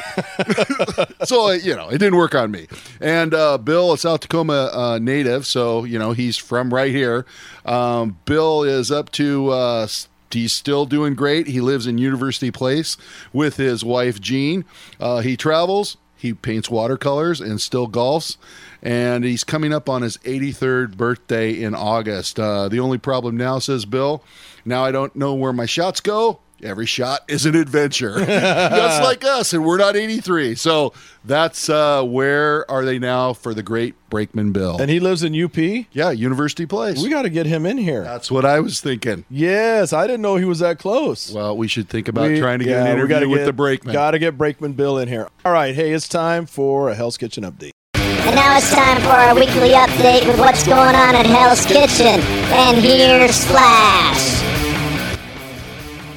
so, 1.26 1.52
you 1.52 1.76
know, 1.76 1.90
it 1.90 1.98
didn't 1.98 2.18
work 2.18 2.36
on 2.36 2.52
me. 2.52 2.68
And 3.02 3.34
uh, 3.34 3.58
Bill, 3.58 3.94
a 3.94 3.98
South 3.98 4.22
Tacoma 4.22 4.70
uh, 4.74 5.00
native, 5.00 5.46
so, 5.46 5.84
you 5.84 6.00
know, 6.00 6.12
he's 6.12 6.38
from 6.38 6.74
right 6.74 6.92
here. 6.92 7.26
Um, 7.66 8.18
Bill 8.26 8.64
is 8.64 8.92
up 8.92 9.12
to. 9.14 9.50
Uh, 9.50 9.88
He's 10.32 10.54
still 10.54 10.86
doing 10.86 11.16
great. 11.16 11.48
He 11.48 11.62
lives 11.62 11.88
in 11.88 11.98
University 11.98 12.52
Place 12.52 12.98
with 13.32 13.58
his 13.58 13.84
wife 13.84 14.20
Jean. 14.20 14.66
Uh, 15.00 15.20
he 15.20 15.38
travels. 15.38 15.98
He 16.16 16.34
paints 16.34 16.70
watercolors 16.70 17.40
and 17.40 17.62
still 17.62 17.88
golfs. 17.88 18.38
And 18.82 19.24
he's 19.24 19.44
coming 19.44 19.72
up 19.72 19.88
on 19.88 20.02
his 20.02 20.18
83rd 20.18 20.98
birthday 20.98 21.62
in 21.62 21.76
August. 21.76 22.40
Uh, 22.40 22.68
the 22.68 22.80
only 22.80 22.98
problem 22.98 23.38
now, 23.38 23.60
says 23.60 23.86
Bill, 23.86 24.24
now 24.66 24.84
I 24.84 24.92
don't 24.92 25.16
know 25.16 25.34
where 25.36 25.54
my 25.54 25.66
shots 25.66 26.02
go. 26.02 26.40
Every 26.64 26.86
shot 26.88 27.22
is 27.28 27.46
an 27.46 27.56
adventure. 27.56 28.14
that's 28.26 29.04
like 29.04 29.24
us, 29.24 29.54
and 29.54 29.64
we're 29.64 29.78
not 29.78 29.96
83. 29.96 30.56
So 30.56 30.94
that's 31.24 31.70
uh, 31.70 32.04
where 32.04 32.70
are 32.70 32.84
they 32.84 32.98
now 32.98 33.34
for 33.34 33.54
the 33.54 33.62
great 33.62 33.94
Brakeman 34.10 34.54
Bill? 34.54 34.78
And 34.82 34.90
he 34.90 35.00
lives 35.00 35.22
in 35.24 35.40
UP? 35.40 35.56
Yeah, 35.92 36.10
University 36.12 36.66
Place. 36.66 37.02
We 37.02 37.10
got 37.10 37.24
to 37.24 37.30
get 37.30 37.46
him 37.46 37.66
in 37.66 37.78
here. 37.78 38.04
That's 38.04 38.32
what 38.32 38.44
I 38.46 38.60
was 38.60 38.80
thinking. 38.82 39.26
Yes, 39.30 39.94
I 39.94 40.08
didn't 40.08 40.22
know 40.22 40.38
he 40.38 40.46
was 40.46 40.60
that 40.60 40.80
close. 40.80 41.32
Well, 41.32 41.56
we 41.56 41.68
should 41.68 41.90
think 41.90 42.08
about 42.08 42.30
We- 42.30 42.40
trying 42.40 42.60
to 42.60 42.66
get 42.66 42.72
yeah, 42.72 42.78
an 42.80 42.86
we 42.86 42.92
interview 42.94 43.16
gotta 43.16 43.30
with 43.30 43.40
get- 43.42 43.46
the 43.46 43.54
Brakeman. 43.54 43.94
Got 43.94 44.12
to 44.12 44.20
get 44.20 44.38
Brakeman 44.38 44.74
Bill 44.74 44.98
in 44.98 45.08
here. 45.08 45.30
All 45.46 45.52
right, 45.52 45.76
hey, 45.76 45.92
it's 45.92 46.08
time 46.08 46.46
for 46.48 46.90
a 46.90 46.96
Hell's 46.96 47.18
Kitchen 47.18 47.44
update. 47.44 47.72
And 47.94 48.36
now 48.36 48.58
it's 48.58 48.72
time 48.74 49.00
for 49.02 49.10
our 49.10 49.34
weekly 49.36 49.70
update 49.70 50.28
with 50.28 50.38
what's 50.40 50.66
going 50.68 50.96
on 50.96 51.16
at 51.16 51.26
Hell's 51.26 51.66
Kitchen. 51.66 52.20
And 52.52 52.78
here's 52.78 53.46
Flash. 53.46 54.37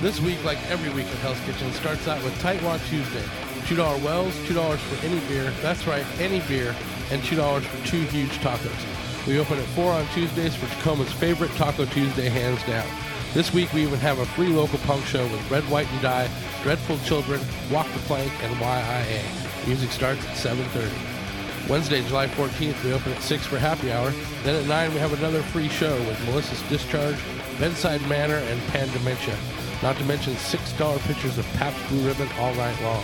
This 0.01 0.19
week, 0.19 0.43
like 0.45 0.59
every 0.71 0.89
week 0.95 1.07
at 1.09 1.19
Hell's 1.19 1.39
Kitchen, 1.41 1.71
starts 1.73 2.09
out 2.09 2.25
with 2.25 2.33
Tightwad 2.41 2.81
Tuesday. 2.89 3.23
$2 3.67 4.03
wells, 4.03 4.33
$2 4.49 4.79
for 4.79 5.07
any 5.07 5.21
beer. 5.29 5.53
That's 5.61 5.87
right, 5.87 6.07
any 6.19 6.41
beer. 6.49 6.75
And 7.11 7.21
$2 7.21 7.61
for 7.61 7.87
two 7.87 8.01
huge 8.05 8.31
tacos. 8.39 9.27
We 9.27 9.39
open 9.39 9.59
at 9.59 9.67
4 9.77 9.93
on 9.93 10.07
Tuesdays 10.15 10.57
for 10.57 10.65
Tacoma's 10.69 11.13
favorite 11.13 11.51
Taco 11.51 11.85
Tuesday, 11.85 12.31
hands 12.31 12.63
down. 12.65 12.89
This 13.35 13.53
week, 13.53 13.71
we 13.75 13.83
even 13.83 13.99
have 13.99 14.19
a 14.19 14.25
free 14.25 14.49
local 14.49 14.79
punk 14.81 15.05
show 15.05 15.23
with 15.25 15.51
Red, 15.51 15.65
White, 15.65 15.93
and 15.93 16.01
Die, 16.01 16.31
Dreadful 16.63 16.97
Children, 17.05 17.39
Walk 17.71 17.87
the 17.93 17.99
Plank, 18.01 18.33
and 18.43 18.57
YIA. 18.57 19.67
Music 19.67 19.91
starts 19.91 20.25
at 20.25 20.35
7.30. 20.35 21.69
Wednesday, 21.69 22.03
July 22.09 22.27
14th, 22.27 22.83
we 22.85 22.95
open 22.95 23.13
at 23.13 23.21
6 23.21 23.47
for 23.47 23.59
happy 23.59 23.93
hour. 23.93 24.15
Then 24.45 24.63
at 24.63 24.67
9, 24.67 24.95
we 24.95 24.99
have 24.99 25.13
another 25.13 25.43
free 25.43 25.69
show 25.69 25.95
with 26.05 26.19
Melissa's 26.25 26.63
Discharge, 26.71 27.19
Bedside 27.59 28.01
Manor, 28.09 28.37
and 28.37 28.59
Pan 28.69 28.89
Dementia. 28.95 29.37
Not 29.83 29.97
to 29.97 30.05
mention 30.05 30.35
$6 30.35 30.99
pictures 31.07 31.39
of 31.39 31.47
Pabst 31.55 31.89
Blue 31.89 32.07
Ribbon 32.07 32.29
all 32.39 32.55
night 32.55 32.81
long. 32.83 33.03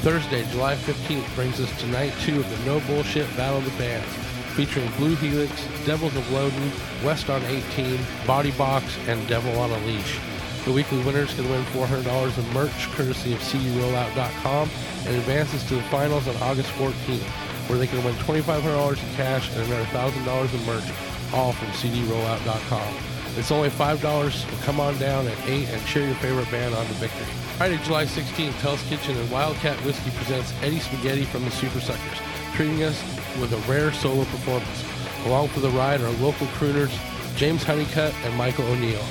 Thursday, 0.00 0.44
July 0.50 0.74
15th, 0.74 1.34
brings 1.34 1.60
us 1.60 1.80
to 1.80 1.86
night 1.88 2.12
two 2.22 2.40
of 2.40 2.48
the 2.50 2.64
No 2.64 2.80
Bullshit 2.86 3.28
Battle 3.36 3.58
of 3.58 3.64
the 3.64 3.78
Bands, 3.78 4.08
featuring 4.56 4.90
Blue 4.96 5.14
Helix, 5.16 5.52
Devils 5.86 6.16
of 6.16 6.24
Loden, 6.24 7.04
West 7.04 7.30
on 7.30 7.42
18, 7.42 8.00
Body 8.26 8.50
Box, 8.52 8.96
and 9.06 9.26
Devil 9.28 9.56
on 9.58 9.70
a 9.70 9.78
Leash. 9.86 10.18
The 10.64 10.72
weekly 10.72 11.02
winners 11.04 11.34
can 11.34 11.48
win 11.50 11.62
$400 11.66 12.38
in 12.38 12.54
merch 12.54 12.90
courtesy 12.92 13.32
of 13.34 13.40
CDRollout.com 13.40 14.70
and 15.06 15.16
advances 15.16 15.62
to 15.68 15.74
the 15.74 15.82
finals 15.82 16.26
on 16.26 16.36
August 16.36 16.70
14th, 16.70 17.20
where 17.68 17.78
they 17.78 17.86
can 17.86 18.02
win 18.04 18.14
$2,500 18.14 18.90
in 18.92 19.14
cash 19.14 19.50
and 19.54 19.62
another 19.64 19.84
$1,000 19.84 20.54
in 20.54 20.66
merch, 20.66 21.34
all 21.34 21.52
from 21.52 21.68
CDRollout.com. 21.68 23.11
It's 23.36 23.50
only 23.50 23.70
$5, 23.70 24.30
so 24.30 24.64
come 24.64 24.78
on 24.78 24.98
down 24.98 25.26
at 25.26 25.48
8 25.48 25.68
and 25.68 25.86
cheer 25.86 26.06
your 26.06 26.14
favorite 26.16 26.50
band 26.50 26.74
on 26.74 26.86
to 26.86 26.92
victory. 26.94 27.24
Friday, 27.56 27.78
July 27.84 28.04
16th, 28.04 28.52
Hell's 28.60 28.82
Kitchen 28.84 29.16
and 29.16 29.30
Wildcat 29.30 29.76
Whiskey 29.84 30.10
presents 30.10 30.52
Eddie 30.62 30.80
Spaghetti 30.80 31.24
from 31.24 31.44
the 31.44 31.50
Supersuckers, 31.50 32.54
treating 32.54 32.82
us 32.82 33.00
with 33.40 33.52
a 33.52 33.70
rare 33.70 33.92
solo 33.92 34.24
performance. 34.24 34.84
Along 35.24 35.48
for 35.48 35.60
the 35.60 35.70
ride 35.70 36.00
are 36.00 36.10
local 36.12 36.46
crooners 36.48 36.92
James 37.36 37.62
Honeycutt 37.62 38.14
and 38.24 38.36
Michael 38.36 38.66
O'Neill. 38.66 39.04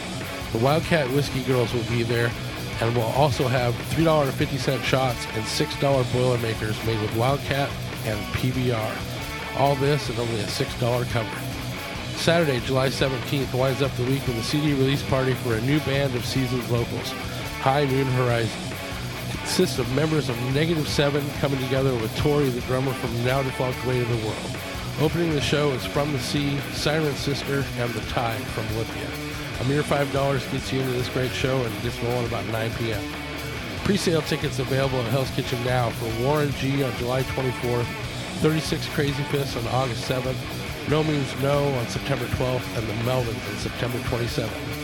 The 0.52 0.60
Wildcat 0.60 1.10
Whiskey 1.10 1.44
Girls 1.44 1.74
will 1.74 1.84
be 1.84 2.04
there 2.04 2.32
and 2.80 2.96
will 2.96 3.04
also 3.04 3.48
have 3.48 3.74
$3.50 3.96 4.84
shots 4.84 5.26
and 5.34 5.44
$6 5.44 6.14
Boilermakers 6.14 6.86
made 6.86 7.02
with 7.02 7.16
Wildcat 7.16 7.70
and 8.06 8.20
PBR. 8.36 9.58
All 9.58 9.76
this 9.76 10.10
at 10.10 10.20
only 10.20 10.40
a 10.40 10.46
$6 10.46 11.10
cover. 11.10 11.51
Saturday, 12.18 12.60
July 12.62 12.90
17th, 12.90 13.54
winds 13.54 13.82
up 13.82 13.92
the 13.96 14.04
week 14.04 14.26
with 14.28 14.38
a 14.38 14.44
CD 14.44 14.74
release 14.74 15.04
party 15.04 15.34
for 15.34 15.56
a 15.56 15.62
new 15.62 15.80
band 15.82 16.16
of 16.16 16.26
seasoned 16.26 16.68
locals, 16.70 17.12
High 17.62 17.86
Noon 17.86 18.08
Horizon. 18.08 18.60
Consists 19.38 19.80
of 19.80 19.92
members 19.96 20.30
of 20.30 20.40
Negative 20.54 20.88
Seven 20.88 21.28
coming 21.40 21.60
together 21.60 21.94
with 21.96 22.16
Tori, 22.18 22.50
the 22.50 22.62
drummer 22.62 22.94
from 22.94 23.26
Now 23.26 23.42
Defunct 23.42 23.86
Way 23.86 24.00
to 24.00 24.06
the 24.06 24.26
World. 24.26 24.58
Opening 25.00 25.32
the 25.32 25.42
show 25.42 25.72
is 25.72 25.86
From 25.86 26.12
the 26.14 26.20
Sea, 26.20 26.60
Siren 26.74 27.16
Sister, 27.16 27.66
and 27.78 27.92
The 27.92 28.02
Tide 28.10 28.42
from 28.48 28.66
Olympia. 28.76 29.08
A 29.62 29.64
mere 29.66 29.84
$5 29.84 30.52
gets 30.52 30.72
you 30.72 30.80
into 30.80 30.94
this 30.94 31.10
great 31.10 31.32
show 31.32 31.62
and 31.64 31.82
gets 31.82 32.00
rolling 32.04 32.28
about 32.28 32.46
9 32.48 32.72
p.m. 32.74 33.04
Pre-sale 33.84 34.22
tickets 34.22 34.60
available 34.60 35.00
at 35.00 35.12
Hell's 35.12 35.32
Kitchen 35.32 35.64
now 35.64 35.90
for 35.90 36.24
Warren 36.24 36.52
G 36.54 36.84
on 36.84 36.96
July 36.98 37.24
24th, 37.24 37.86
36 38.42 38.86
Crazyfists 38.88 39.58
on 39.58 39.68
August 39.74 40.08
7th, 40.10 40.61
NoMeansNo 40.88 41.78
on 41.80 41.88
September 41.88 42.26
12th, 42.26 42.78
and 42.78 42.88
the 42.88 42.94
Melvins 43.10 43.50
on 43.50 43.58
September 43.58 43.98
27th. 44.00 44.82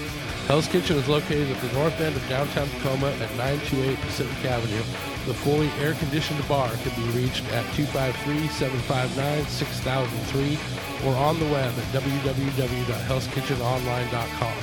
Hell's 0.47 0.67
Kitchen 0.67 0.97
is 0.97 1.07
located 1.09 1.51
at 1.51 1.61
the 1.61 1.71
north 1.73 1.99
end 1.99 2.15
of 2.15 2.25
downtown 2.29 2.69
Tacoma 2.69 3.07
at 3.07 3.35
928 3.35 3.99
Pacific 3.99 4.45
Avenue. 4.45 4.83
The 5.27 5.33
fully 5.33 5.69
air-conditioned 5.81 6.47
bar 6.47 6.69
can 6.69 6.95
be 6.95 7.03
reached 7.19 7.43
at 7.51 7.65
253-759-6003 7.75 10.57
or 11.05 11.17
on 11.17 11.37
the 11.37 11.47
web 11.47 11.77
at 11.77 11.83
www.hellskitchenonline.com. 11.91 14.53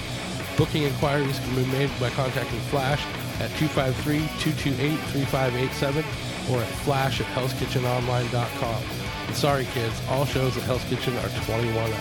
Booking 0.56 0.84
inquiries 0.84 1.38
can 1.38 1.54
be 1.54 1.66
made 1.66 1.90
by 2.00 2.08
contacting 2.10 2.60
Flash 2.70 3.04
at 3.40 3.50
253-228-3587 3.50 6.02
or 6.50 6.62
at 6.62 6.68
flash 6.68 7.20
at 7.20 7.26
hellskitchenonline.com. 7.26 9.03
Sorry 9.32 9.64
kids, 9.72 10.00
all 10.08 10.24
shows 10.24 10.56
at 10.56 10.62
Hell's 10.64 10.84
Kitchen 10.84 11.16
are 11.16 11.28
21 11.46 11.92
up. 11.92 11.98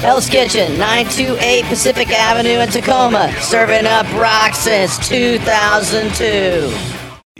Hell's 0.00 0.28
Kitchen, 0.28 0.78
928 0.78 1.64
Pacific 1.64 2.10
Avenue 2.10 2.60
in 2.60 2.68
Tacoma, 2.68 3.32
serving 3.40 3.86
up 3.86 4.06
rock 4.14 4.54
since 4.54 4.98
2002. 5.08 6.97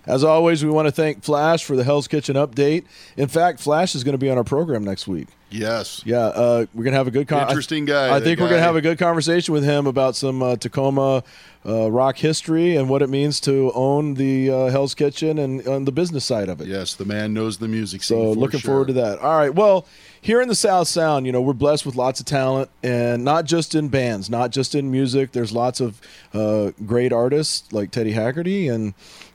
As 0.08 0.24
always, 0.24 0.64
we 0.64 0.70
want 0.70 0.86
to 0.88 0.92
thank 0.92 1.22
Flash 1.22 1.64
for 1.64 1.76
the 1.76 1.84
Hell's 1.84 2.08
Kitchen 2.08 2.34
update. 2.34 2.84
In 3.18 3.28
fact, 3.28 3.60
Flash 3.60 3.94
is 3.94 4.04
going 4.04 4.14
to 4.14 4.18
be 4.18 4.30
on 4.30 4.38
our 4.38 4.44
program 4.44 4.82
next 4.82 5.06
week. 5.06 5.28
Yes. 5.50 6.02
Yeah, 6.04 6.18
uh, 6.18 6.66
we're 6.72 6.84
going 6.84 6.92
to 6.92 6.98
have 6.98 7.08
a 7.08 7.10
good 7.10 7.28
con- 7.28 7.46
Interesting 7.48 7.84
guy, 7.84 8.14
I 8.14 8.20
think 8.20 8.40
we're 8.40 8.48
going 8.48 8.60
to 8.60 8.66
have 8.66 8.76
a 8.76 8.80
good 8.80 8.98
conversation 8.98 9.52
with 9.52 9.64
him 9.64 9.86
about 9.86 10.16
some 10.16 10.42
uh, 10.42 10.56
Tacoma 10.56 11.22
uh, 11.66 11.90
rock 11.90 12.16
history 12.16 12.76
and 12.76 12.88
what 12.88 13.02
it 13.02 13.10
means 13.10 13.38
to 13.40 13.70
own 13.74 14.14
the 14.14 14.50
uh, 14.50 14.66
Hell's 14.70 14.94
Kitchen 14.94 15.38
and 15.38 15.66
on 15.68 15.84
the 15.84 15.92
business 15.92 16.24
side 16.24 16.48
of 16.48 16.60
it. 16.62 16.68
Yes, 16.68 16.94
the 16.94 17.04
man 17.04 17.34
knows 17.34 17.58
the 17.58 17.68
music 17.68 18.02
So 18.02 18.34
for 18.34 18.40
looking 18.40 18.60
sure. 18.60 18.70
forward 18.70 18.86
to 18.88 18.92
that. 18.94 19.18
All 19.20 19.36
right. 19.36 19.54
Well, 19.54 19.86
here 20.20 20.40
in 20.40 20.48
the 20.48 20.54
South 20.54 20.88
Sound, 20.88 21.26
you 21.26 21.32
know, 21.32 21.40
we're 21.42 21.52
blessed 21.52 21.84
with 21.86 21.96
lots 21.96 22.20
of 22.20 22.26
talent, 22.26 22.70
and 22.82 23.24
not 23.24 23.44
just 23.44 23.74
in 23.74 23.88
bands, 23.88 24.28
not 24.28 24.50
just 24.50 24.74
in 24.74 24.90
music. 24.90 25.32
There's 25.32 25.52
lots 25.52 25.80
of 25.80 26.00
uh, 26.32 26.72
great 26.86 27.12
artists 27.12 27.72
like 27.72 27.90
Teddy 27.90 28.12
Haggerty, 28.12 28.68
and 28.68 28.94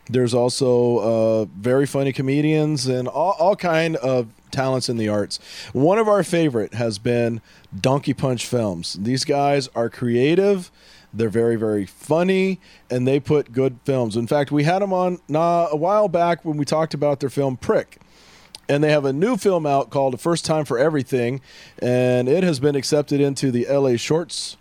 there's 0.10 0.34
also 0.34 0.98
uh, 0.98 1.46
very 1.46 1.86
funny 1.86 2.12
comedians 2.12 2.88
and 2.88 3.08
all, 3.08 3.36
all 3.40 3.56
kind 3.56 3.96
of 3.98 4.28
talents 4.52 4.90
in 4.90 4.98
the 4.98 5.10
arts. 5.10 5.40
One 5.72 5.98
of 5.98 6.08
our 6.08 6.24
favorite 6.24 6.74
has 6.74 7.00
been 7.00 7.42
Donkey 7.80 8.14
Punch 8.14 8.46
Films. 8.46 8.94
These 8.94 9.26
guys 9.26 9.70
are 9.76 9.90
creative. 9.90 10.72
They're 11.14 11.30
very, 11.30 11.56
very 11.56 11.86
funny, 11.86 12.60
and 12.90 13.08
they 13.08 13.20
put 13.20 13.52
good 13.52 13.78
films. 13.86 14.18
In 14.18 14.28
fact, 14.28 14.52
we 14.52 14.64
had 14.64 14.82
them 14.82 14.92
on 14.92 15.20
nah, 15.28 15.68
a 15.72 15.76
while 15.76 16.08
back 16.08 16.44
when 16.44 16.58
we 16.58 16.66
talked 16.66 16.94
about 16.94 17.20
their 17.20 17.30
film 17.30 17.56
Prick 17.56 18.00
and 18.70 18.84
they 18.84 18.92
have 18.92 19.06
a 19.06 19.14
new 19.14 19.38
film 19.38 19.66
out 19.66 19.90
called 19.90 20.14
"The 20.14 20.18
First 20.18 20.46
Time 20.46 20.66
for 20.66 20.80
Everything," 20.80 21.42
and 21.80 22.28
it 22.28 22.44
has 22.44 22.60
been 22.60 22.76
accepted 22.76 23.20
into 23.20 23.52
the 23.52 23.68
LA 23.70 23.98
Shorts 23.98 24.58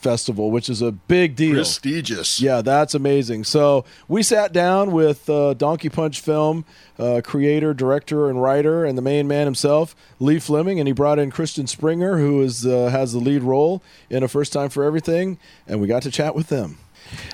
Festival, 0.00 0.50
which 0.50 0.68
is 0.68 0.82
a 0.82 0.92
big 0.92 1.36
deal. 1.36 1.54
Prestigious. 1.54 2.40
Yeah, 2.40 2.62
that's 2.62 2.94
amazing. 2.94 3.44
So 3.44 3.84
we 4.08 4.22
sat 4.22 4.52
down 4.52 4.92
with 4.92 5.28
uh, 5.28 5.54
Donkey 5.54 5.88
Punch 5.88 6.20
Film 6.20 6.64
uh, 6.98 7.20
creator, 7.24 7.72
director, 7.72 8.28
and 8.28 8.42
writer, 8.42 8.84
and 8.84 8.96
the 8.96 9.02
main 9.02 9.26
man 9.26 9.46
himself, 9.46 9.96
Lee 10.18 10.38
Fleming, 10.38 10.78
and 10.78 10.86
he 10.86 10.92
brought 10.92 11.18
in 11.18 11.30
Kristen 11.30 11.66
Springer, 11.66 12.18
who 12.18 12.42
is 12.42 12.66
uh, 12.66 12.88
has 12.88 13.12
the 13.12 13.18
lead 13.18 13.42
role 13.42 13.82
in 14.08 14.22
"A 14.22 14.28
First 14.28 14.52
Time 14.52 14.68
for 14.68 14.84
Everything," 14.84 15.38
and 15.66 15.80
we 15.80 15.86
got 15.86 16.02
to 16.02 16.10
chat 16.10 16.34
with 16.34 16.48
them. 16.48 16.78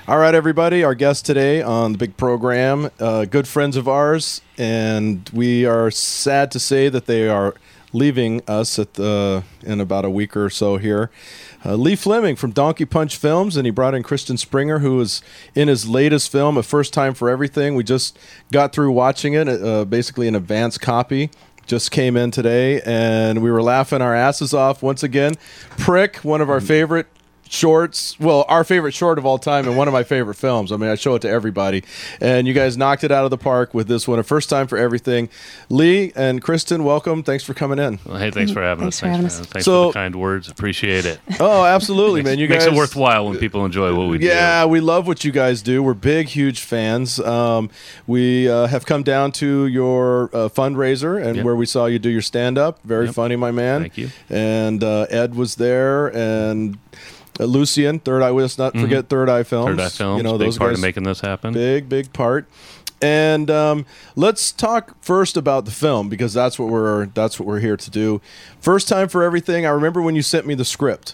All 0.07 0.17
right, 0.17 0.33
everybody. 0.33 0.83
Our 0.83 0.95
guest 0.95 1.25
today 1.25 1.61
on 1.61 1.91
the 1.91 1.97
big 1.97 2.17
program, 2.17 2.89
uh, 2.99 3.25
good 3.25 3.47
friends 3.47 3.75
of 3.75 3.87
ours, 3.87 4.41
and 4.57 5.29
we 5.33 5.65
are 5.65 5.91
sad 5.91 6.51
to 6.51 6.59
say 6.59 6.89
that 6.89 7.05
they 7.05 7.27
are 7.27 7.53
leaving 7.93 8.41
us 8.47 8.79
at 8.79 8.95
the 8.95 9.43
in 9.63 9.79
about 9.81 10.05
a 10.05 10.09
week 10.09 10.35
or 10.35 10.49
so 10.49 10.77
here. 10.77 11.11
Uh, 11.67 11.75
Lee 11.75 11.97
Fleming 11.97 12.37
from 12.37 12.51
Donkey 12.51 12.85
Punch 12.85 13.17
Films, 13.17 13.57
and 13.57 13.65
he 13.65 13.71
brought 13.71 13.93
in 13.93 14.01
Kristen 14.01 14.37
Springer, 14.37 14.79
who 14.79 15.01
is 15.01 15.21
in 15.53 15.67
his 15.67 15.85
latest 15.85 16.31
film, 16.31 16.55
A 16.57 16.63
First 16.63 16.93
Time 16.93 17.13
for 17.13 17.29
Everything. 17.29 17.75
We 17.75 17.83
just 17.83 18.17
got 18.53 18.71
through 18.71 18.91
watching 18.91 19.33
it, 19.33 19.49
uh, 19.49 19.83
basically 19.83 20.29
an 20.29 20.35
advance 20.35 20.77
copy. 20.77 21.29
Just 21.65 21.91
came 21.91 22.15
in 22.15 22.31
today, 22.31 22.79
and 22.85 23.43
we 23.43 23.51
were 23.51 23.61
laughing 23.61 24.01
our 24.01 24.15
asses 24.15 24.53
off 24.53 24.81
once 24.81 25.03
again. 25.03 25.33
Prick, 25.77 26.15
one 26.17 26.39
of 26.39 26.49
our 26.49 26.61
favorite 26.61 27.07
shorts. 27.51 28.19
Well, 28.19 28.45
our 28.47 28.63
favorite 28.63 28.93
short 28.93 29.17
of 29.17 29.25
all 29.25 29.37
time, 29.37 29.67
and 29.67 29.77
one 29.77 29.87
of 29.87 29.93
my 29.93 30.03
favorite 30.03 30.35
films. 30.35 30.71
I 30.71 30.77
mean, 30.77 30.89
I 30.89 30.95
show 30.95 31.15
it 31.15 31.21
to 31.23 31.29
everybody, 31.29 31.83
and 32.21 32.47
you 32.47 32.53
guys 32.53 32.77
knocked 32.77 33.03
it 33.03 33.11
out 33.11 33.23
of 33.25 33.29
the 33.31 33.37
park 33.37 33.73
with 33.73 33.87
this 33.87 34.07
one. 34.07 34.19
A 34.19 34.23
first 34.23 34.49
time 34.49 34.67
for 34.67 34.77
everything. 34.77 35.29
Lee 35.69 36.11
and 36.15 36.41
Kristen, 36.41 36.83
welcome. 36.83 37.23
Thanks 37.23 37.43
for 37.43 37.53
coming 37.53 37.79
in. 37.79 37.99
Well, 38.05 38.17
hey, 38.17 38.31
thanks 38.31 38.51
for 38.51 38.61
having 38.61 38.83
Thanks 38.85 38.97
us. 38.97 38.99
for 38.99 39.07
having 39.07 39.21
Thanks, 39.21 39.39
us. 39.39 39.45
for, 39.45 39.53
thanks 39.53 39.65
So- 39.65 39.83
for 39.87 39.93
the 39.93 39.93
kind 39.99 40.15
words. 40.15 40.49
Appreciate 40.49 41.05
it. 41.05 41.19
Oh, 41.39 41.63
absolutely, 41.65 42.23
man. 42.23 42.39
You 42.39 42.47
guys 42.47 42.55
makes 42.55 42.65
guys 42.65 42.73
it 42.73 42.77
worthwhile 42.77 43.27
when 43.27 43.37
people 43.37 43.63
enjoy 43.63 43.95
what 43.95 44.09
we 44.09 44.17
do. 44.17 44.25
Yeah, 44.25 44.65
we 44.65 44.79
love 44.79 45.05
what 45.07 45.23
you 45.23 45.31
guys 45.31 45.61
do. 45.61 45.83
We're 45.83 45.93
big, 45.93 46.27
huge 46.27 46.61
fans. 46.61 47.19
Um, 47.19 47.69
we 48.07 48.49
uh, 48.49 48.65
have 48.67 48.85
come 48.87 49.03
down 49.03 49.31
to 49.33 49.67
your 49.67 50.25
uh, 50.33 50.49
fundraiser 50.49 51.23
and 51.23 51.35
Yep. 51.37 51.45
where 51.45 51.55
we 51.55 51.65
saw 51.67 51.85
you 51.85 51.99
do 51.99 52.09
your 52.09 52.21
stand 52.23 52.57
up. 52.57 52.79
Very 52.83 53.05
Yep. 53.05 53.15
funny, 53.15 53.35
my 53.35 53.51
man. 53.51 53.81
Thank 53.81 53.97
you. 53.97 54.09
And 54.31 54.83
uh, 54.83 55.05
Ed 55.11 55.35
was 55.35 55.55
there, 55.55 56.07
and 56.07 56.77
uh, 57.39 57.45
Lucian, 57.45 57.99
Third 57.99 58.21
Eye. 58.23 58.29
Let's 58.29 58.57
not 58.57 58.73
forget 58.77 59.09
Third 59.09 59.29
Eye 59.29 59.43
Films. 59.43 59.67
Mm-hmm. 59.69 59.77
Third 59.77 59.85
Eye 59.85 59.89
Films, 59.89 60.17
You 60.17 60.23
know 60.23 60.37
big 60.37 60.47
those 60.47 60.57
part 60.57 60.71
guys. 60.71 60.79
of 60.79 60.81
making 60.81 61.03
this 61.03 61.19
happen. 61.21 61.53
Big, 61.53 61.87
big 61.89 62.13
part. 62.13 62.47
And 63.01 63.51
um, 63.51 63.85
let's 64.15 64.51
talk 64.51 64.95
first 65.01 65.37
about 65.37 65.65
the 65.65 65.71
film 65.71 66.09
because 66.09 66.33
that's 66.33 66.57
what 66.57 66.69
we're 66.69 67.05
that's 67.07 67.39
what 67.39 67.47
we're 67.47 67.59
here 67.59 67.77
to 67.77 67.91
do. 67.91 68.21
First 68.59 68.87
time 68.87 69.07
for 69.07 69.21
everything. 69.23 69.65
I 69.67 69.69
remember 69.69 70.01
when 70.01 70.15
you 70.15 70.23
sent 70.23 70.47
me 70.47 70.55
the 70.55 70.65
script, 70.65 71.13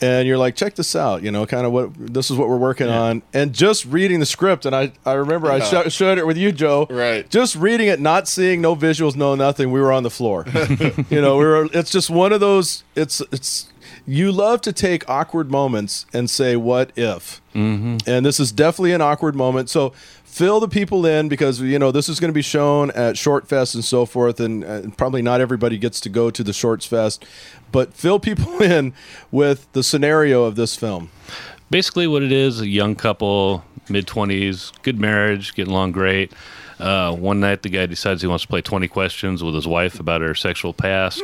and 0.00 0.26
you're 0.26 0.38
like, 0.38 0.56
"Check 0.56 0.76
this 0.76 0.96
out," 0.96 1.22
you 1.22 1.30
know, 1.30 1.44
kind 1.44 1.66
of 1.66 1.72
what 1.72 1.90
this 1.94 2.30
is 2.30 2.38
what 2.38 2.48
we're 2.48 2.56
working 2.56 2.88
on. 2.88 3.20
And 3.34 3.52
just 3.52 3.84
reading 3.84 4.18
the 4.20 4.24
script, 4.24 4.64
and 4.64 4.74
I 4.74 4.92
I 5.04 5.12
remember 5.12 5.50
I 5.50 5.60
sh- 5.60 5.92
showed 5.92 6.16
it 6.16 6.26
with 6.26 6.38
you, 6.38 6.52
Joe. 6.52 6.86
Right. 6.88 7.28
Just 7.28 7.54
reading 7.54 7.88
it, 7.88 8.00
not 8.00 8.26
seeing 8.26 8.62
no 8.62 8.74
visuals, 8.74 9.14
no 9.14 9.34
nothing. 9.34 9.70
We 9.72 9.80
were 9.82 9.92
on 9.92 10.04
the 10.04 10.10
floor. 10.10 10.46
you 11.10 11.20
know, 11.20 11.36
we 11.36 11.44
were. 11.44 11.68
It's 11.74 11.90
just 11.90 12.08
one 12.08 12.32
of 12.32 12.40
those. 12.40 12.82
It's 12.96 13.20
it's. 13.30 13.68
You 14.06 14.32
love 14.32 14.60
to 14.62 14.72
take 14.72 15.08
awkward 15.08 15.50
moments 15.50 16.04
and 16.12 16.28
say, 16.28 16.56
"What 16.56 16.92
if?" 16.96 17.40
Mm-hmm. 17.54 18.08
and 18.08 18.26
this 18.26 18.38
is 18.40 18.52
definitely 18.52 18.92
an 18.92 19.00
awkward 19.00 19.34
moment. 19.34 19.70
So 19.70 19.90
fill 20.24 20.58
the 20.60 20.68
people 20.68 21.06
in 21.06 21.28
because 21.28 21.60
you 21.60 21.78
know 21.78 21.90
this 21.92 22.08
is 22.08 22.20
going 22.20 22.28
to 22.28 22.34
be 22.34 22.42
shown 22.42 22.90
at 22.90 23.16
Short 23.16 23.48
Fest 23.48 23.74
and 23.74 23.84
so 23.84 24.04
forth, 24.04 24.40
and, 24.40 24.62
and 24.64 24.96
probably 24.96 25.22
not 25.22 25.40
everybody 25.40 25.78
gets 25.78 26.00
to 26.00 26.08
go 26.08 26.30
to 26.30 26.42
the 26.42 26.52
Shorts 26.52 26.84
Fest, 26.84 27.24
but 27.72 27.94
fill 27.94 28.18
people 28.18 28.62
in 28.62 28.92
with 29.30 29.72
the 29.72 29.82
scenario 29.82 30.44
of 30.44 30.56
this 30.56 30.76
film. 30.76 31.10
basically 31.70 32.06
what 32.06 32.22
it 32.22 32.32
is 32.32 32.60
a 32.60 32.68
young 32.68 32.94
couple 32.94 33.64
mid 33.88 34.06
20s 34.06 34.72
good 34.82 34.98
marriage 34.98 35.54
getting 35.54 35.72
along 35.72 35.92
great 35.92 36.32
uh, 36.78 37.14
one 37.14 37.40
night 37.40 37.62
the 37.62 37.68
guy 37.68 37.86
decides 37.86 38.20
he 38.22 38.26
wants 38.28 38.42
to 38.42 38.48
play 38.48 38.60
20 38.60 38.88
questions 38.88 39.42
with 39.42 39.54
his 39.54 39.66
wife 39.66 40.00
about 40.00 40.20
her 40.20 40.34
sexual 40.34 40.72
past 40.72 41.22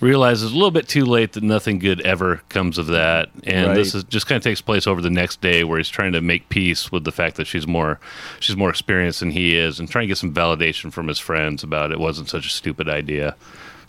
realizes 0.00 0.50
a 0.50 0.54
little 0.54 0.70
bit 0.70 0.88
too 0.88 1.04
late 1.04 1.32
that 1.32 1.42
nothing 1.42 1.78
good 1.78 2.00
ever 2.02 2.40
comes 2.48 2.78
of 2.78 2.86
that 2.88 3.28
and 3.44 3.76
this 3.76 3.94
is 3.94 4.04
just 4.04 4.26
kind 4.26 4.36
of 4.36 4.42
takes 4.42 4.60
place 4.60 4.86
over 4.86 5.00
the 5.00 5.10
next 5.10 5.40
day 5.40 5.64
where 5.64 5.78
he's 5.78 5.88
trying 5.88 6.12
to 6.12 6.20
make 6.20 6.48
peace 6.48 6.90
with 6.90 7.04
the 7.04 7.12
fact 7.12 7.36
that 7.36 7.46
she's 7.46 7.66
more 7.66 8.00
she's 8.40 8.56
more 8.56 8.70
experienced 8.70 9.20
than 9.20 9.30
he 9.30 9.56
is 9.56 9.78
and 9.78 9.88
trying 9.90 10.02
to 10.04 10.08
get 10.08 10.18
some 10.18 10.32
validation 10.34 10.92
from 10.92 11.08
his 11.08 11.18
friends 11.18 11.62
about 11.62 11.92
it 11.92 12.00
wasn't 12.00 12.28
such 12.28 12.46
a 12.46 12.50
stupid 12.50 12.88
idea 12.88 13.36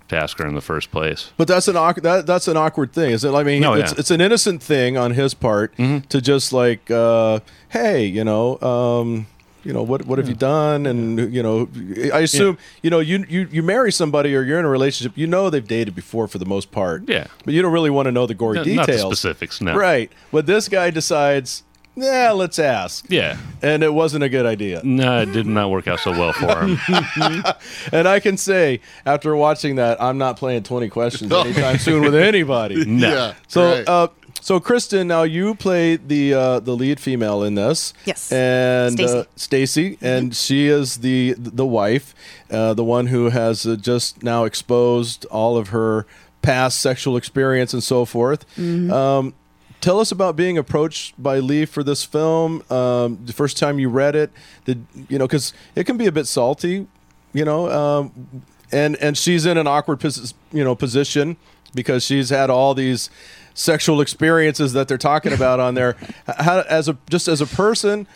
to 0.10 0.18
ask 0.18 0.38
her 0.38 0.46
in 0.46 0.54
the 0.54 0.62
first 0.62 0.92
place 0.92 1.32
But 1.38 1.48
that's 1.48 1.68
an 1.70 1.78
awkward 1.78 2.04
that, 2.04 2.26
that's 2.28 2.48
an 2.50 2.58
awkward 2.58 2.92
thing, 2.92 3.12
is 3.12 3.24
it? 3.24 3.34
I 3.34 3.42
mean, 3.44 3.62
No, 3.62 3.74
it's, 3.74 3.94
yeah. 3.94 4.00
it's 4.00 4.12
an 4.12 4.20
innocent 4.22 4.62
thing 4.62 4.98
on 4.98 5.12
his 5.12 5.34
part 5.34 5.76
to 5.78 6.22
just 6.22 6.52
like, 6.52 6.92
uh, 6.92 7.40
hey, 7.70 8.06
you 8.06 8.24
know. 8.26 8.60
Um, 8.62 9.28
you 9.64 9.74
know 9.74 9.84
what? 9.84 10.06
What 10.06 10.20
have 10.20 10.28
you 10.30 10.36
done? 10.36 10.86
And 10.86 11.34
you 11.34 11.42
know, 11.44 11.70
I 12.14 12.20
assume 12.20 12.58
you 12.82 12.90
know 12.90 13.00
you, 13.00 13.26
you 13.30 13.48
you 13.52 13.64
marry 13.64 13.92
somebody 13.92 14.36
or 14.36 14.42
you're 14.44 14.60
in 14.60 14.66
a 14.66 14.70
relationship. 14.70 15.18
You 15.18 15.28
know 15.28 15.50
they've 15.50 15.68
dated 15.68 15.96
before 15.96 16.28
for 16.28 16.38
the 16.38 16.46
most 16.46 16.72
part. 16.72 17.08
Yeah. 17.08 17.28
but 17.46 17.54
you 17.54 17.62
don't 17.62 17.74
really 17.74 17.90
want 17.90 18.08
to 18.08 18.12
know 18.12 18.26
the 18.28 18.34
gory 18.34 18.58
No- 18.58 18.64
details. 18.64 18.88
not 18.88 18.94
the 19.10 19.16
specifics 19.16 19.62
no 19.62 19.76
Right. 19.76 20.12
But 20.32 20.46
this 20.46 20.68
guy 20.70 20.90
decides, 20.90 21.64
yeah, 21.96 22.32
let's 22.32 22.58
ask. 22.60 23.06
yeah 23.10 23.38
And 23.62 23.84
it 23.84 23.94
wasn't 23.94 24.24
a 24.24 24.30
good 24.30 24.46
idea. 24.46 24.82
No, 24.84 25.22
it 25.22 25.32
did 25.32 25.46
not 25.46 25.70
work 25.70 25.88
out 25.88 26.00
so 26.00 26.12
well 26.12 26.34
for 26.34 26.66
him. 26.66 26.78
And 27.92 28.08
I 28.08 28.20
can 28.20 28.38
say, 28.38 28.80
after 29.06 29.36
watching 29.36 29.76
that, 29.76 30.02
I'm 30.02 30.18
not 30.18 30.38
playing 30.38 30.64
20 30.64 30.90
questions 30.90 31.32
anytime 31.32 31.78
soon 31.78 32.02
with 32.04 32.16
anybody. 32.16 32.84
No. 32.86 33.10
Yeah. 33.10 33.34
So, 33.48 33.72
right. 33.72 33.88
uh, 33.88 34.08
so 34.44 34.60
Kristen, 34.60 35.08
now 35.08 35.24
you 35.24 35.56
play 35.56 35.96
the 35.96 36.34
uh, 36.34 36.60
the 36.60 36.76
lead 36.76 37.00
female 37.00 37.44
in 37.44 37.56
this. 37.56 37.94
Yes. 38.04 38.30
And 38.30 38.94
Stacy. 38.94 39.18
uh, 39.18 39.24
Stacy, 39.38 39.98
and 40.02 40.36
she 40.36 40.68
is 40.68 40.98
the 40.98 41.34
the 41.38 41.66
wife, 41.66 42.14
uh, 42.52 42.74
the 42.74 42.84
one 42.84 43.08
who 43.08 43.30
has 43.30 43.66
uh, 43.66 43.78
just 43.78 44.22
now 44.22 44.44
exposed 44.44 45.26
all 45.28 45.56
of 45.56 45.70
her 45.70 46.06
past 46.42 46.82
sexual 46.82 47.16
experience 47.16 47.74
and 47.74 47.82
so 47.82 48.04
forth. 48.04 48.46
Um, 48.60 49.34
tell 49.80 50.02
us 50.02 50.12
about 50.12 50.36
being 50.36 50.58
approached 50.58 51.22
by 51.24 51.40
Lee 51.40 51.64
for 51.64 51.82
this 51.82 52.04
film. 52.04 52.64
Um, 52.70 53.20
the 53.24 53.32
first 53.32 53.58
time 53.58 53.80
you 53.80 53.88
read 53.88 54.14
it, 54.14 54.30
did 54.66 54.86
you 55.08 55.18
know? 55.18 55.26
Because 55.26 55.54
it 55.74 55.86
can 55.86 55.96
be 55.96 56.06
a 56.06 56.12
bit 56.12 56.28
salty, 56.28 56.86
you 57.32 57.46
know. 57.46 57.72
Um, 57.72 58.44
and 58.74 58.98
and 58.98 59.18
she's 59.18 59.46
in 59.46 59.58
an 59.58 59.68
awkward 59.68 60.02
pos- 60.02 60.34
you 60.52 60.66
know 60.66 60.76
position 60.76 61.38
because 61.74 62.04
she's 62.04 62.30
had 62.30 62.50
all 62.50 62.74
these 62.74 63.10
sexual 63.54 64.02
experiences 64.02 64.74
that 64.74 64.88
they're 64.88 64.98
talking 64.98 65.34
about 65.34 65.60
on 65.60 65.76
there. 65.76 65.96
How 66.28 66.62
as 66.62 66.88
a 66.88 66.98
just 67.10 67.28
as 67.28 67.42
a 67.42 67.48
person. 67.48 68.08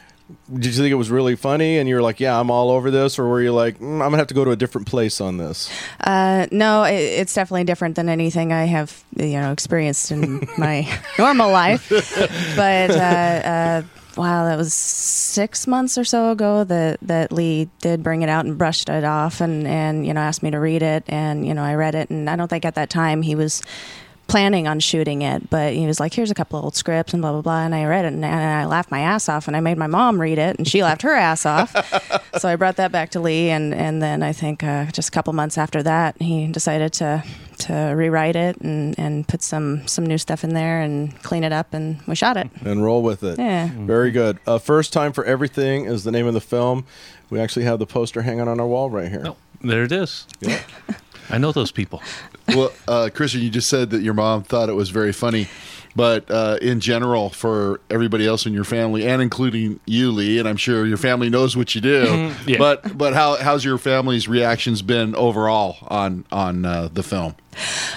Did 0.54 0.66
you 0.66 0.74
think 0.74 0.92
it 0.92 0.96
was 0.96 1.10
really 1.10 1.38
funny, 1.38 1.78
and 1.78 1.88
you're 1.88 2.02
like, 2.02 2.20
"Yeah, 2.20 2.38
I'm 2.38 2.52
all 2.52 2.70
over 2.70 2.92
this," 2.92 3.18
or 3.18 3.30
were 3.30 3.42
you 3.42 3.54
like, 3.54 3.80
mm, 3.80 3.94
"I'm 3.94 4.10
gonna 4.10 4.18
have 4.18 4.28
to 4.28 4.34
go 4.34 4.44
to 4.44 4.52
a 4.52 4.58
different 4.58 4.86
place 4.86 5.22
on 5.22 5.38
this"? 5.38 5.70
Uh, 6.02 6.48
no, 6.52 6.84
it, 6.84 6.96
it's 6.96 7.34
definitely 7.34 7.64
different 7.64 7.96
than 7.96 8.10
anything 8.10 8.52
I 8.52 8.66
have, 8.66 9.06
you 9.16 9.40
know, 9.40 9.54
experienced 9.54 10.12
in 10.12 10.46
my 10.58 10.86
normal 11.18 11.50
life. 11.50 11.88
But 12.58 12.92
uh, 12.92 12.94
uh, 12.94 13.82
wow, 14.18 14.44
that 14.46 14.58
was 14.58 14.74
six 14.74 15.66
months 15.66 15.98
or 15.98 16.04
so 16.04 16.32
ago 16.32 16.66
that 16.66 17.00
that 17.04 17.32
Lee 17.32 17.70
did 17.80 18.04
bring 18.04 18.22
it 18.22 18.28
out 18.28 18.46
and 18.46 18.58
brushed 18.58 18.90
it 18.90 19.06
off, 19.06 19.40
and 19.40 19.66
and 19.66 20.06
you 20.06 20.14
know 20.14 20.20
asked 20.20 20.44
me 20.44 20.52
to 20.52 20.60
read 20.60 20.84
it, 20.84 21.06
and 21.08 21.48
you 21.48 21.54
know 21.54 21.64
I 21.64 21.76
read 21.76 21.96
it, 21.96 22.10
and 22.10 22.30
I 22.30 22.36
don't 22.36 22.50
think 22.50 22.66
at 22.66 22.76
that 22.76 22.90
time 22.90 23.22
he 23.22 23.36
was 23.36 23.62
planning 24.28 24.68
on 24.68 24.80
shooting 24.80 25.22
it, 25.22 25.50
but 25.50 25.74
he 25.74 25.86
was 25.88 26.00
like, 26.00 26.14
"Here's 26.14 26.32
a 26.32 26.36
couple 26.36 26.60
old 26.60 26.76
scripts 26.76 27.14
and 27.14 27.22
blah 27.22 27.32
blah 27.32 27.42
blah," 27.42 27.64
and 27.64 27.74
I 27.74 27.86
read 27.86 28.06
it 28.06 28.14
and, 28.14 28.24
and 28.26 28.36
I 28.36 28.66
laughed 28.66 28.92
my 28.92 29.00
ass 29.00 29.30
off, 29.30 29.48
and 29.48 29.56
I 29.56 29.60
made 29.60 29.78
my 29.78 29.88
mom 29.88 30.20
read 30.20 30.38
it, 30.38 30.58
and 30.58 30.68
she 30.68 30.84
laughed 30.84 31.02
her 31.04 31.14
ass 31.14 31.46
off. 31.46 31.74
so 32.40 32.50
I 32.50 32.56
brought 32.56 32.76
that 32.78 32.92
back 32.92 33.12
to 33.12 33.20
Lee, 33.20 33.50
and 33.50 33.74
and 33.74 34.02
then 34.02 34.24
I 34.24 34.34
think 34.34 34.64
uh, 34.64 34.86
just 34.92 35.10
a 35.10 35.12
couple 35.12 35.34
months 35.34 35.58
after 35.58 35.82
that, 35.84 36.22
he 36.22 36.48
decided 36.48 36.94
to 36.94 37.24
to 37.60 37.74
rewrite 37.96 38.36
it 38.36 38.58
and 38.58 38.98
and 39.00 39.28
put 39.28 39.42
some 39.42 39.88
some 39.88 40.06
new 40.06 40.18
stuff 40.18 40.44
in 40.44 40.54
there 40.54 40.82
and 40.82 41.18
clean 41.24 41.44
it 41.44 41.52
up, 41.52 41.74
and 41.74 42.02
we 42.08 42.16
shot 42.16 42.38
it. 42.38 42.50
and 42.66 42.84
roll 42.84 43.02
with 43.02 43.24
it. 43.24 43.40
Yeah. 43.40 43.70
Very 43.74 44.12
good. 44.12 44.40
Uh, 44.46 44.58
First 44.58 44.94
Time 44.94 45.14
for 45.14 45.24
Everything 45.26 45.86
is 45.86 46.04
the 46.04 46.12
name 46.12 46.28
of 46.28 46.34
the 46.34 46.42
film. 46.42 46.86
We 47.30 47.40
actually 47.40 47.66
have 47.66 47.80
the 47.80 47.86
poster 47.88 48.22
hanging 48.22 48.48
on 48.48 48.60
our 48.60 48.68
wall 48.68 48.90
right 48.90 49.10
here. 49.10 49.34
There 49.62 49.84
it 49.84 49.92
is. 49.92 50.28
I 51.30 51.38
know 51.38 51.52
those 51.52 51.72
people. 51.72 52.02
well, 52.50 52.72
uh, 52.88 53.10
Kristen, 53.14 53.42
you 53.42 53.50
just 53.50 53.70
said 53.70 53.90
that 53.92 54.02
your 54.02 54.14
mom 54.14 54.44
thought 54.44 54.70
it 54.70 54.74
was 54.74 54.90
very 54.90 55.12
funny, 55.12 55.48
but 55.96 56.30
uh, 56.32 56.58
in 56.62 56.80
general, 56.80 57.30
for 57.30 57.82
everybody 57.90 58.26
else 58.26 58.46
in 58.46 58.54
your 58.54 58.64
family, 58.64 59.06
and 59.08 59.22
including 59.22 59.80
you, 59.86 60.12
Lee, 60.12 60.40
and 60.40 60.48
I'm 60.48 60.56
sure 60.58 60.86
your 60.86 60.98
family 60.98 61.30
knows 61.30 61.58
what 61.58 61.76
you 61.76 61.82
do. 61.82 62.32
Yeah. 62.46 62.60
But 62.60 62.98
but 62.98 63.14
how 63.14 63.36
how's 63.36 63.66
your 63.66 63.78
family's 63.78 64.28
reactions 64.28 64.82
been 64.82 65.16
overall 65.16 65.78
on 65.88 66.24
on 66.32 66.64
uh, 66.64 66.88
the 66.94 67.04
film? 67.04 67.36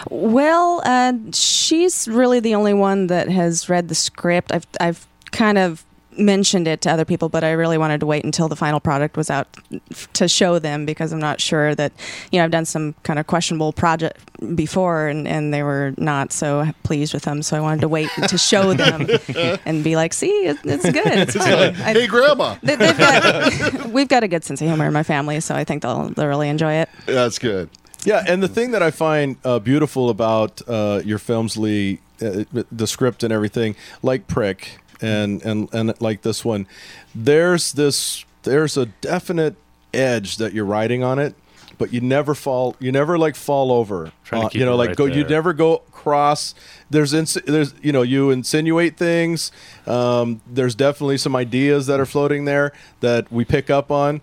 Well, 0.09 0.83
uh, 0.85 1.13
she's 1.33 2.09
really 2.09 2.41
the 2.41 2.55
only 2.57 2.75
one 2.75 3.07
that 3.09 3.29
has 3.29 3.69
read 3.69 3.89
the 3.89 3.95
script. 3.95 4.51
I've 4.51 4.67
I've 4.81 5.07
kind 5.31 5.59
of 5.59 5.85
mentioned 6.21 6.69
it 6.69 6.81
to 6.83 6.91
other 6.91 7.05
people, 7.05 7.29
but 7.29 7.43
I 7.43 7.53
really 7.53 7.79
wanted 7.79 8.01
to 8.01 8.07
wait 8.07 8.25
until 8.25 8.49
the 8.49 8.57
final 8.57 8.79
product 8.81 9.17
was 9.17 9.31
out 9.31 9.49
f- 9.91 10.13
to 10.15 10.29
show 10.29 10.59
them 10.59 10.87
because 10.87 11.13
I'm 11.13 11.19
not 11.21 11.41
sure 11.41 11.75
that 11.75 11.93
you 12.31 12.39
know 12.39 12.45
I've 12.45 12.51
done 12.51 12.65
some 12.67 12.95
kind 13.03 13.19
of 13.19 13.27
questionable 13.27 13.73
project 13.73 14.19
before 14.55 15.09
and, 15.09 15.27
and 15.27 15.53
they 15.53 15.63
were 15.63 15.93
not 15.99 16.33
so 16.33 16.71
pleased 16.83 17.15
with 17.15 17.23
them, 17.25 17.43
so 17.43 17.57
I 17.57 17.61
wanted 17.61 17.81
to 17.83 17.89
wait 17.89 18.09
to 18.29 18.39
show 18.39 18.73
them 18.75 19.09
and 19.67 19.83
be 19.83 19.97
like, 19.97 20.13
see, 20.13 20.29
it, 20.47 20.59
it's 20.65 20.85
good, 20.85 21.07
it's 21.07 21.35
fine. 21.37 21.49
I- 21.49 21.73
hey, 21.93 22.07
Grandma. 22.07 22.57
they, 22.63 22.77
they've 22.77 22.97
got, 22.99 23.87
we've 23.87 24.09
got 24.09 24.23
a 24.23 24.29
good 24.29 24.45
sense 24.45 24.61
of 24.61 24.69
humor 24.69 24.87
in 24.87 24.93
my 24.93 25.03
family, 25.03 25.41
so 25.41 25.55
I 25.55 25.65
think 25.65 25.83
they'll 25.83 26.11
they'll 26.11 26.27
really 26.29 26.49
enjoy 26.49 26.75
it. 26.75 26.89
That's 27.07 27.39
good. 27.39 27.71
Yeah, 28.05 28.25
and 28.27 28.43
the 28.43 28.49
thing 28.49 28.71
that 28.71 28.83
I 28.83 28.91
find 28.91 29.37
uh, 29.45 29.59
beautiful 29.59 30.09
about 30.09 30.63
uh, 30.67 31.03
your 31.05 31.19
films, 31.19 31.57
Lee, 31.59 32.01
uh, 32.23 32.45
the 32.73 32.87
script 32.87 33.23
and 33.23 33.31
everything, 33.33 33.77
like 34.03 34.27
Prick 34.27 34.79
and 35.03 35.43
and 35.43 35.69
and 35.73 36.01
like 36.01 36.23
this 36.23 36.45
one, 36.45 36.67
there's 37.15 37.73
this 37.73 38.25
there's 38.43 38.77
a 38.77 38.87
definite 38.87 39.57
edge 39.93 40.37
that 40.37 40.53
you're 40.53 40.65
riding 40.65 41.03
on 41.03 41.19
it. 41.19 41.35
but 41.79 41.93
you 41.93 42.01
never 42.01 42.35
fall. 42.35 42.77
You 42.79 42.93
never 42.93 43.17
like 43.19 43.35
fall 43.37 43.73
over. 43.73 44.13
Uh, 44.33 44.49
you 44.53 44.65
know, 44.67 44.77
like 44.77 44.91
right 44.91 44.97
go. 44.97 45.05
You 45.07 45.25
never 45.25 45.53
go 45.55 45.79
cross. 45.93 46.55
There's 46.91 47.13
ins- 47.15 47.35
there's 47.47 47.75
you 47.83 47.91
know 47.93 48.03
you 48.03 48.31
insinuate 48.31 48.97
things. 48.99 49.51
Um, 49.87 50.41
there's 50.47 50.75
definitely 50.75 51.17
some 51.19 51.35
ideas 51.35 51.87
that 51.87 51.99
are 51.99 52.07
floating 52.07 52.45
there 52.45 52.73
that 53.01 53.31
we 53.33 53.45
pick 53.45 53.71
up 53.71 53.91
on, 53.91 54.21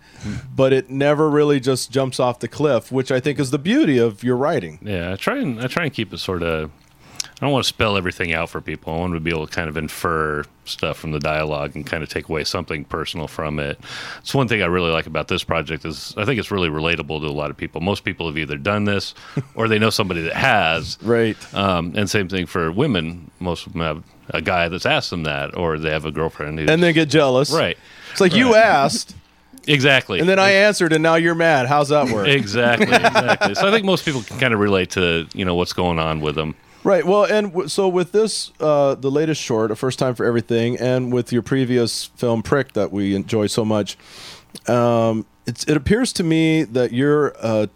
but 0.56 0.72
it 0.72 0.90
never 0.90 1.30
really 1.30 1.60
just 1.60 1.92
jumps 1.92 2.20
off 2.20 2.40
the 2.40 2.48
cliff, 2.48 2.92
which 2.92 3.12
I 3.12 3.20
think 3.20 3.40
is 3.40 3.50
the 3.52 3.60
beauty 3.60 3.98
of 3.98 4.24
your 4.24 4.38
writing. 4.38 4.80
Yeah, 4.82 5.14
I 5.14 5.16
try 5.16 5.38
and 5.40 5.60
I 5.60 5.68
try 5.68 5.84
and 5.86 5.94
keep 5.94 6.14
it 6.14 6.20
sort 6.20 6.44
of. 6.44 6.72
I 7.40 7.46
don't 7.46 7.52
want 7.54 7.66
to 7.66 7.68
spell 7.68 7.98
everything 7.98 8.34
out 8.34 8.50
for 8.50 8.62
people. 8.62 8.94
I 8.94 8.98
want 8.98 9.14
to 9.14 9.20
be 9.20 9.30
able 9.30 9.46
to 9.46 9.54
kind 9.54 9.70
of 9.70 9.78
infer 9.78 10.44
stuff 10.66 10.98
from 10.98 11.12
the 11.12 11.20
dialogue 11.20 11.76
and 11.76 11.86
kind 11.86 12.02
of 12.02 12.10
take 12.10 12.30
away 12.30 12.44
something 12.44 12.84
personal 12.84 13.28
from 13.28 13.60
it. 13.60 13.80
It's 14.20 14.34
one 14.34 14.48
thing 14.48 14.64
I 14.64 14.66
really 14.66 14.90
like 14.90 15.06
about 15.06 15.28
this 15.28 15.44
project 15.44 15.86
is 15.86 16.16
I 16.18 16.26
think 16.26 16.40
it's 16.40 16.50
really 16.50 16.70
relatable 16.70 17.20
to 17.22 17.28
a 17.28 17.30
lot 17.30 17.52
of 17.52 17.58
people. 17.58 17.80
Most 17.80 18.04
people 18.04 18.26
have 18.26 18.40
either 18.40 18.58
done 18.58 18.86
this 18.86 19.14
or 19.56 19.68
they 19.68 19.78
know 19.78 19.92
somebody 19.92 20.22
that 20.24 20.34
has. 20.34 20.98
Right. 21.04 21.38
Um, 21.54 21.94
and 21.96 22.10
same 22.10 22.28
thing 22.28 22.48
for 22.48 22.72
women. 22.72 23.30
Most 23.40 23.68
of 23.68 23.74
them 23.74 23.82
have 23.84 24.04
a 24.32 24.42
guy 24.42 24.68
that's 24.68 24.88
asked 24.88 25.12
them 25.12 25.22
that, 25.24 25.56
or 25.56 25.78
they 25.78 25.92
have 25.92 26.06
a 26.06 26.12
girlfriend 26.12 26.60
And 26.60 26.82
they 26.82 26.92
get 26.92 27.08
jealous. 27.08 27.52
right. 27.52 27.78
It's 28.12 28.20
like 28.20 28.34
you 28.34 28.56
asked, 28.56 29.16
Exactly. 29.68 30.20
and 30.20 30.28
then 30.28 30.40
I 30.40 30.50
answered, 30.52 30.92
and 30.92 31.04
now 31.04 31.16
you're 31.16 31.36
mad. 31.36 31.68
How's 31.68 31.90
that 31.90 32.10
work? 32.10 32.28
exactly, 32.28 32.88
exactly. 32.88 33.54
So 33.56 33.68
I 33.68 33.72
think 33.72 33.86
most 33.86 34.06
people 34.06 34.22
can 34.24 34.40
kind 34.40 34.54
of 34.56 34.60
relate 34.60 34.90
to 34.92 35.28
you 35.34 35.46
know 35.46 35.54
what's 35.56 35.74
going 35.74 36.00
on 36.00 36.20
with 36.22 36.34
them. 36.36 36.56
Right. 36.88 37.06
Well, 37.06 37.26
and 37.26 37.48
w- 37.50 37.68
so 37.68 37.90
with 37.90 38.14
this, 38.14 38.54
uh, 38.62 38.96
the 38.96 39.12
latest 39.12 39.42
short, 39.42 39.72
A 39.72 39.76
First 39.76 40.00
Time 40.00 40.16
for 40.16 40.26
Everything, 40.26 40.80
and 40.80 41.12
with 41.12 41.34
your 41.34 41.42
previous 41.42 42.06
film, 42.06 42.42
Prick, 42.42 42.72
that 42.74 42.94
we 42.94 43.14
enjoy 43.14 43.48
so 43.48 43.66
much, 43.66 43.98
um, 44.70 45.26
it's, 45.46 45.66
it 45.66 45.76
appears 45.76 46.14
to 46.14 46.24
me 46.24 46.64
that 46.64 46.94
you're 46.94 47.34
a, 47.44 47.68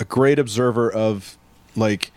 a 0.00 0.04
great 0.06 0.38
observer 0.38 0.90
of, 0.90 1.36
like, 1.76 2.10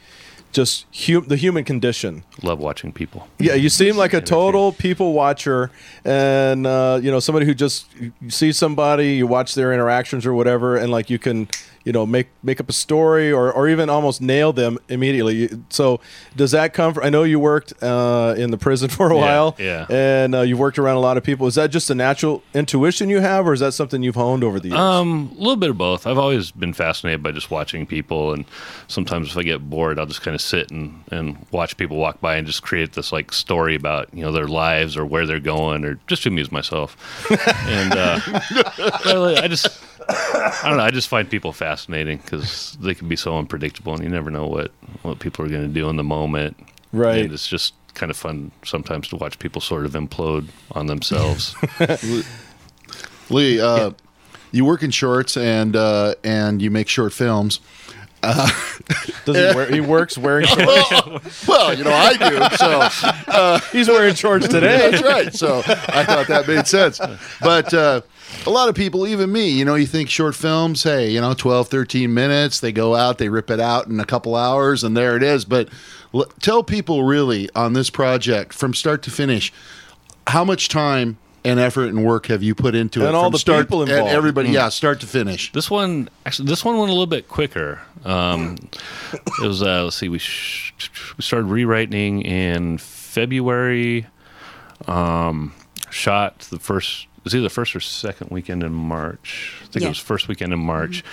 just 0.53 0.85
hu- 1.05 1.19
the 1.19 1.35
human 1.35 1.65
condition. 1.65 2.23
Love 2.41 2.59
watching 2.59 2.93
people. 2.93 3.27
Yeah, 3.39 3.55
you 3.55 3.67
seem 3.67 3.97
like 3.97 4.13
a 4.13 4.21
total 4.21 4.71
people 4.71 5.11
watcher, 5.11 5.69
and 6.05 6.65
uh, 6.65 6.99
you 7.03 7.11
know 7.11 7.19
somebody 7.19 7.45
who 7.45 7.53
just 7.53 7.87
you 7.99 8.29
see 8.29 8.53
somebody, 8.53 9.15
you 9.15 9.27
watch 9.27 9.53
their 9.53 9.73
interactions 9.73 10.25
or 10.25 10.33
whatever, 10.33 10.77
and 10.77 10.89
like 10.91 11.09
you 11.09 11.19
can, 11.19 11.49
you 11.88 11.93
know, 11.93 12.05
make 12.05 12.27
make 12.43 12.59
up 12.59 12.67
a 12.69 12.73
story 12.73 13.31
or 13.31 13.49
or 13.49 13.69
even 13.69 13.89
almost 13.89 14.21
nail 14.21 14.51
them 14.51 14.77
immediately. 14.89 15.49
So 15.69 16.01
does 16.35 16.51
that 16.51 16.73
come 16.73 16.93
from? 16.93 17.05
I 17.05 17.09
know 17.09 17.23
you 17.23 17.39
worked 17.39 17.71
uh, 17.81 18.35
in 18.38 18.51
the 18.51 18.57
prison 18.57 18.89
for 18.97 19.09
a 19.09 19.15
Yeah, 19.15 19.21
while, 19.21 19.55
yeah. 19.57 19.85
and 19.89 20.35
uh, 20.35 20.41
you've 20.41 20.59
worked 20.59 20.77
around 20.77 20.97
a 20.97 20.99
lot 20.99 21.15
of 21.15 21.23
people. 21.23 21.47
Is 21.47 21.55
that 21.55 21.71
just 21.71 21.89
a 21.89 21.95
natural 21.95 22.43
intuition 22.53 23.09
you 23.09 23.21
have, 23.21 23.47
or 23.47 23.53
is 23.53 23.61
that 23.61 23.71
something 23.71 24.03
you've 24.03 24.15
honed 24.15 24.43
over 24.43 24.59
the 24.59 24.67
years? 24.67 24.77
Um, 24.79 25.31
a 25.33 25.39
little 25.39 25.55
bit 25.55 25.69
of 25.69 25.77
both. 25.77 26.05
I've 26.05 26.17
always 26.17 26.51
been 26.51 26.73
fascinated 26.73 27.23
by 27.23 27.31
just 27.31 27.49
watching 27.49 27.85
people, 27.85 28.33
and 28.33 28.43
sometimes 28.89 29.31
if 29.31 29.38
I 29.38 29.43
get 29.43 29.69
bored, 29.69 29.97
I'll 29.97 30.05
just 30.05 30.21
kind 30.23 30.35
of 30.35 30.41
sit 30.41 30.69
and, 30.71 31.01
and 31.09 31.38
watch 31.51 31.77
people 31.77 31.95
walk 31.95 32.19
by 32.19 32.35
and 32.35 32.45
just 32.45 32.63
create 32.63 32.91
this 32.93 33.13
like 33.13 33.31
story 33.31 33.75
about 33.75 34.13
you 34.13 34.23
know 34.25 34.33
their 34.33 34.47
lives 34.49 34.97
or 34.97 35.05
where 35.05 35.25
they're 35.25 35.39
going, 35.39 35.85
or 35.85 35.99
just 36.07 36.23
to 36.23 36.29
amuse 36.29 36.51
myself. 36.51 36.97
and 37.69 37.93
uh, 37.93 38.19
I 39.41 39.47
just 39.47 39.67
I 40.09 40.61
don't 40.65 40.77
know. 40.77 40.83
I 40.83 40.91
just 40.91 41.07
find 41.07 41.29
people 41.29 41.51
fascinating 41.51 42.17
because 42.17 42.77
they 42.79 42.93
can 42.95 43.07
be 43.07 43.15
so 43.15 43.37
unpredictable, 43.37 43.93
and 43.93 44.03
you 44.03 44.09
never 44.09 44.31
know 44.31 44.47
what 44.47 44.71
what 45.01 45.19
people 45.19 45.45
are 45.45 45.49
going 45.49 45.67
to 45.67 45.73
do 45.73 45.89
in 45.89 45.97
the 45.97 46.03
moment. 46.03 46.57
Right. 46.93 47.25
And 47.25 47.33
it's 47.33 47.47
just 47.47 47.73
kind 47.93 48.09
of 48.09 48.17
fun 48.17 48.51
sometimes 48.63 49.07
to 49.09 49.15
watch 49.15 49.39
people 49.39 49.59
sort 49.59 49.85
of 49.85 49.93
implode 49.93 50.47
on 50.71 50.87
themselves. 50.87 51.55
Lee, 53.29 53.59
uh, 53.59 53.91
you 54.51 54.63
work 54.65 54.83
in 54.83 54.91
shorts 54.91 55.35
and 55.35 55.75
uh, 55.75 56.15
and 56.23 56.61
you 56.61 56.71
make 56.71 56.87
short 56.87 57.13
films. 57.13 57.59
Uh, 58.23 58.49
Does 59.25 59.35
he, 59.35 59.55
wear, 59.55 59.65
he 59.67 59.79
works 59.79 60.17
wearing 60.17 60.45
shorts. 60.47 60.67
well, 60.67 61.21
well, 61.47 61.77
you 61.77 61.83
know 61.83 61.91
I 61.91 62.17
do. 62.17 62.55
So 62.57 62.89
uh, 63.31 63.59
He's 63.71 63.87
wearing 63.87 64.15
shorts 64.15 64.47
today. 64.47 64.91
That's 64.91 65.03
right. 65.03 65.33
So 65.33 65.59
I 65.59 66.03
thought 66.03 66.27
that 66.27 66.47
made 66.47 66.65
sense. 66.65 66.99
But 67.41 67.73
uh, 67.73 68.01
a 68.45 68.49
lot 68.49 68.69
of 68.69 68.75
people, 68.75 69.07
even 69.07 69.32
me, 69.32 69.49
you 69.49 69.63
know, 69.65 69.75
you 69.75 69.86
think 69.86 70.09
short 70.09 70.36
films, 70.36 70.84
hey, 70.84 71.09
you 71.09 71.21
know, 71.21 71.34
12, 71.34 71.67
13 71.69 72.13
minutes, 72.13 72.59
they 72.59 72.71
go 72.71 72.95
out, 72.95 73.17
they 73.17 73.30
rip 73.30 73.49
it 73.49 73.59
out 73.59 73.88
in 73.88 73.99
a 73.99 74.05
couple 74.05 74.36
hours, 74.36 74.84
and 74.84 74.95
there 74.95 75.15
it 75.15 75.23
is. 75.23 75.45
But 75.45 75.69
l- 76.13 76.25
tell 76.41 76.63
people 76.63 77.03
really 77.03 77.49
on 77.55 77.73
this 77.73 77.89
project 77.89 78.53
from 78.53 78.73
start 78.73 79.01
to 79.03 79.11
finish, 79.11 79.51
how 80.28 80.43
much 80.43 80.67
time 80.69 81.17
and 81.45 81.59
effort 81.59 81.86
and 81.88 82.03
work 82.03 82.25
have 82.25 82.43
you 82.43 82.53
put 82.53 82.75
into 82.75 83.01
it? 83.01 83.07
And 83.07 83.15
all 83.15 83.25
from 83.25 83.32
the 83.34 83.39
start, 83.39 83.65
people 83.67 83.82
and 83.84 83.91
involved. 83.91 84.13
everybody, 84.13 84.49
Mm. 84.49 84.53
yeah, 84.53 84.69
start 84.69 84.99
to 85.01 85.07
finish. 85.07 85.51
This 85.53 85.69
one, 85.71 86.09
actually, 86.25 86.49
this 86.49 86.65
one 86.65 86.78
went 86.78 86.89
a 86.89 86.93
little 86.93 87.05
bit 87.07 87.30
quicker. 87.30 87.80
Um, 88.03 88.57
it 89.13 89.41
was, 89.47 89.61
uh, 89.61 89.86
let's 89.86 89.95
see, 89.95 90.09
we 90.09 90.19
sh- 90.19 90.73
we 91.17 91.21
started 91.23 91.47
rewriting 91.47 92.21
in 92.23 92.78
February. 92.78 94.05
Um, 94.88 95.53
shot 95.89 96.39
the 96.51 96.59
first, 96.59 97.07
it 97.16 97.16
was 97.28 97.36
either 97.36 97.43
the 97.43 97.49
first 97.49 97.75
or 97.75 97.80
second 97.80 98.32
weekend 98.32 98.63
in 98.63 98.73
March. 98.73 99.53
I 99.61 99.65
think 99.67 99.82
Yeah. 99.82 99.88
it 99.88 99.91
was 99.91 99.99
first 99.99 100.28
weekend 100.28 100.53
in 100.53 100.59
March. 100.59 101.03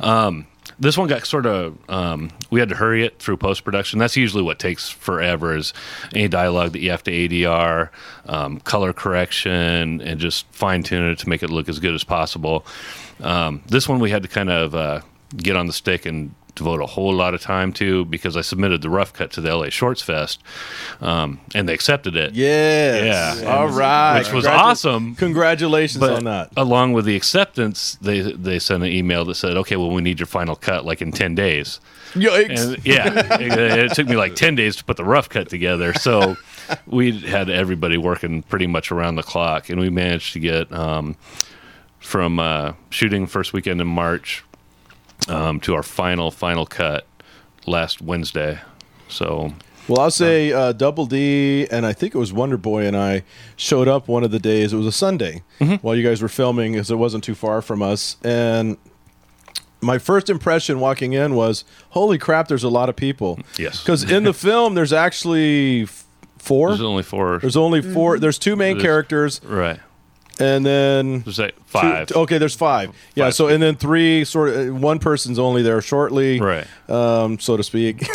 Um, 0.00 0.46
this 0.78 0.96
one 0.96 1.08
got 1.08 1.26
sort 1.26 1.46
of, 1.46 1.76
um, 1.88 2.30
we 2.50 2.60
had 2.60 2.68
to 2.70 2.74
hurry 2.76 3.04
it 3.04 3.18
through 3.18 3.36
post 3.36 3.64
production. 3.64 3.98
That's 3.98 4.16
usually 4.16 4.42
what 4.42 4.58
takes 4.58 4.88
forever 4.88 5.56
is 5.56 5.72
any 6.14 6.28
dialogue 6.28 6.72
that 6.72 6.80
you 6.80 6.90
have 6.90 7.02
to 7.04 7.10
ADR, 7.12 7.90
um, 8.26 8.60
color 8.60 8.92
correction, 8.92 10.00
and 10.00 10.20
just 10.20 10.46
fine 10.52 10.82
tune 10.82 11.10
it 11.10 11.18
to 11.18 11.28
make 11.28 11.42
it 11.42 11.50
look 11.50 11.68
as 11.68 11.78
good 11.80 11.94
as 11.94 12.04
possible. 12.04 12.64
Um, 13.20 13.62
this 13.66 13.88
one 13.88 13.98
we 14.00 14.10
had 14.10 14.22
to 14.22 14.28
kind 14.28 14.50
of 14.50 14.74
uh, 14.74 15.00
get 15.36 15.56
on 15.56 15.66
the 15.66 15.72
stick 15.72 16.06
and 16.06 16.34
devote 16.54 16.80
a 16.80 16.86
whole 16.86 17.12
lot 17.12 17.34
of 17.34 17.40
time 17.40 17.72
to 17.74 18.04
because 18.04 18.36
I 18.36 18.40
submitted 18.40 18.80
the 18.82 18.90
rough 18.90 19.12
cut 19.12 19.30
to 19.32 19.40
the 19.40 19.54
LA 19.56 19.70
Shorts 19.70 20.02
Fest, 20.02 20.42
um, 21.00 21.40
and 21.54 21.68
they 21.68 21.74
accepted 21.74 22.16
it. 22.16 22.34
Yes. 22.34 23.40
Yeah. 23.42 23.48
All 23.54 23.68
right. 23.68 24.18
Which 24.20 24.32
was 24.32 24.44
Congratu- 24.44 24.58
awesome. 24.58 25.14
Congratulations 25.16 26.00
But 26.00 26.12
on 26.12 26.24
that. 26.24 26.50
along 26.56 26.92
with 26.92 27.04
the 27.04 27.16
acceptance, 27.16 27.96
they 28.00 28.20
they 28.20 28.58
sent 28.58 28.82
an 28.82 28.90
email 28.90 29.24
that 29.24 29.34
said, 29.34 29.56
"Okay, 29.56 29.76
well, 29.76 29.90
we 29.90 30.02
need 30.02 30.20
your 30.20 30.26
final 30.26 30.56
cut 30.56 30.84
like 30.84 31.02
in 31.02 31.12
ten 31.12 31.34
days." 31.34 31.80
Yikes. 32.14 32.74
And 32.74 32.86
yeah, 32.86 33.38
it, 33.40 33.58
it 33.90 33.94
took 33.94 34.06
me 34.06 34.16
like 34.16 34.36
ten 34.36 34.54
days 34.54 34.76
to 34.76 34.84
put 34.84 34.96
the 34.96 35.04
rough 35.04 35.28
cut 35.28 35.48
together. 35.48 35.92
So 35.94 36.36
we 36.86 37.18
had 37.18 37.50
everybody 37.50 37.98
working 37.98 38.42
pretty 38.42 38.68
much 38.68 38.92
around 38.92 39.16
the 39.16 39.22
clock, 39.24 39.68
and 39.68 39.80
we 39.80 39.90
managed 39.90 40.32
to 40.34 40.38
get 40.38 40.70
um, 40.72 41.16
from 41.98 42.38
uh, 42.38 42.74
shooting 42.90 43.26
first 43.26 43.52
weekend 43.52 43.80
in 43.80 43.88
March 43.88 44.44
um, 45.28 45.60
to 45.60 45.74
our 45.74 45.82
final 45.82 46.30
final 46.30 46.66
cut 46.66 47.06
last 47.66 48.00
Wednesday. 48.02 48.58
So 49.08 49.52
Well, 49.88 50.00
I'll 50.00 50.10
say 50.10 50.52
uh, 50.52 50.72
Double 50.72 51.06
D 51.06 51.66
and 51.70 51.84
I 51.86 51.92
think 51.92 52.14
it 52.14 52.18
was 52.18 52.32
Wonder 52.32 52.56
Boy 52.56 52.86
and 52.86 52.96
I 52.96 53.22
showed 53.56 53.88
up 53.88 54.08
one 54.08 54.24
of 54.24 54.30
the 54.30 54.38
days. 54.38 54.72
It 54.72 54.76
was 54.76 54.86
a 54.86 54.92
Sunday 54.92 55.42
while 55.82 55.94
you 55.94 56.02
guys 56.02 56.20
were 56.22 56.28
filming, 56.28 56.74
as 56.76 56.90
it 56.90 56.96
wasn't 56.96 57.24
too 57.24 57.34
far 57.34 57.62
from 57.62 57.82
us. 57.82 58.16
And 58.24 58.76
my 59.80 59.98
first 59.98 60.30
impression 60.30 60.80
walking 60.80 61.12
in 61.12 61.34
was, 61.34 61.64
"Holy 61.90 62.16
crap! 62.18 62.48
There's 62.48 62.64
a 62.64 62.70
lot 62.70 62.88
of 62.88 62.96
people." 62.96 63.38
Yes. 63.58 63.80
because 63.82 64.02
in 64.10 64.24
the 64.24 64.32
film 64.48 64.74
there's 64.74 64.92
actually 64.94 65.86
four. 66.38 66.68
there's 66.70 66.80
only 66.80 67.02
four. 67.02 67.38
There's 67.38 67.56
only 67.56 67.80
4 67.82 68.18
There's 68.18 68.38
two 68.38 68.56
main 68.56 68.76
There's- 68.76 68.82
characters, 68.82 69.40
right. 69.44 69.80
And 70.40 70.66
then 70.66 71.20
There's 71.20 71.38
like 71.38 71.54
two- 71.56 71.62
five. 71.66 72.10
okay, 72.12 72.38
there's 72.38 72.54
five. 72.56 72.90
Yeah. 73.14 73.26
Five. 73.26 73.34
So 73.34 73.48
and 73.48 73.62
then 73.62 73.76
three 73.76 74.24
sort 74.24 74.48
of 74.50 74.68
uh, 74.68 74.74
one 74.74 74.98
person's 74.98 75.38
only 75.38 75.62
there 75.62 75.80
shortly, 75.80 76.40
Right. 76.40 76.66
Um, 76.88 77.38
so 77.38 77.56
to 77.56 77.62
speak. 77.62 78.02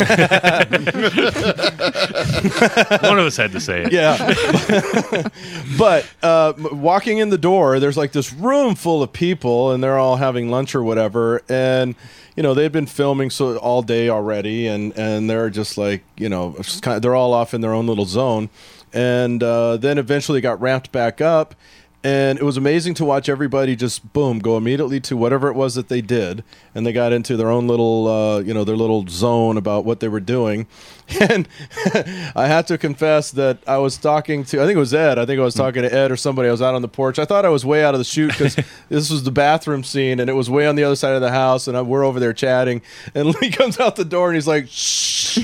One 3.02 3.18
of 3.18 3.26
us 3.26 3.36
had 3.36 3.52
to 3.52 3.60
say 3.60 3.84
it. 3.86 3.92
Yeah. 3.92 4.16
but 5.78 6.06
uh, 6.22 6.52
walking 6.72 7.18
in 7.18 7.30
the 7.30 7.38
door, 7.38 7.80
there's 7.80 7.96
like 7.96 8.12
this 8.12 8.32
room 8.32 8.74
full 8.74 9.02
of 9.02 9.12
people, 9.12 9.72
and 9.72 9.82
they're 9.82 9.98
all 9.98 10.16
having 10.16 10.50
lunch 10.50 10.74
or 10.74 10.82
whatever. 10.82 11.42
And 11.48 11.94
you 12.36 12.42
know 12.42 12.54
they've 12.54 12.72
been 12.72 12.86
filming 12.86 13.30
so 13.30 13.56
all 13.58 13.82
day 13.82 14.08
already, 14.08 14.66
and 14.66 14.96
and 14.96 15.28
they're 15.28 15.50
just 15.50 15.76
like 15.78 16.02
you 16.16 16.28
know 16.28 16.56
kind 16.82 16.96
of, 16.96 17.02
they're 17.02 17.14
all 17.16 17.32
off 17.34 17.54
in 17.54 17.60
their 17.60 17.72
own 17.74 17.86
little 17.86 18.06
zone. 18.06 18.48
And 18.92 19.40
uh, 19.42 19.76
then 19.76 19.98
eventually 19.98 20.40
got 20.40 20.60
ramped 20.60 20.90
back 20.90 21.20
up. 21.20 21.54
And 22.02 22.38
it 22.38 22.44
was 22.44 22.56
amazing 22.56 22.94
to 22.94 23.04
watch 23.04 23.28
everybody 23.28 23.76
just 23.76 24.14
boom 24.14 24.38
go 24.38 24.56
immediately 24.56 25.00
to 25.00 25.18
whatever 25.18 25.48
it 25.48 25.54
was 25.54 25.74
that 25.74 25.88
they 25.88 26.00
did, 26.00 26.42
and 26.74 26.86
they 26.86 26.92
got 26.94 27.12
into 27.12 27.36
their 27.36 27.50
own 27.50 27.66
little, 27.66 28.08
uh, 28.08 28.40
you 28.40 28.54
know, 28.54 28.64
their 28.64 28.76
little 28.76 29.06
zone 29.06 29.58
about 29.58 29.84
what 29.84 30.00
they 30.00 30.08
were 30.08 30.20
doing. 30.20 30.66
And 31.30 31.48
I 32.36 32.46
have 32.46 32.66
to 32.66 32.78
confess 32.78 33.30
that 33.32 33.58
I 33.66 33.78
was 33.78 33.96
talking 33.98 34.44
to, 34.44 34.62
I 34.62 34.66
think 34.66 34.76
it 34.76 34.80
was 34.80 34.94
Ed. 34.94 35.18
I 35.18 35.26
think 35.26 35.40
I 35.40 35.44
was 35.44 35.54
talking 35.54 35.82
to 35.82 35.92
Ed 35.92 36.10
or 36.10 36.16
somebody. 36.16 36.48
I 36.48 36.52
was 36.52 36.62
out 36.62 36.74
on 36.74 36.82
the 36.82 36.88
porch. 36.88 37.18
I 37.18 37.24
thought 37.24 37.44
I 37.44 37.48
was 37.50 37.64
way 37.64 37.84
out 37.84 37.94
of 37.94 37.98
the 38.00 38.04
shoot 38.04 38.28
because 38.28 38.56
this 38.88 39.10
was 39.10 39.24
the 39.24 39.30
bathroom 39.30 39.84
scene, 39.84 40.20
and 40.20 40.30
it 40.30 40.32
was 40.34 40.48
way 40.48 40.66
on 40.66 40.76
the 40.76 40.84
other 40.84 40.96
side 40.96 41.14
of 41.14 41.20
the 41.20 41.30
house, 41.30 41.68
and 41.68 41.76
I, 41.76 41.82
we're 41.82 42.04
over 42.04 42.18
there 42.20 42.32
chatting. 42.32 42.82
And 43.14 43.34
Lee 43.40 43.50
comes 43.50 43.78
out 43.80 43.96
the 43.96 44.04
door, 44.04 44.28
and 44.28 44.34
he's 44.36 44.46
like, 44.46 44.66
"Shh." 44.68 45.38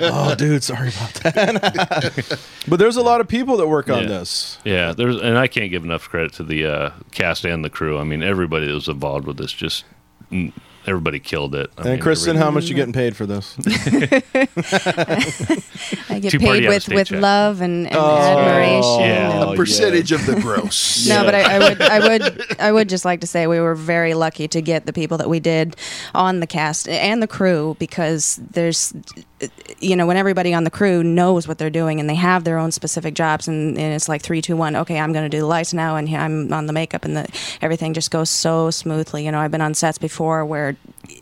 oh, 0.00 0.34
dude, 0.36 0.62
sorry 0.64 0.88
about 0.88 1.14
that. 1.34 2.38
but 2.66 2.78
there's 2.78 2.96
a 2.96 3.02
lot 3.02 3.20
of 3.20 3.28
people 3.28 3.56
that 3.58 3.66
work 3.68 3.88
on 3.90 4.02
Yeah. 4.02 4.08
this. 4.08 4.58
Yeah, 4.64 4.92
there's, 4.92 5.16
and 5.20 5.38
I 5.38 5.46
can't 5.46 5.70
give 5.70 5.84
enough 5.84 6.08
credit 6.08 6.32
to 6.34 6.42
the 6.44 6.66
uh, 6.66 6.90
cast 7.12 7.44
and 7.44 7.64
the 7.64 7.70
crew. 7.70 7.98
I 7.98 8.04
mean, 8.04 8.22
everybody 8.22 8.66
that 8.66 8.74
was 8.74 8.88
involved 8.88 9.26
with 9.26 9.36
this 9.36 9.52
just 9.52 9.84
everybody 10.88 11.18
killed 11.20 11.54
it. 11.54 11.70
I 11.76 11.82
And 11.82 11.90
mean, 11.92 12.00
Kristen, 12.00 12.30
every- 12.30 12.42
how 12.42 12.50
much 12.50 12.68
you 12.68 12.74
getting 12.74 12.92
paid 12.92 13.16
for 13.16 13.26
this? 13.26 13.54
I 16.10 16.18
get 16.20 16.30
Two-party 16.32 16.60
paid 16.60 16.68
with, 16.68 16.88
with 16.88 17.08
check. 17.08 17.20
love 17.20 17.60
and, 17.60 17.86
and 17.86 17.96
Oh, 17.96 18.16
admiration. 18.16 19.00
yeah. 19.00 19.42
and- 19.42 19.50
A 19.52 19.56
percentage 19.56 20.12
of 20.12 20.24
the 20.26 20.40
gross. 20.40 21.06
No, 21.08 21.24
but 21.24 21.34
I, 21.34 21.56
I 21.56 21.58
would, 21.58 21.80
I 21.82 21.98
would, 22.00 22.56
I 22.60 22.72
would 22.72 22.88
just 22.88 23.04
like 23.04 23.20
to 23.20 23.26
say 23.26 23.46
we 23.46 23.60
were 23.60 23.74
very 23.74 24.14
lucky 24.14 24.48
to 24.48 24.60
get 24.60 24.86
the 24.86 24.92
people 24.92 25.18
that 25.18 25.28
we 25.28 25.40
did 25.40 25.76
on 26.14 26.40
the 26.40 26.46
cast 26.46 26.88
and 26.88 27.22
the 27.22 27.26
crew 27.26 27.76
because 27.78 28.38
there's, 28.50 28.92
you 29.80 29.94
know, 29.94 30.06
when 30.06 30.16
everybody 30.16 30.52
on 30.52 30.64
the 30.64 30.70
crew 30.70 31.02
knows 31.02 31.46
what 31.46 31.58
they're 31.58 31.70
doing 31.70 32.00
and 32.00 32.08
they 32.08 32.14
have 32.14 32.44
their 32.44 32.58
own 32.58 32.72
specific 32.72 33.14
jobs 33.14 33.46
and, 33.46 33.78
and 33.78 33.94
it's 33.94 34.08
like 34.08 34.22
three, 34.22 34.42
two, 34.42 34.56
one. 34.56 34.74
Okay, 34.74 34.98
I'm 34.98 35.12
going 35.12 35.24
to 35.24 35.28
do 35.28 35.40
the 35.40 35.46
lights 35.46 35.72
now, 35.72 35.96
and 35.96 36.08
I'm 36.08 36.52
on 36.52 36.66
the 36.66 36.72
makeup, 36.72 37.04
and 37.04 37.16
the 37.16 37.28
everything 37.60 37.94
just 37.94 38.10
goes 38.10 38.30
so 38.30 38.70
smoothly. 38.70 39.24
You 39.24 39.32
know, 39.32 39.38
I've 39.38 39.50
been 39.50 39.60
on 39.60 39.74
sets 39.74 39.98
before 39.98 40.44
where 40.44 40.76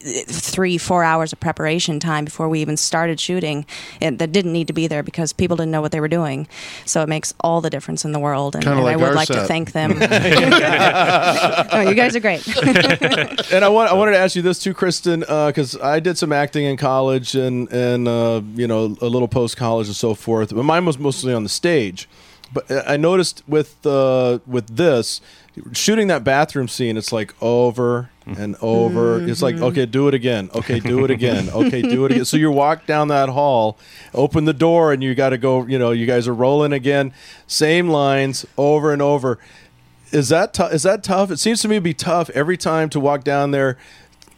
three, 0.07 0.79
four 0.79 1.03
hours 1.03 1.33
of 1.33 1.41
preparation 1.41 2.01
time 2.01 2.25
before 2.25 2.49
we 2.49 2.61
even 2.61 2.77
started 2.77 3.19
shooting, 3.19 3.67
and 4.01 4.19
that 4.19 4.33
didn't 4.33 4.53
need 4.53 4.67
to 4.69 4.73
be 4.73 4.87
there 4.87 5.03
because 5.03 5.33
people 5.33 5.57
didn't 5.57 5.73
know 5.73 5.81
what 5.81 5.93
they 5.93 6.01
were 6.01 6.09
doing. 6.09 6.49
So 6.85 7.03
it 7.03 7.09
makes 7.09 7.35
all 7.41 7.61
the 7.61 7.71
difference 7.71 8.05
in 8.05 8.13
the 8.13 8.19
world, 8.19 8.55
and, 8.55 8.65
Kinda 8.65 8.79
and 8.79 8.89
I 8.89 8.97
would 8.97 9.09
our 9.09 9.15
like 9.15 9.29
to 9.29 9.45
thank 9.47 9.73
them. 9.73 9.93
oh, 11.73 11.81
you 11.81 11.95
guys 11.95 12.15
are 12.15 12.21
great. 12.21 12.47
and 13.53 13.65
I 13.65 13.69
want 13.69 13.91
I 13.91 13.95
wanted 13.95 14.13
to 14.13 14.19
ask 14.19 14.37
you 14.37 14.43
this 14.43 14.59
too, 14.59 14.75
Kristen, 14.75 15.21
because 15.21 15.77
I 15.81 16.01
did 16.01 16.19
some 16.19 16.33
acting 16.33 16.65
in 16.65 16.77
college 16.77 17.35
and 17.35 17.71
and 17.73 18.09
uh, 18.09 18.43
you 18.55 18.67
know 18.67 18.97
a 19.01 19.09
little 19.09 19.29
post 19.29 19.57
college 19.57 19.87
and 19.87 19.97
so 19.97 20.15
forth. 20.15 20.55
But 20.55 20.65
mine 20.65 20.85
was 20.85 20.99
mostly 20.99 21.33
on 21.33 21.43
the 21.43 21.49
stage. 21.49 22.09
But 22.57 22.89
I 22.89 22.97
noticed 22.97 23.43
with 23.47 23.85
uh, 23.85 24.39
with 24.47 24.77
this 24.77 25.21
shooting 25.73 26.07
that 26.09 26.25
bathroom 26.25 26.69
scene, 26.69 26.97
it's 26.97 27.13
like 27.13 27.35
over 27.43 28.09
and 28.25 28.57
over. 28.63 29.21
It's 29.21 29.43
like 29.43 29.57
okay, 29.57 29.85
do 29.85 30.09
it 30.09 30.15
again. 30.15 30.49
Okay, 30.55 30.81
do 30.81 31.05
it 31.05 31.11
again. 31.11 31.51
Okay, 31.51 31.83
do 31.83 32.07
it 32.07 32.13
again. 32.13 32.25
So 32.25 32.39
you 32.39 32.51
walk 32.51 32.87
down 32.87 33.09
that 33.09 33.29
hall, 33.29 33.77
open 34.15 34.47
the 34.47 34.55
door, 34.55 34.95
and 34.95 35.03
you 35.03 35.15
got 35.15 35.31
to 35.31 35.39
go. 35.39 35.67
You 35.67 35.79
know, 35.79 35.91
you 35.91 36.07
guys 36.07 36.27
are 36.27 36.35
rolling 36.35 36.73
again. 36.73 37.13
Same 37.47 37.89
lines 37.89 38.47
over 38.57 38.91
and 38.91 39.03
over. 39.03 39.39
Is 40.13 40.31
that 40.31 40.55
tou- 40.55 40.65
is 40.65 40.83
that 40.85 41.05
tough? 41.05 41.31
It 41.31 41.39
seems 41.39 41.61
to 41.61 41.69
me 41.69 41.77
to 41.77 41.81
be 41.83 41.93
tough 41.93 42.31
every 42.31 42.57
time 42.57 42.89
to 42.91 43.01
walk 43.01 43.23
down 43.23 43.51
there. 43.51 43.77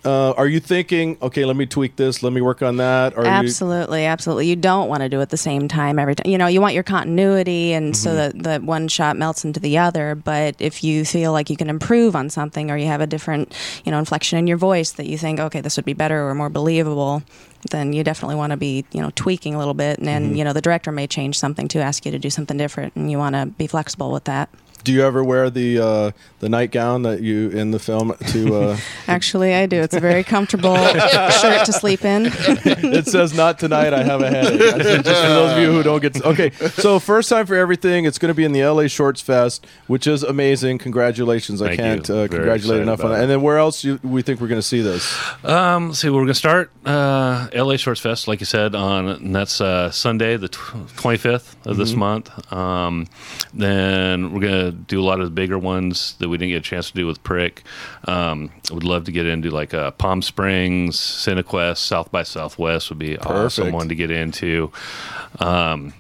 Uh, 0.05 0.31
are 0.33 0.47
you 0.47 0.61
thinking, 0.61 1.19
okay, 1.21 1.45
let 1.45 1.57
me 1.57 1.67
tweak 1.67 1.97
this, 1.97 2.23
let 2.23 2.33
me 2.33 2.41
work 2.41 2.63
on 2.63 2.77
that? 2.77 3.15
Or 3.15 3.23
are 3.23 3.25
you, 3.25 3.31
absolutely, 3.31 4.07
absolutely. 4.07 4.47
You 4.47 4.55
don't 4.57 4.89
want 4.89 5.03
to 5.03 5.09
do 5.09 5.21
it 5.21 5.29
the 5.31 5.37
same 5.37 5.67
time 5.67 5.99
every 5.99 6.15
time. 6.15 6.31
You 6.31 6.39
know, 6.39 6.47
you 6.47 6.61
want 6.61 6.75
your 6.75 6.85
continuity, 6.85 7.73
and 7.73 7.97
so 7.97 8.11
Mm-hmm. 8.11 8.39
that 8.39 8.43
that 8.45 8.63
one 8.63 8.87
shot 8.89 9.17
melts 9.17 9.45
into 9.45 9.59
the 9.61 9.77
other. 9.79 10.15
But 10.15 10.55
if 10.61 10.85
you 10.85 11.05
feel 11.05 11.33
like 11.33 11.51
you 11.51 11.57
can 11.57 11.69
improve 11.69 12.15
on 12.15 12.31
something, 12.31 12.71
or 12.71 12.77
you 12.77 12.87
have 12.87 13.01
a 13.01 13.07
different, 13.09 13.53
you 13.85 13.91
know, 13.91 13.99
inflection 13.99 14.39
in 14.39 14.47
your 14.47 14.57
voice 14.57 14.93
that 14.93 15.07
you 15.07 15.19
think, 15.19 15.41
okay, 15.41 15.61
this 15.61 15.77
would 15.77 15.85
be 15.85 15.95
better 15.95 16.29
or 16.29 16.35
more 16.35 16.49
believable, 16.49 17.23
then 17.73 17.93
you 17.93 18.05
definitely 18.05 18.37
want 18.37 18.53
to 18.53 18.57
be, 18.57 18.85
you 18.93 19.03
know, 19.03 19.11
tweaking 19.17 19.55
a 19.55 19.59
little 19.59 19.75
bit. 19.75 19.99
And 19.99 20.07
then, 20.07 20.27
Mm-hmm. 20.27 20.35
you 20.37 20.45
know, 20.45 20.53
the 20.53 20.63
director 20.63 20.93
may 20.93 21.07
change 21.09 21.37
something 21.39 21.67
to 21.69 21.81
ask 21.81 22.07
you 22.07 22.13
to 22.13 22.19
do 22.21 22.31
something 22.31 22.57
different, 22.57 22.95
and 22.95 23.11
you 23.11 23.19
want 23.19 23.35
to 23.35 23.47
be 23.47 23.67
flexible 23.67 24.13
with 24.13 24.25
that. 24.25 24.49
Do 24.85 24.93
you 24.93 25.03
ever 25.05 25.23
wear 25.25 25.51
the 25.51 25.79
uh, 25.79 26.11
the 26.41 26.49
nightgown 26.49 27.03
that 27.03 27.21
you 27.21 27.51
in 27.51 27.71
the 27.73 27.79
film 27.79 28.15
to? 28.29 28.55
Uh, 28.55 28.77
Actually, 29.09 29.55
I 29.55 29.67
do. 29.67 29.81
It's 29.81 29.95
a 29.95 30.01
very 30.01 30.25
comfortable 30.25 30.77
shirt 31.41 31.67
to 31.67 31.73
sleep 31.73 32.05
in. 32.05 32.27
it 32.33 33.07
says 33.07 33.35
not 33.35 33.59
tonight. 33.59 33.93
I 33.93 34.03
have 34.03 34.21
a 34.23 34.31
headache. 34.31 34.59
Just 34.61 34.79
for 35.23 35.29
those 35.29 35.53
of 35.53 35.59
you 35.59 35.73
who 35.73 35.83
don't 35.83 36.01
get. 36.01 36.25
okay, 36.25 36.51
so 36.51 36.99
first 36.99 37.29
time 37.29 37.47
for 37.47 37.55
everything. 37.57 38.05
It's 38.05 38.19
going 38.19 38.31
to 38.31 38.35
be 38.35 38.45
in 38.45 38.53
the 38.53 38.65
LA 38.65 38.87
Shorts 38.87 39.21
Fest, 39.21 39.67
which 39.87 40.07
is 40.07 40.23
amazing. 40.23 40.79
Congratulations! 40.79 41.61
I 41.61 41.69
Thank 41.77 41.79
you. 41.79 41.85
can't 41.85 42.11
uh, 42.11 42.29
congratulate 42.29 42.81
enough 42.83 43.03
on 43.05 43.11
that. 43.11 43.19
it. 43.19 43.23
And 43.23 43.31
then 43.31 43.43
where 43.43 43.59
else 43.59 43.85
you, 43.85 43.99
we 44.03 44.23
think 44.23 44.41
we're 44.41 44.49
going 44.49 44.61
to 44.61 44.67
see 44.67 44.81
this? 44.81 45.13
Um, 45.45 45.89
let's 45.89 45.99
see, 46.01 46.09
we're 46.09 46.17
going 46.21 46.29
to 46.29 46.35
start 46.35 46.71
uh, 46.87 47.49
LA 47.55 47.77
Shorts 47.77 48.01
Fest, 48.01 48.29
like 48.29 48.41
you 48.41 48.47
said, 48.47 48.75
on 48.75 49.09
and 49.09 49.35
that's 49.35 49.61
uh, 49.61 49.91
Sunday, 49.91 50.37
the 50.37 50.49
twenty 50.49 51.19
fifth 51.19 51.57
of 51.67 51.77
this 51.77 51.91
Mm-hmm. 51.91 51.99
month. 52.01 52.53
Um, 52.53 53.07
then 53.55 54.33
we're 54.33 54.41
going 54.41 54.65
to 54.67 54.68
do 54.73 55.01
a 55.01 55.05
lot 55.05 55.21
of 55.21 55.27
the 55.27 55.31
bigger 55.31 55.59
ones 55.59 56.15
that 56.19 56.29
we 56.29 56.37
didn't 56.39 56.51
get 56.51 56.57
a 56.59 56.61
chance 56.61 56.91
to 56.91 56.95
do 56.97 57.07
with 57.07 57.23
Prick. 57.23 57.63
Um, 58.05 58.51
I 58.71 58.75
would 58.75 58.85
love 58.85 59.05
to 59.05 59.13
get 59.13 59.27
into 59.27 59.51
like 59.51 59.75
uh, 59.75 59.91
Palm 59.93 60.23
Springs, 60.23 60.97
Cinequest, 60.99 61.79
South 61.79 62.11
by 62.11 62.23
Southwest 62.23 62.89
would 62.91 62.99
be 62.99 63.19
awesome 63.19 63.73
one 63.73 63.89
to 63.89 63.95
get 63.95 64.11
into. 64.11 64.71
Um, 65.41 65.93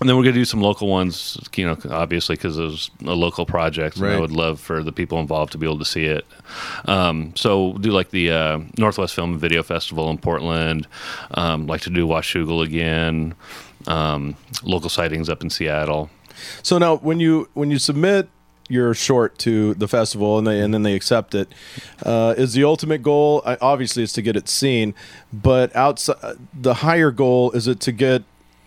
and 0.00 0.08
then 0.08 0.16
we're 0.16 0.22
going 0.22 0.34
to 0.34 0.40
do 0.40 0.46
some 0.46 0.62
local 0.62 0.88
ones, 0.88 1.36
you 1.56 1.66
know, 1.66 1.76
obviously 1.90 2.34
because 2.34 2.56
it 2.58 2.62
was 2.62 2.90
a 3.04 3.12
local 3.14 3.44
project. 3.44 3.96
And 3.96 4.06
Right. 4.06 4.14
I 4.16 4.20
would 4.20 4.32
love 4.32 4.58
for 4.58 4.82
the 4.82 4.92
people 4.92 5.18
involved 5.18 5.52
to 5.52 5.58
be 5.58 5.66
able 5.66 5.78
to 5.78 5.84
see 5.84 6.06
it. 6.06 6.24
Um, 6.86 7.34
so 7.36 7.66
we'll 7.68 7.78
do 7.78 7.90
like 7.90 8.10
the 8.10 8.30
uh, 8.30 8.60
Northwest 8.78 9.14
Film 9.14 9.32
and 9.32 9.40
Video 9.40 9.62
Festival 9.62 10.08
in 10.08 10.16
Portland. 10.16 10.86
Um, 11.32 11.66
like 11.66 11.82
to 11.82 11.90
do 11.90 12.06
Washougal 12.06 12.64
again. 12.64 13.34
Um, 13.86 14.36
local 14.62 14.88
sightings 14.88 15.28
up 15.28 15.42
in 15.42 15.50
Seattle. 15.50 16.08
So 16.62 16.78
now, 16.78 16.96
when 16.96 17.20
you 17.20 17.48
when 17.54 17.70
you 17.70 17.78
submit 17.78 18.28
your 18.68 18.94
short 18.94 19.36
to 19.38 19.74
the 19.74 19.88
festival 19.88 20.38
and 20.38 20.46
they 20.46 20.60
and 20.60 20.72
then 20.72 20.82
they 20.82 20.94
accept 20.94 21.34
it, 21.34 21.52
uh, 22.04 22.34
is 22.36 22.52
the 22.52 22.64
ultimate 22.64 23.02
goal? 23.02 23.42
I, 23.44 23.56
obviously, 23.60 24.02
it's 24.02 24.12
to 24.14 24.22
get 24.22 24.36
it 24.36 24.48
seen, 24.48 24.94
but 25.32 25.74
outside 25.74 26.36
the 26.54 26.74
higher 26.74 27.10
goal 27.10 27.50
is 27.52 27.66
it 27.66 27.80
to 27.80 27.92
get 27.92 28.24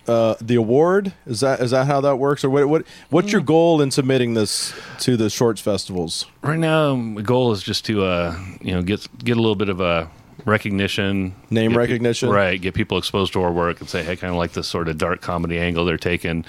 uh, 0.07 0.35
the 0.41 0.55
award? 0.55 1.13
Is 1.25 1.39
that 1.39 1.59
is 1.59 1.71
that 1.71 1.87
how 1.87 2.01
that 2.01 2.17
works, 2.17 2.43
or 2.43 2.49
what 2.49 2.67
what 2.67 2.85
what's 3.09 3.31
your 3.31 3.41
goal 3.41 3.81
in 3.81 3.91
submitting 3.91 4.33
this 4.33 4.73
to 4.99 5.15
the 5.17 5.29
shorts 5.29 5.61
festivals? 5.61 6.25
Right 6.41 6.59
now, 6.59 6.95
my 6.95 7.21
goal 7.21 7.51
is 7.51 7.63
just 7.63 7.85
to 7.85 8.03
uh, 8.03 8.37
you 8.61 8.73
know 8.73 8.81
get 8.81 9.07
get 9.23 9.37
a 9.37 9.41
little 9.41 9.55
bit 9.55 9.69
of 9.69 9.79
a 9.79 10.09
recognition, 10.45 11.35
Name 11.49 11.71
get 11.71 11.77
recognition? 11.77 12.29
right? 12.29 12.61
Get 12.61 12.73
people 12.73 12.97
exposed 12.97 13.33
to 13.33 13.41
our 13.41 13.51
work 13.51 13.79
and 13.79 13.89
say, 13.89 14.03
hey, 14.03 14.15
kind 14.15 14.31
of 14.31 14.37
like 14.37 14.53
this 14.53 14.67
sort 14.67 14.87
of 14.87 14.97
dark 14.97 15.21
comedy 15.21 15.59
angle 15.59 15.85
they're 15.85 15.97
taking. 15.97 16.45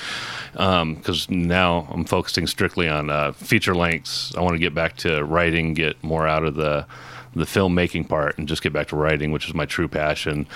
Because 0.53 1.28
now 1.30 1.87
I'm 1.91 2.05
focusing 2.05 2.47
strictly 2.47 2.89
on 2.89 3.11
uh, 3.11 3.32
feature 3.32 3.74
lengths. 3.74 4.35
I 4.37 4.41
want 4.41 4.55
to 4.55 4.59
get 4.59 4.74
back 4.74 4.97
to 4.99 5.24
writing, 5.24 5.74
get 5.74 6.03
more 6.03 6.26
out 6.26 6.45
of 6.45 6.55
the 6.55 6.87
the 7.35 7.45
filmmaking 7.45 8.09
part 8.09 8.39
and 8.39 8.47
just 8.49 8.62
get 8.62 8.72
back 8.72 8.89
to 8.89 8.97
writing, 8.97 9.32
which 9.32 9.47
is 9.47 9.55
my 9.55 9.66
true 9.66 9.89
passion. 9.89 10.47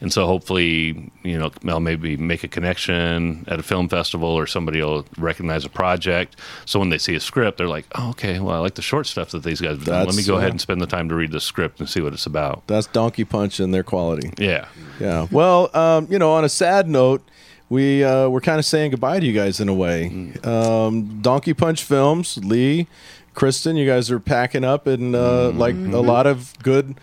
And 0.00 0.12
so 0.12 0.26
hopefully, 0.26 1.10
you 1.22 1.38
know, 1.38 1.50
I'll 1.68 1.80
maybe 1.80 2.16
make 2.16 2.44
a 2.44 2.48
connection 2.48 3.44
at 3.48 3.58
a 3.58 3.62
film 3.62 3.88
festival 3.88 4.28
or 4.28 4.46
somebody 4.46 4.82
will 4.82 5.06
recognize 5.18 5.64
a 5.64 5.68
project. 5.68 6.36
So 6.64 6.78
when 6.78 6.88
they 6.90 6.98
see 6.98 7.14
a 7.14 7.20
script, 7.20 7.58
they're 7.58 7.68
like, 7.68 7.86
oh, 7.94 8.10
okay, 8.10 8.40
well, 8.40 8.54
I 8.54 8.58
like 8.58 8.74
the 8.74 8.82
short 8.82 9.06
stuff 9.06 9.30
that 9.30 9.42
these 9.42 9.60
guys. 9.60 9.86
Let 9.86 10.14
me 10.14 10.24
go 10.24 10.34
uh, 10.34 10.38
ahead 10.38 10.50
and 10.50 10.60
spend 10.60 10.80
the 10.80 10.86
time 10.86 11.08
to 11.08 11.14
read 11.14 11.32
the 11.32 11.40
script 11.40 11.80
and 11.80 11.88
see 11.88 12.00
what 12.00 12.12
it's 12.12 12.26
about. 12.26 12.66
That's 12.66 12.86
Donkey 12.86 13.24
Punch 13.24 13.60
and 13.60 13.72
their 13.72 13.84
quality. 13.84 14.30
Yeah. 14.38 14.68
Yeah. 15.00 15.26
Well, 15.30 15.70
um, 15.76 16.08
you 16.10 16.18
know, 16.18 16.32
on 16.32 16.44
a 16.44 16.48
sad 16.48 16.88
note, 16.88 17.22
we 17.68 18.04
uh, 18.04 18.28
we're 18.28 18.40
kind 18.40 18.58
of 18.58 18.64
saying 18.64 18.90
goodbye 18.90 19.20
to 19.20 19.26
you 19.26 19.32
guys 19.32 19.60
in 19.60 19.68
a 19.68 19.74
way. 19.74 20.10
Mm. 20.12 20.46
Um, 20.46 21.22
Donkey 21.22 21.54
Punch 21.54 21.82
Films, 21.82 22.38
Lee, 22.38 22.86
Kristen, 23.34 23.76
you 23.76 23.86
guys 23.86 24.10
are 24.10 24.20
packing 24.20 24.64
up, 24.64 24.86
and 24.86 25.14
uh, 25.14 25.50
Mm-hmm. 25.50 25.58
like 25.58 25.74
a 25.74 26.00
lot 26.00 26.26
of 26.26 26.52
good 26.62 26.94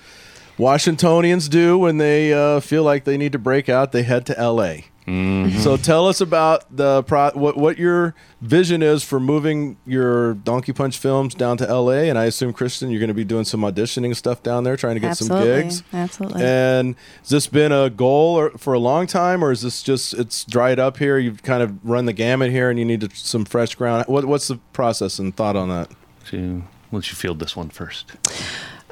Washingtonians 0.57 1.49
do 1.49 1.77
when 1.77 1.97
they 1.97 2.33
uh, 2.33 2.59
feel 2.59 2.83
like 2.83 3.03
they 3.03 3.17
need 3.17 3.31
to 3.31 3.39
break 3.39 3.67
out, 3.69 3.91
they 3.91 4.03
head 4.03 4.25
to 4.27 4.37
L.A. 4.39 4.85
Mm-hmm. 5.07 5.57
So 5.59 5.77
tell 5.77 6.07
us 6.07 6.21
about 6.21 6.75
the 6.77 7.01
pro- 7.01 7.31
what 7.31 7.57
what 7.57 7.79
your 7.79 8.13
vision 8.39 8.83
is 8.83 9.03
for 9.03 9.19
moving 9.19 9.77
your 9.87 10.35
Donkey 10.35 10.71
Punch 10.73 10.99
films 10.99 11.33
down 11.33 11.57
to 11.57 11.67
L.A. 11.67 12.07
And 12.07 12.19
I 12.19 12.25
assume 12.25 12.53
Kristen, 12.53 12.91
you're 12.91 12.99
going 12.99 13.07
to 13.07 13.15
be 13.15 13.23
doing 13.23 13.43
some 13.43 13.61
auditioning 13.61 14.15
stuff 14.15 14.43
down 14.43 14.63
there, 14.63 14.77
trying 14.77 14.93
to 14.93 14.99
get 14.99 15.17
some 15.17 15.43
gigs. 15.43 15.81
absolutely. 15.91 16.43
And 16.43 16.95
has 17.21 17.29
this 17.29 17.47
been 17.47 17.71
a 17.71 17.89
goal 17.89 18.37
or, 18.37 18.51
for 18.51 18.73
a 18.73 18.79
long 18.79 19.07
time, 19.07 19.43
or 19.43 19.51
is 19.51 19.63
this 19.63 19.81
just 19.81 20.13
it's 20.13 20.45
dried 20.45 20.77
up 20.77 20.97
here? 20.97 21.17
You've 21.17 21.41
kind 21.41 21.63
of 21.63 21.83
run 21.83 22.05
the 22.05 22.13
gamut 22.13 22.51
here, 22.51 22.69
and 22.69 22.77
you 22.77 22.85
need 22.85 23.01
to, 23.01 23.09
some 23.15 23.43
fresh 23.45 23.73
ground. 23.73 24.05
What, 24.07 24.25
what's 24.25 24.47
the 24.49 24.57
process 24.71 25.17
and 25.17 25.35
thought 25.35 25.55
on 25.55 25.69
that? 25.69 25.89
To 26.31 26.63
let 26.91 27.09
you 27.09 27.15
field 27.15 27.39
this 27.39 27.55
one 27.55 27.69
first. 27.69 28.11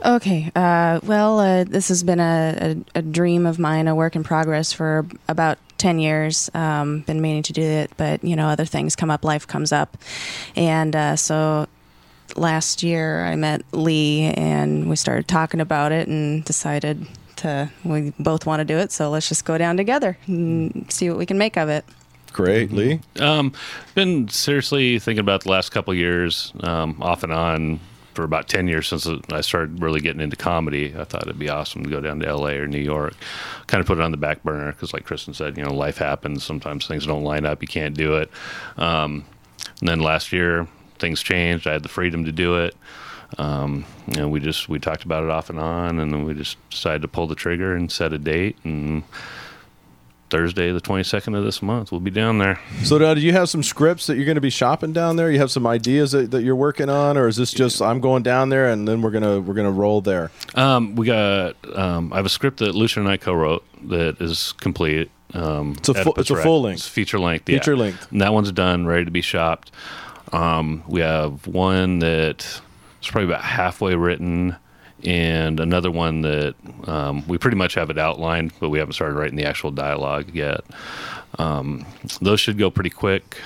Okay. 0.06 0.52
Uh, 0.56 1.00
well, 1.04 1.40
uh, 1.40 1.64
this 1.66 1.90
has 1.90 2.04
been 2.04 2.20
a, 2.20 2.84
a, 2.96 3.00
a 3.00 3.02
dream 3.02 3.46
of 3.46 3.60
mine, 3.60 3.88
a 3.88 3.96
work 3.96 4.16
in 4.16 4.24
progress 4.24 4.72
for 4.72 5.06
about 5.28 5.58
10 5.78 6.00
years. 6.00 6.50
Um, 6.54 7.02
been 7.02 7.22
meaning 7.22 7.44
to 7.44 7.54
do 7.54 7.62
it, 7.62 7.92
but, 7.98 8.24
you 8.24 8.36
know, 8.36 8.48
other 8.48 8.66
things 8.66 8.96
come 8.96 9.12
up, 9.12 9.26
life 9.26 9.48
comes 9.48 9.72
up. 9.72 9.98
And 10.56 10.96
uh, 10.96 11.16
so 11.16 11.68
last 12.36 12.84
year 12.84 13.26
I 13.26 13.36
met 13.36 13.64
Lee 13.72 14.26
and 14.36 14.90
we 14.90 14.96
started 14.96 15.28
talking 15.28 15.60
about 15.60 15.92
it 15.92 16.08
and 16.08 16.44
decided 16.46 17.06
to, 17.38 17.70
we 17.84 18.14
both 18.20 18.46
want 18.46 18.62
to 18.62 18.66
do 18.66 18.78
it. 18.78 18.92
So 18.92 19.10
let's 19.10 19.28
just 19.28 19.46
go 19.46 19.58
down 19.58 19.78
together 19.78 20.18
and 20.28 20.86
see 20.90 21.10
what 21.10 21.18
we 21.18 21.26
can 21.26 21.38
make 21.38 21.58
of 21.58 21.70
it. 21.70 21.86
Great, 22.34 22.72
Lee. 22.72 23.00
Um, 23.20 23.54
been 23.96 24.28
seriously 24.30 25.00
thinking 25.00 25.20
about 25.20 25.44
the 25.44 25.52
last 25.52 25.72
couple 25.72 25.92
of 25.92 25.98
years, 25.98 26.54
um, 26.62 27.02
off 27.02 27.24
and 27.24 27.34
on 27.34 27.80
for 28.14 28.24
about 28.24 28.48
ten 28.48 28.68
years 28.68 28.88
since 28.88 29.08
I 29.32 29.42
started 29.42 29.82
really 29.82 30.00
getting 30.00 30.22
into 30.22 30.36
comedy. 30.36 30.94
I 30.98 31.04
thought 31.04 31.24
it'd 31.24 31.40
be 31.40 31.50
awesome 31.50 31.84
to 31.84 31.90
go 31.90 32.02
down 32.02 32.20
to 32.20 32.28
L.A. 32.28 32.58
or 32.58 32.68
New 32.68 32.80
York. 32.80 33.16
Kind 33.68 33.82
of 33.82 33.88
put 33.88 33.98
it 33.98 34.04
on 34.04 34.12
the 34.12 34.18
back 34.18 34.44
burner 34.44 34.72
because, 34.72 34.94
like 34.94 35.06
Kristen 35.06 35.34
said, 35.34 35.58
you 35.58 35.64
know, 35.64 35.74
life 35.74 35.98
happens. 35.98 36.44
Sometimes 36.44 36.88
things 36.88 37.06
don't 37.06 37.24
line 37.24 37.46
up. 37.46 37.62
You 37.62 37.68
can't 37.68 37.96
do 37.96 38.18
it. 38.18 38.30
Um, 38.78 39.26
and 39.80 39.90
then 39.90 40.00
last 40.00 40.32
year, 40.32 40.68
things 41.00 41.22
changed. 41.22 41.68
I 41.68 41.74
had 41.74 41.84
the 41.84 41.90
freedom 41.90 42.26
to 42.26 42.32
do 42.32 42.58
it. 42.58 42.76
Um, 43.38 43.86
you 44.08 44.22
know, 44.22 44.28
we 44.28 44.40
just 44.40 44.70
we 44.70 44.80
talked 44.80 45.04
about 45.04 45.24
it 45.24 45.30
off 45.30 45.50
and 45.50 45.60
on, 45.60 46.00
and 46.00 46.12
then 46.12 46.26
we 46.26 46.34
just 46.34 46.58
decided 46.70 47.02
to 47.04 47.08
pull 47.08 47.28
the 47.28 47.36
trigger 47.36 47.76
and 47.76 47.92
set 47.92 48.14
a 48.14 48.18
date. 48.18 48.58
And 48.64 49.04
Thursday, 50.30 50.72
the 50.72 50.82
twenty 50.82 51.04
second 51.04 51.36
of 51.36 51.44
this 51.44 51.62
month, 51.62 51.92
we'll 51.92 52.00
be 52.02 52.12
down 52.12 52.38
there. 52.38 52.60
So, 52.84 52.98
now, 52.98 53.14
do 53.14 53.22
you 53.22 53.34
have 53.34 53.50
some 53.50 53.64
scripts 53.64 54.08
that 54.08 54.16
you're 54.16 54.26
going 54.26 54.36
to 54.36 54.42
be 54.42 54.50
shopping 54.50 54.94
down 54.94 55.16
there? 55.16 55.32
You 55.32 55.40
have 55.40 55.52
some 55.52 55.66
ideas 55.68 56.12
that, 56.12 56.32
that 56.32 56.44
you're 56.44 56.56
working 56.56 56.90
on, 56.90 57.18
or 57.18 57.28
is 57.28 57.36
this 57.38 57.52
just 57.52 57.82
I'm 57.82 58.00
going 58.00 58.24
down 58.24 58.50
there 58.50 58.70
and 58.70 58.88
then 58.88 59.02
we're 59.02 59.12
gonna 59.12 59.40
we're 59.40 59.54
gonna 59.54 59.72
roll 59.72 60.02
there? 60.02 60.32
Um, 60.56 60.96
we 60.96 61.06
got. 61.06 61.56
Um, 61.78 62.12
I 62.14 62.18
have 62.18 62.26
a 62.26 62.30
script 62.30 62.58
that 62.60 62.76
Lucian 62.76 63.04
and 63.04 63.12
I 63.12 63.18
co-wrote 63.18 63.64
that 63.90 64.22
is 64.22 64.54
complete. 64.54 65.10
Um, 65.34 65.76
It's 65.78 65.90
a 65.90 65.94
full, 65.94 66.14
it's 66.18 66.32
a 66.32 66.36
full 66.38 66.62
length, 66.64 66.80
It's 66.80 66.88
feature 66.88 67.20
length. 67.20 67.48
yeah. 67.48 67.58
Feature 67.60 67.78
length. 67.78 68.12
And 68.12 68.22
that 68.22 68.34
one's 68.34 68.52
done, 68.52 68.88
ready 68.88 69.06
to 69.06 69.12
be 69.12 69.22
shopped. 69.22 69.72
Um, 70.34 70.84
we 70.88 71.02
have 71.02 71.46
one 71.48 72.00
that 72.00 72.42
is 73.02 73.08
probably 73.08 73.30
about 73.32 73.44
halfway 73.44 73.96
written, 73.96 74.56
and 75.04 75.60
another 75.60 75.92
one 75.92 76.22
that 76.22 76.56
um, 76.86 77.28
we 77.28 77.38
pretty 77.38 77.58
much 77.58 77.76
have 77.76 77.90
it 77.90 77.98
outlined, 77.98 78.54
but 78.60 78.70
we 78.70 78.80
haven't 78.80 78.94
started 78.94 79.16
writing 79.16 79.38
the 79.38 79.46
actual 79.46 79.72
dialogue 79.72 80.34
yet. 80.34 80.62
Um, 81.38 81.86
those 82.22 82.40
should 82.40 82.58
go 82.58 82.70
pretty 82.70 82.90
quick. 82.90 83.38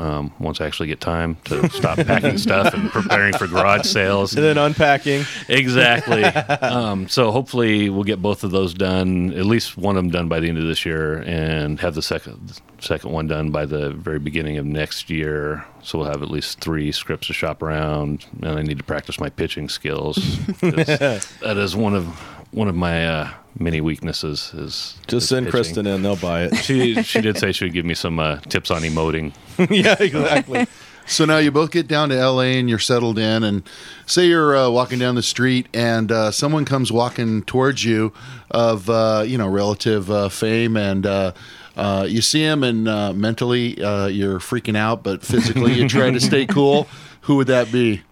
Um, 0.00 0.32
once 0.38 0.62
I 0.62 0.66
actually 0.66 0.88
get 0.88 1.00
time 1.00 1.36
to 1.44 1.68
stop 1.68 1.98
packing 1.98 2.38
stuff 2.46 2.72
and 2.72 2.90
preparing 2.90 3.34
for 3.34 3.46
garage 3.46 3.86
sales, 3.86 4.34
And 4.34 4.42
then 4.42 4.56
unpacking. 4.56 5.24
Exactly. 5.48 6.24
um, 6.24 7.06
so 7.08 7.30
hopefully 7.30 7.90
we'll 7.90 8.04
get 8.04 8.22
both 8.22 8.42
of 8.42 8.50
those 8.50 8.72
done, 8.72 9.32
at 9.34 9.44
least 9.44 9.76
one 9.76 9.96
of 9.96 10.02
them 10.02 10.10
done 10.10 10.28
by 10.28 10.40
the 10.40 10.48
end 10.48 10.56
of 10.56 10.66
this 10.66 10.86
year, 10.86 11.18
and 11.26 11.78
have 11.80 11.94
the 11.94 12.02
second 12.02 12.60
second 12.78 13.10
one 13.12 13.26
done 13.26 13.50
by 13.50 13.66
the 13.66 13.90
very 13.90 14.18
beginning 14.18 14.56
of 14.56 14.64
next 14.64 15.10
year. 15.10 15.66
So 15.82 15.98
we'll 15.98 16.08
have 16.08 16.22
at 16.22 16.30
least 16.30 16.60
three 16.60 16.92
scripts 16.92 17.26
to 17.26 17.34
shop 17.34 17.62
around, 17.62 18.24
and 18.40 18.58
I 18.58 18.62
need 18.62 18.78
to 18.78 18.84
practice 18.84 19.20
my 19.20 19.28
pitching 19.28 19.68
skills. 19.68 20.16
that 20.60 21.56
is 21.56 21.76
one 21.76 21.94
of 21.94 22.06
one 22.52 22.68
of 22.68 22.74
my 22.74 23.06
uh, 23.06 23.30
many 23.58 23.80
weaknesses. 23.80 24.52
Is 24.54 24.98
Just 25.06 25.24
is 25.24 25.28
send 25.28 25.46
pitching. 25.46 25.50
Kristen 25.50 25.86
in; 25.86 26.02
they'll 26.02 26.16
buy 26.16 26.44
it. 26.44 26.56
She 26.56 27.02
she 27.02 27.20
did 27.20 27.38
say 27.38 27.52
she 27.52 27.64
would 27.64 27.72
give 27.74 27.84
me 27.84 27.94
some 27.94 28.18
uh, 28.18 28.40
tips 28.40 28.70
on 28.70 28.82
emoting. 28.82 29.32
yeah, 29.70 29.96
exactly. 29.98 30.66
So 31.06 31.24
now 31.24 31.38
you 31.38 31.50
both 31.50 31.72
get 31.72 31.88
down 31.88 32.10
to 32.10 32.14
LA 32.14 32.42
and 32.42 32.68
you're 32.68 32.78
settled 32.78 33.18
in, 33.18 33.42
and 33.42 33.62
say 34.06 34.26
you're 34.26 34.56
uh, 34.56 34.70
walking 34.70 34.98
down 34.98 35.16
the 35.16 35.22
street 35.22 35.66
and 35.74 36.12
uh, 36.12 36.30
someone 36.30 36.64
comes 36.64 36.92
walking 36.92 37.42
towards 37.42 37.84
you 37.84 38.12
of 38.50 38.88
uh, 38.88 39.24
you 39.26 39.36
know 39.36 39.48
relative 39.48 40.10
uh, 40.10 40.28
fame, 40.28 40.76
and 40.76 41.06
uh, 41.06 41.32
uh, 41.76 42.06
you 42.08 42.20
see 42.20 42.42
him, 42.42 42.62
and 42.62 42.86
uh, 42.86 43.12
mentally 43.12 43.82
uh, 43.82 44.06
you're 44.06 44.38
freaking 44.38 44.76
out, 44.76 45.02
but 45.02 45.22
physically 45.22 45.72
you 45.72 45.88
try 45.88 46.10
to 46.10 46.20
stay 46.20 46.46
cool. 46.46 46.86
Who 47.22 47.36
would 47.36 47.46
that 47.48 47.72
be? 47.72 48.02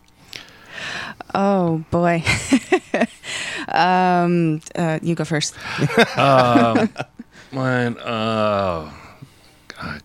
Oh 1.35 1.85
boy. 1.91 2.25
Um, 3.75 4.61
uh, 4.75 4.99
you 5.03 5.15
go 5.15 5.25
first. 5.25 5.55
um, 6.17 6.89
mine. 7.53 7.97
Uh, 7.99 8.91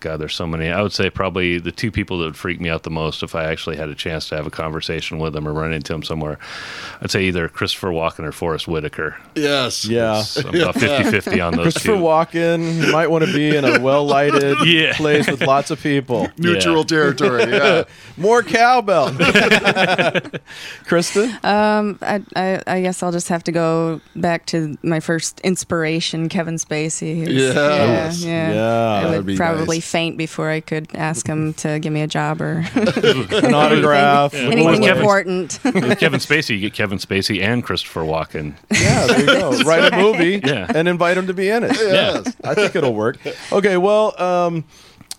God, 0.00 0.18
there's 0.18 0.34
so 0.34 0.46
many. 0.46 0.68
I 0.68 0.80
would 0.82 0.92
say 0.92 1.10
probably 1.10 1.58
the 1.58 1.72
two 1.72 1.90
people 1.90 2.18
that 2.18 2.24
would 2.26 2.36
freak 2.36 2.60
me 2.60 2.68
out 2.68 2.84
the 2.84 2.90
most 2.90 3.22
if 3.22 3.34
I 3.34 3.44
actually 3.44 3.76
had 3.76 3.88
a 3.88 3.94
chance 3.94 4.28
to 4.28 4.36
have 4.36 4.46
a 4.46 4.50
conversation 4.50 5.18
with 5.18 5.32
them 5.32 5.48
or 5.48 5.52
run 5.52 5.72
into 5.72 5.92
them 5.92 6.02
somewhere. 6.04 6.38
I'd 7.00 7.10
say 7.10 7.24
either 7.24 7.48
Christopher 7.48 7.88
Walken 7.88 8.20
or 8.20 8.30
Forest 8.32 8.68
Whitaker. 8.68 9.16
Yes. 9.34 9.84
Yeah. 9.84 10.22
I'm 10.38 10.54
about 10.54 10.74
50-50 10.76 11.44
on 11.46 11.54
those 11.56 11.64
Christopher 11.74 11.86
two. 11.96 11.98
Walken 12.02 12.84
you 12.86 12.92
might 12.92 13.08
want 13.08 13.24
to 13.24 13.32
be 13.32 13.56
in 13.56 13.64
a 13.64 13.80
well 13.80 14.04
lighted 14.06 14.56
Yeah. 14.64 14.92
place 14.96 15.28
with 15.28 15.40
lots 15.42 15.70
of 15.70 15.80
people. 15.82 16.28
Neutral 16.38 16.78
Yeah. 16.78 16.82
territory. 16.84 17.44
Yeah. 17.54 17.84
More 18.16 18.42
cowbell. 18.42 19.12
Kristen? 20.86 21.30
Um, 21.42 21.98
I, 22.02 22.22
I, 22.36 22.62
I 22.66 22.80
guess 22.82 23.02
I'll 23.02 23.12
just 23.12 23.28
have 23.28 23.44
to 23.44 23.52
go 23.52 24.00
back 24.16 24.46
to 24.46 24.76
my 24.82 25.00
first 25.00 25.40
inspiration, 25.40 26.28
Kevin 26.28 26.56
Spacey. 26.56 27.16
who's- 27.16 27.30
Yeah. 27.32 27.52
yeah, 27.54 28.12
yeah. 28.12 28.52
Yeah, 28.54 28.92
I 28.92 29.02
that'd 29.02 29.16
would 29.18 29.26
be 29.26 29.36
probably 29.36 29.60
nice. 29.60 29.63
Faint 29.80 30.16
before 30.16 30.50
I 30.50 30.60
could 30.60 30.88
ask 30.94 31.26
him 31.26 31.54
to 31.54 31.78
give 31.78 31.92
me 31.92 32.00
a 32.02 32.06
job 32.06 32.40
or 32.40 32.64
An 32.74 33.54
autograph. 33.54 34.32
Yeah. 34.34 34.40
anything 34.40 34.82
Kevin- 34.82 34.96
important. 35.02 35.58
With 35.64 35.98
Kevin 35.98 36.20
Spacey, 36.20 36.50
you 36.54 36.60
get 36.60 36.74
Kevin 36.74 36.98
Spacey 36.98 37.42
and 37.42 37.62
Christopher 37.64 38.02
Walken. 38.02 38.54
Yeah, 38.70 39.06
there 39.06 39.20
you 39.20 39.26
go. 39.26 39.50
Write 39.62 39.92
a 39.92 39.96
movie 39.96 40.40
Yeah. 40.44 40.70
and 40.74 40.88
invite 40.88 41.16
him 41.16 41.26
to 41.26 41.34
be 41.34 41.48
in 41.48 41.64
it. 41.64 41.72
Yes. 41.76 42.34
I 42.44 42.54
think 42.54 42.76
it'll 42.76 42.94
work. 42.94 43.18
Okay, 43.52 43.76
well, 43.76 44.20
um, 44.22 44.64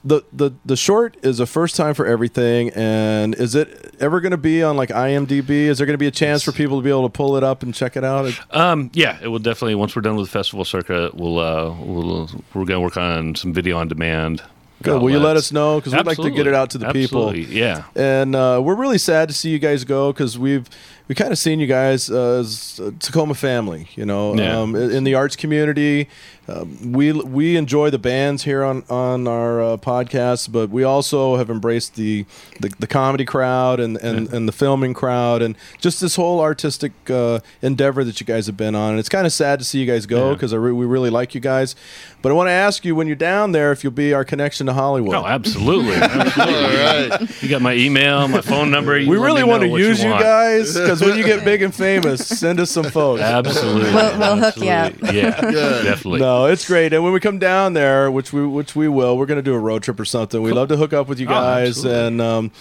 the, 0.06 0.22
the 0.32 0.52
the 0.64 0.76
short 0.78 1.18
is 1.24 1.40
a 1.40 1.46
first 1.48 1.76
time 1.76 1.96
for 1.96 2.06
everything, 2.06 2.70
and 2.76 3.34
is 3.36 3.56
it 3.56 3.96
ever 4.00 4.22
going 4.22 4.32
to 4.32 4.38
be 4.38 4.62
on 4.62 4.78
like 4.78 4.90
IMDb? 4.90 5.50
Is 5.50 5.80
there 5.80 5.88
going 5.88 5.96
to 5.96 5.98
be 5.98 6.06
a 6.08 6.12
chance 6.12 6.44
for 6.44 6.52
people 6.52 6.78
to 6.80 6.84
be 6.84 6.92
able 6.92 7.04
to 7.04 7.10
pull 7.12 7.36
it 7.38 7.44
up 7.44 7.64
and 7.64 7.74
check 7.74 7.98
it 7.98 8.04
out? 8.04 8.32
Um, 8.52 8.92
yeah, 8.94 9.18
it 9.22 9.28
will 9.30 9.40
definitely. 9.40 9.76
Once 9.76 9.96
we're 9.96 10.04
done 10.04 10.16
with 10.16 10.28
the 10.28 10.32
festival 10.32 10.64
circuit, 10.64 11.16
we'll 11.16 11.40
uh, 11.40 11.74
we'll 11.80 12.30
we're 12.54 12.66
gonna 12.66 12.82
work 12.82 12.98
on 12.98 13.34
some 13.36 13.52
video 13.52 13.78
on 13.78 13.88
demand. 13.88 14.44
Good. 14.84 15.02
Will 15.02 15.10
you 15.10 15.20
let 15.20 15.36
us 15.38 15.52
know? 15.52 15.80
Because 15.80 15.94
we'd 15.94 16.06
like 16.06 16.18
to 16.18 16.30
get 16.30 16.46
it 16.46 16.54
out 16.54 16.70
to 16.72 16.78
the 16.78 16.86
Absolutely. 16.88 17.46
people. 17.46 17.56
Yeah. 17.58 17.86
And 17.96 18.36
uh, 18.36 18.62
we're 18.64 18.76
really 18.76 19.00
sad 19.00 19.30
to 19.30 19.34
see 19.34 19.50
you 19.50 19.58
guys 19.58 19.84
go 19.86 20.12
because 20.14 20.38
we've 20.38 20.70
we 21.08 21.16
kind 21.16 21.32
of 21.32 21.40
seen 21.40 21.60
you 21.60 21.66
guys 21.66 22.12
uh, 22.12 22.40
as 22.42 22.80
Tacoma 23.00 23.34
family. 23.34 23.88
You 23.96 24.06
know, 24.06 24.36
Yeah. 24.36 24.60
um, 24.60 24.76
in 24.76 25.04
the 25.06 25.16
arts 25.16 25.36
community. 25.36 26.08
Um, 26.48 26.92
we 26.92 27.12
we 27.12 27.56
enjoy 27.58 27.90
the 27.90 27.98
bands 27.98 28.44
here 28.44 28.64
on 28.64 28.84
on 28.90 29.28
our 29.28 29.62
uh, 29.62 29.78
podcast, 29.78 30.52
but 30.52 30.70
we 30.70 30.84
also 30.84 31.38
have 31.38 31.50
embraced 31.50 31.96
the 31.96 32.26
the, 32.60 32.72
the 32.78 32.86
comedy 32.88 33.26
crowd 33.26 33.80
and 33.80 33.98
and, 33.98 34.32
and 34.32 34.48
the 34.48 34.52
filming 34.52 34.94
crowd 34.94 35.42
and 35.42 35.56
just 35.82 36.00
this 36.02 36.16
whole 36.16 36.42
artistic 36.42 36.92
uh, 37.10 37.40
endeavor 37.64 38.04
that 38.04 38.20
you 38.20 38.28
guys 38.28 38.46
have 38.46 38.58
been 38.58 38.76
on. 38.76 38.92
And 38.92 39.00
it's 39.00 39.10
kind 39.10 39.26
of 39.26 39.34
sad 39.34 39.58
to 39.60 39.66
see 39.66 39.80
you 39.80 39.88
guys 39.92 40.06
go 40.06 40.28
Yeah. 40.30 40.34
because 40.36 40.54
re- 40.54 40.72
we 40.72 40.86
really 40.86 41.10
like 41.10 41.34
you 41.34 41.42
guys. 41.42 41.76
But 42.22 42.30
I 42.32 42.34
want 42.36 42.48
to 42.48 42.52
ask 42.54 42.86
you 42.86 42.96
when 42.96 43.08
you're 43.08 43.16
down 43.16 43.52
there 43.52 43.72
if 43.72 43.84
you'll 43.84 43.94
be 43.94 44.14
our 44.14 44.26
connection 44.26 44.66
to 44.68 44.74
Hollywood. 44.74 45.16
Oh, 45.16 45.26
absolutely. 45.26 45.94
absolutely. 45.96 46.56
All 46.76 47.18
right. 47.20 47.44
You 47.44 47.50
got 47.50 47.62
my 47.62 47.74
email, 47.74 48.28
my 48.28 48.42
phone 48.42 48.70
number. 48.72 48.98
You 48.98 49.10
We 49.10 49.18
really 49.18 49.44
want 49.44 49.62
to 49.64 49.70
use 49.70 50.04
you, 50.04 50.10
want. 50.10 50.24
guys 50.24 50.74
because 50.74 51.02
when 51.02 51.18
you 51.18 51.24
get 51.24 51.44
big 51.52 51.62
and 51.64 51.74
famous, 51.74 52.28
send 52.28 52.60
us 52.60 52.70
some 52.72 52.86
folks. 52.86 53.22
Absolutely. 53.22 53.94
We'll- 53.94 54.20
we'll 54.20 54.38
hook 54.38 54.58
you 54.58 54.70
up. 54.70 54.94
Absolutely. 54.94 55.20
Yeah, 55.20 55.32
definitely. 55.42 56.20
No, 56.20 56.35
it's 56.44 56.68
great. 56.68 56.92
And 56.94 57.04
when 57.04 57.14
we 57.14 57.22
come 57.22 57.40
down 57.40 57.74
there, 57.74 58.12
which 58.12 58.34
we 58.34 58.46
which 58.46 58.76
we 58.76 58.88
will, 58.90 59.18
we're 59.18 59.26
going 59.26 59.38
to 59.40 59.42
do 59.52 59.54
a 59.56 59.60
road 59.60 59.82
trip 59.84 59.98
or 59.98 60.04
something. 60.06 60.42
We 60.42 60.52
love 60.52 60.68
to 60.68 60.78
hook 60.78 60.92
up 60.92 61.08
with 61.08 61.20
you 61.20 61.28
Oh, 61.28 61.30
guys, 61.30 61.70
absolutely. 61.78 62.08
and 62.08 62.22
um, 62.22 62.52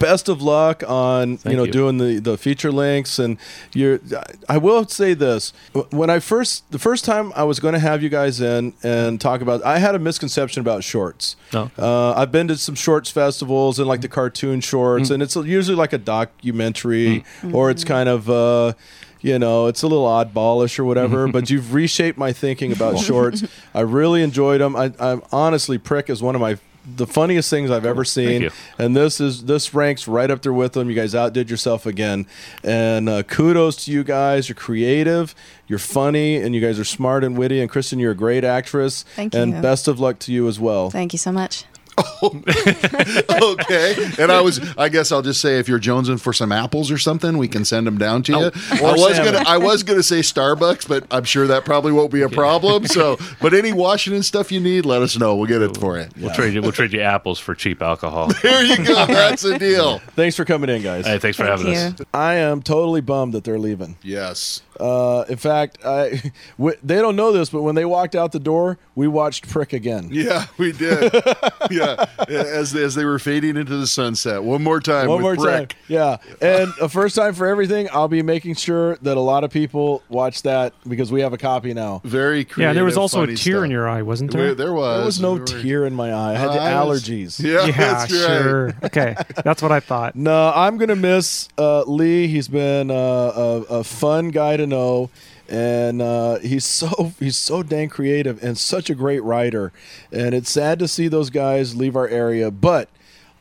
best 0.00 0.28
of 0.28 0.42
luck 0.42 0.82
on 0.88 1.38
you 1.44 1.56
know 1.56 1.62
you. 1.64 1.70
doing 1.72 1.98
the 1.98 2.18
the 2.18 2.36
feature 2.36 2.72
links. 2.72 3.18
And 3.20 3.38
you're, 3.72 4.00
I 4.48 4.58
will 4.58 4.86
say 4.88 5.14
this: 5.14 5.52
when 5.90 6.10
I 6.10 6.18
first 6.18 6.68
the 6.72 6.78
first 6.78 7.04
time 7.04 7.32
I 7.36 7.44
was 7.44 7.60
going 7.60 7.74
to 7.74 7.80
have 7.80 8.02
you 8.02 8.08
guys 8.08 8.40
in 8.40 8.74
and 8.82 9.20
talk 9.20 9.40
about, 9.40 9.64
I 9.64 9.78
had 9.78 9.94
a 9.94 9.98
misconception 10.00 10.60
about 10.60 10.82
shorts. 10.82 11.36
No. 11.52 11.70
Uh, 11.78 12.12
I've 12.16 12.32
been 12.32 12.48
to 12.48 12.56
some 12.56 12.74
shorts 12.74 13.10
festivals 13.10 13.78
and 13.78 13.86
like 13.86 14.00
the 14.00 14.08
cartoon 14.08 14.60
shorts, 14.60 15.08
Mm. 15.10 15.14
and 15.14 15.22
it's 15.22 15.36
usually 15.36 15.76
like 15.76 15.92
a 15.92 15.98
documentary 15.98 17.24
or 17.52 17.70
it's 17.70 17.84
kind 17.84 18.08
of. 18.08 18.28
Uh, 18.30 18.72
you 19.20 19.38
know, 19.38 19.66
it's 19.66 19.82
a 19.82 19.86
little 19.86 20.06
oddballish 20.06 20.78
or 20.78 20.84
whatever, 20.84 21.28
but 21.28 21.50
you've 21.50 21.74
reshaped 21.74 22.18
my 22.18 22.32
thinking 22.32 22.72
about 22.72 22.98
shorts. 22.98 23.44
I 23.74 23.80
really 23.80 24.22
enjoyed 24.22 24.60
them. 24.60 24.76
I, 24.76 24.92
I'm 24.98 25.22
honestly, 25.32 25.78
Prick 25.78 26.10
is 26.10 26.22
one 26.22 26.34
of 26.34 26.40
my 26.40 26.58
the 26.96 27.06
funniest 27.06 27.50
things 27.50 27.70
I've 27.70 27.84
ever 27.84 28.04
seen, 28.04 28.42
you. 28.42 28.50
and 28.78 28.96
this 28.96 29.20
is 29.20 29.44
this 29.44 29.74
ranks 29.74 30.08
right 30.08 30.30
up 30.30 30.42
there 30.42 30.52
with 30.52 30.72
them. 30.72 30.88
You 30.88 30.96
guys 30.96 31.14
outdid 31.14 31.50
yourself 31.50 31.84
again, 31.86 32.26
and 32.64 33.08
uh, 33.08 33.22
kudos 33.24 33.84
to 33.84 33.92
you 33.92 34.02
guys. 34.02 34.48
You're 34.48 34.56
creative, 34.56 35.34
you're 35.66 35.78
funny, 35.78 36.36
and 36.36 36.54
you 36.54 36.60
guys 36.60 36.78
are 36.78 36.84
smart 36.84 37.22
and 37.22 37.36
witty. 37.36 37.60
And 37.60 37.70
Kristen, 37.70 37.98
you're 37.98 38.12
a 38.12 38.16
great 38.16 38.44
actress. 38.44 39.04
Thank 39.14 39.34
you. 39.34 39.40
and 39.40 39.60
best 39.62 39.88
of 39.88 40.00
luck 40.00 40.18
to 40.20 40.32
you 40.32 40.48
as 40.48 40.58
well. 40.58 40.90
Thank 40.90 41.12
you 41.12 41.18
so 41.18 41.30
much. 41.30 41.64
okay. 43.42 44.10
And 44.18 44.30
I 44.32 44.40
was, 44.40 44.60
I 44.76 44.88
guess 44.88 45.12
I'll 45.12 45.22
just 45.22 45.40
say, 45.40 45.58
if 45.58 45.68
you're 45.68 45.80
jonesing 45.80 46.20
for 46.20 46.32
some 46.32 46.52
apples 46.52 46.90
or 46.90 46.98
something, 46.98 47.38
we 47.38 47.48
can 47.48 47.64
send 47.64 47.86
them 47.86 47.98
down 47.98 48.22
to 48.24 48.32
you. 48.32 48.46
or 48.82 48.88
I 48.88 48.92
was 48.92 49.16
salmon. 49.16 49.34
gonna, 49.34 49.48
I 49.48 49.58
was 49.58 49.82
gonna 49.82 50.02
say 50.02 50.20
Starbucks, 50.20 50.88
but 50.88 51.06
I'm 51.10 51.24
sure 51.24 51.46
that 51.46 51.64
probably 51.64 51.92
won't 51.92 52.12
be 52.12 52.22
a 52.22 52.28
problem. 52.28 52.86
So, 52.86 53.18
but 53.40 53.54
any 53.54 53.72
Washington 53.72 54.22
stuff 54.22 54.50
you 54.52 54.60
need, 54.60 54.86
let 54.86 55.02
us 55.02 55.18
know. 55.18 55.36
We'll 55.36 55.46
get 55.46 55.62
it 55.62 55.76
for 55.76 55.98
you. 55.98 56.06
We'll 56.18 56.34
trade 56.34 56.54
you. 56.54 56.62
We'll 56.62 56.72
trade 56.72 56.92
you 56.92 57.00
apples 57.00 57.38
for 57.38 57.54
cheap 57.54 57.82
alcohol. 57.82 58.30
There 58.42 58.64
you 58.64 58.78
go. 58.84 59.06
That's 59.06 59.42
the 59.42 59.58
deal. 59.58 59.98
Thanks 60.16 60.34
for 60.34 60.44
coming 60.46 60.70
in, 60.70 60.82
guys. 60.82 61.06
Hey, 61.06 61.18
thanks 61.18 61.36
for 61.36 61.44
Thank 61.44 61.58
having 61.60 61.72
you. 61.74 61.78
us. 61.78 61.94
I 62.14 62.34
am 62.36 62.62
totally 62.62 63.00
bummed 63.02 63.34
that 63.34 63.44
they're 63.44 63.58
leaving. 63.58 63.96
Yes. 64.02 64.62
Uh, 64.80 65.24
in 65.28 65.36
fact, 65.36 65.78
I, 65.84 66.22
w- 66.58 66.76
they 66.82 66.96
don't 66.96 67.16
know 67.16 67.32
this, 67.32 67.50
but 67.50 67.62
when 67.62 67.74
they 67.74 67.84
walked 67.84 68.14
out 68.14 68.32
the 68.32 68.40
door, 68.40 68.78
we 68.94 69.06
watched 69.08 69.48
Prick 69.48 69.72
again. 69.72 70.08
Yeah, 70.10 70.46
we 70.58 70.72
did. 70.72 71.12
yeah. 71.70 72.06
as 72.28 72.74
as 72.74 72.94
they 72.94 73.04
were 73.04 73.18
fading 73.18 73.56
into 73.56 73.76
the 73.76 73.86
sunset. 73.86 74.42
One 74.42 74.62
more 74.62 74.80
time. 74.80 75.08
One 75.08 75.18
with 75.18 75.22
more 75.22 75.36
Breck. 75.36 75.70
time. 75.70 75.78
Yeah. 75.88 76.16
And 76.40 76.72
a 76.80 76.88
first 76.88 77.14
time 77.16 77.34
for 77.34 77.46
everything. 77.46 77.88
I'll 77.92 78.08
be 78.08 78.22
making 78.22 78.54
sure 78.54 78.96
that 79.02 79.16
a 79.16 79.20
lot 79.20 79.44
of 79.44 79.50
people 79.50 80.02
watch 80.08 80.42
that 80.42 80.72
because 80.88 81.12
we 81.12 81.20
have 81.20 81.32
a 81.32 81.38
copy 81.38 81.74
now. 81.74 82.00
Very 82.04 82.44
creative, 82.44 82.70
Yeah, 82.70 82.72
there 82.74 82.84
was 82.84 82.96
also 82.96 83.22
a 83.22 83.26
tear 83.28 83.36
stuff. 83.36 83.64
in 83.64 83.70
your 83.70 83.88
eye, 83.88 84.02
wasn't 84.02 84.32
there? 84.32 84.46
There, 84.46 84.54
there 84.54 84.72
was. 84.72 84.96
There 84.96 85.06
was 85.06 85.20
no 85.20 85.38
There 85.38 85.56
were- 85.56 85.62
tear 85.62 85.86
in 85.86 85.94
my 85.94 86.12
eye. 86.12 86.30
I 86.34 86.38
had 86.38 86.48
the 86.50 86.60
I 86.60 86.84
was- 86.84 87.02
allergies. 87.04 87.42
Yeah, 87.42 87.66
yeah, 87.66 87.76
that's 87.76 88.12
right. 88.12 88.20
sure. 88.42 88.74
Okay, 88.84 89.14
that's 89.44 89.62
what 89.62 89.72
I 89.72 89.80
thought. 89.80 90.14
No, 90.20 90.52
I'm 90.54 90.76
gonna 90.78 90.96
miss 90.96 91.48
uh, 91.58 91.82
Lee. 91.84 92.26
He's 92.28 92.46
been 92.48 92.90
uh, 92.90 92.94
a, 92.94 93.56
a 93.78 93.84
fun 93.84 94.28
guy 94.30 94.56
to 94.56 94.66
know, 94.70 95.10
and 95.48 96.00
uh, 96.00 96.38
he's 96.38 96.64
so 96.64 97.12
he's 97.18 97.36
so 97.36 97.62
dang 97.62 97.90
creative 97.90 98.42
and 98.42 98.56
such 98.56 98.88
a 98.88 98.94
great 98.94 99.22
writer. 99.22 99.72
And 100.10 100.34
it's 100.34 100.50
sad 100.50 100.78
to 100.78 100.88
see 100.88 101.08
those 101.08 101.28
guys 101.28 101.76
leave 101.76 101.96
our 101.96 102.08
area. 102.08 102.50
But 102.50 102.88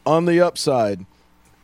on 0.06 0.26
the 0.26 0.42
upside, 0.42 1.06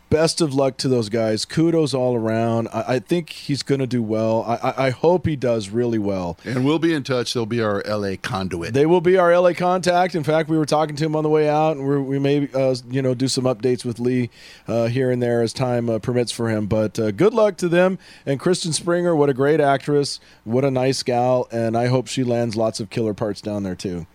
best 0.09 0.41
of 0.41 0.53
luck 0.53 0.77
to 0.77 0.87
those 0.87 1.09
guys. 1.09 1.45
Kudos 1.45 1.93
all 1.93 2.15
around. 2.15 2.67
I, 2.73 2.95
I 2.95 2.99
think 2.99 3.29
he's 3.29 3.63
gonna 3.63 3.87
do 3.87 4.01
well. 4.01 4.43
I, 4.43 4.55
I, 4.55 4.87
I 4.87 4.89
hope 4.91 5.25
he 5.25 5.35
does 5.35 5.69
really 5.69 5.99
well. 5.99 6.37
And 6.45 6.65
we'll 6.65 6.79
be 6.79 6.93
in 6.93 7.03
touch. 7.03 7.33
They'll 7.33 7.45
be 7.45 7.61
our 7.61 7.83
LA 7.87 8.15
conduit. 8.21 8.73
They 8.73 8.85
will 8.85 9.01
be 9.01 9.17
our 9.17 9.37
LA 9.37 9.53
contact. 9.53 10.15
In 10.15 10.23
fact, 10.23 10.49
we 10.49 10.57
were 10.57 10.65
talking 10.65 10.95
to 10.95 11.05
him 11.05 11.15
on 11.15 11.23
the 11.23 11.29
way 11.29 11.49
out, 11.49 11.77
and 11.77 11.85
we're, 11.85 12.01
we 12.01 12.19
may, 12.19 12.49
uh, 12.53 12.75
you 12.89 13.01
know, 13.01 13.13
do 13.13 13.27
some 13.27 13.45
updates 13.45 13.83
with 13.85 13.99
Lee 13.99 14.29
uh, 14.67 14.87
here 14.87 15.11
and 15.11 15.21
there 15.21 15.41
as 15.41 15.53
time 15.53 15.89
uh, 15.89 15.99
permits 15.99 16.31
for 16.31 16.49
him. 16.49 16.67
But 16.67 16.97
uh, 16.99 17.11
good 17.11 17.33
luck 17.33 17.57
to 17.57 17.69
them 17.69 17.99
and 18.25 18.39
Kristen 18.39 18.73
Springer. 18.73 19.15
What 19.15 19.29
a 19.29 19.33
great 19.33 19.59
actress! 19.59 20.19
What 20.43 20.63
a 20.63 20.71
nice 20.71 21.03
gal, 21.03 21.47
and 21.51 21.77
I 21.77 21.87
hope 21.87 22.07
she 22.07 22.23
lands 22.23 22.55
lots 22.55 22.79
of 22.79 22.89
killer 22.89 23.13
parts 23.13 23.41
down 23.41 23.63
there 23.63 23.75
too. 23.75 24.05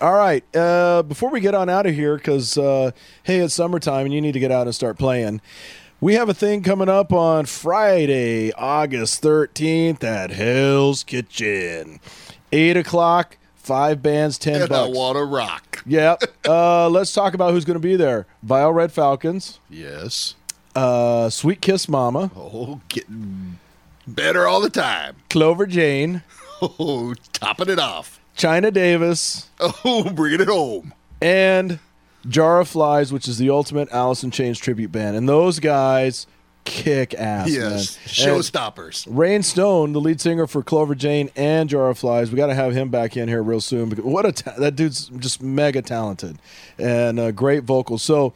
All 0.00 0.14
right. 0.14 0.44
Uh, 0.54 1.02
before 1.02 1.30
we 1.30 1.40
get 1.40 1.54
on 1.54 1.68
out 1.68 1.86
of 1.86 1.94
here, 1.94 2.16
because 2.16 2.58
uh, 2.58 2.90
hey, 3.22 3.38
it's 3.38 3.54
summertime 3.54 4.04
and 4.06 4.14
you 4.14 4.20
need 4.20 4.32
to 4.32 4.40
get 4.40 4.50
out 4.52 4.66
and 4.66 4.74
start 4.74 4.98
playing. 4.98 5.40
We 6.00 6.14
have 6.14 6.28
a 6.28 6.34
thing 6.34 6.62
coming 6.62 6.90
up 6.90 7.12
on 7.12 7.46
Friday, 7.46 8.52
August 8.52 9.22
13th 9.22 10.04
at 10.04 10.30
Hell's 10.30 11.02
Kitchen. 11.02 12.00
8 12.52 12.76
o'clock, 12.76 13.38
five 13.54 14.02
bands, 14.02 14.36
10 14.38 14.54
and 14.56 14.64
I 14.64 14.66
bucks. 14.66 14.96
want 14.96 15.16
to 15.16 15.24
rock. 15.24 15.82
Yep. 15.86 16.22
Uh, 16.46 16.88
let's 16.90 17.12
talk 17.14 17.32
about 17.32 17.52
who's 17.52 17.64
going 17.64 17.76
to 17.76 17.80
be 17.80 17.96
there. 17.96 18.26
Vile 18.42 18.72
Red 18.72 18.92
Falcons, 18.92 19.58
Yes. 19.70 20.34
uh, 20.74 21.30
Sweet 21.30 21.62
Kiss 21.62 21.88
Mama, 21.88 22.30
Oh, 22.36 22.82
getting 22.90 23.58
better 24.06 24.46
all 24.46 24.60
the 24.60 24.70
time. 24.70 25.16
Clover 25.30 25.66
Jane, 25.66 26.22
Oh, 26.62 27.14
topping 27.32 27.70
it 27.70 27.78
off. 27.78 28.20
China 28.36 28.70
Davis, 28.70 29.48
Oh, 29.60 30.10
bringing 30.14 30.40
it 30.40 30.48
home. 30.48 30.92
and 31.20 31.78
Jar 32.28 32.60
of 32.60 32.68
Flies, 32.68 33.12
which 33.12 33.28
is 33.28 33.38
the 33.38 33.50
ultimate 33.50 33.88
Alice 33.92 34.22
in 34.22 34.30
Chains 34.30 34.58
tribute 34.58 34.92
band. 34.92 35.16
And 35.16 35.28
those 35.28 35.58
guys 35.60 36.26
kick 36.64 37.14
ass, 37.14 37.48
yes. 37.48 37.96
man. 38.18 38.28
And 38.34 38.42
Showstoppers. 38.42 39.06
Rain 39.08 39.42
Stone, 39.44 39.92
the 39.92 40.00
lead 40.00 40.20
singer 40.20 40.46
for 40.48 40.62
Clover 40.64 40.94
Jane 40.96 41.30
and 41.36 41.68
Jar 41.70 41.88
of 41.88 41.98
Flies, 41.98 42.30
we 42.30 42.36
got 42.36 42.48
to 42.48 42.54
have 42.54 42.72
him 42.72 42.88
back 42.90 43.16
in 43.16 43.28
here 43.28 43.42
real 43.42 43.60
soon. 43.60 43.88
Because 43.88 44.04
what 44.04 44.26
a 44.26 44.32
ta- 44.32 44.54
that 44.58 44.74
dude's 44.76 45.06
just 45.18 45.40
mega 45.42 45.80
talented 45.82 46.38
and 46.78 47.20
uh, 47.20 47.30
great 47.30 47.62
vocals. 47.62 48.02
So 48.02 48.32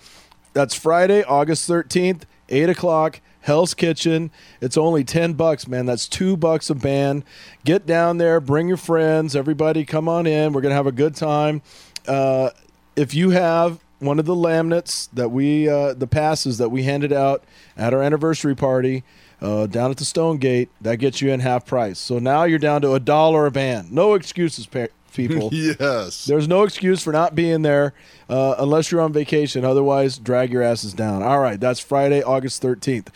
that's 0.53 0.75
Friday, 0.75 1.25
August 1.25 1.67
thirteenth, 1.67 2.25
eight 2.49 2.69
o'clock. 2.69 3.21
Hell's 3.43 3.75
Kitchen. 3.75 4.31
It's 4.61 4.77
only 4.77 5.05
ten 5.05 5.33
bucks, 5.35 5.67
man. 5.67 5.87
That's 5.87 6.09
two 6.09 6.37
bucks 6.37 6.71
a 6.71 6.75
band. 6.75 7.25
Get 7.65 7.87
down 7.87 8.19
there, 8.19 8.41
bring 8.41 8.69
your 8.69 8.77
friends, 8.77 9.35
everybody, 9.35 9.85
come 9.85 10.09
on 10.09 10.27
in. 10.27 10.53
We're 10.53 10.61
gonna 10.61 10.75
have 10.75 10.87
a 10.87 10.93
good 10.93 11.15
time. 11.15 11.63
Uh, 12.07 12.51
if 12.97 13.15
you 13.15 13.31
have 13.31 13.81
one 13.99 14.19
of 14.19 14.25
the 14.25 14.35
laminates 14.35 15.09
that 15.13 15.31
we, 15.31 15.69
uh, 15.69 15.95
the 15.95 16.07
passes 16.07 16.59
that 16.59 16.71
we 16.71 16.83
handed 16.85 17.13
out 17.13 17.45
at 17.77 17.93
our 17.93 18.03
anniversary 18.03 18.57
party 18.57 19.05
uh, 19.43 19.67
down 19.67 19.91
at 19.91 19.99
the 19.99 20.05
Stone 20.05 20.39
Gate, 20.39 20.71
that 20.81 20.97
gets 20.97 21.21
you 21.21 21.31
in 21.31 21.41
half 21.41 21.67
price. 21.67 21.99
So 21.99 22.19
now 22.19 22.45
you're 22.45 22.59
down 22.59 22.83
to 22.83 22.95
a 22.95 23.01
dollar 23.01 23.47
a 23.47 23.51
band. 23.51 23.93
No 23.93 24.15
excuses, 24.15 24.67
people. 25.15 25.51
Yes. 25.61 26.25
There's 26.25 26.49
no 26.49 26.63
excuse 26.63 27.03
for 27.03 27.13
not 27.13 27.35
being 27.35 27.63
there 27.63 27.93
uh, 28.29 28.55
unless 28.59 28.91
you're 28.91 29.01
on 29.01 29.13
vacation. 29.13 29.65
Otherwise, 29.65 30.19
drag 30.19 30.53
your 30.53 30.63
asses 30.63 30.95
down. 30.95 31.23
All 31.23 31.39
right, 31.39 31.61
that's 31.61 31.81
Friday, 31.81 32.23
August 32.23 32.63
13th. 32.63 33.09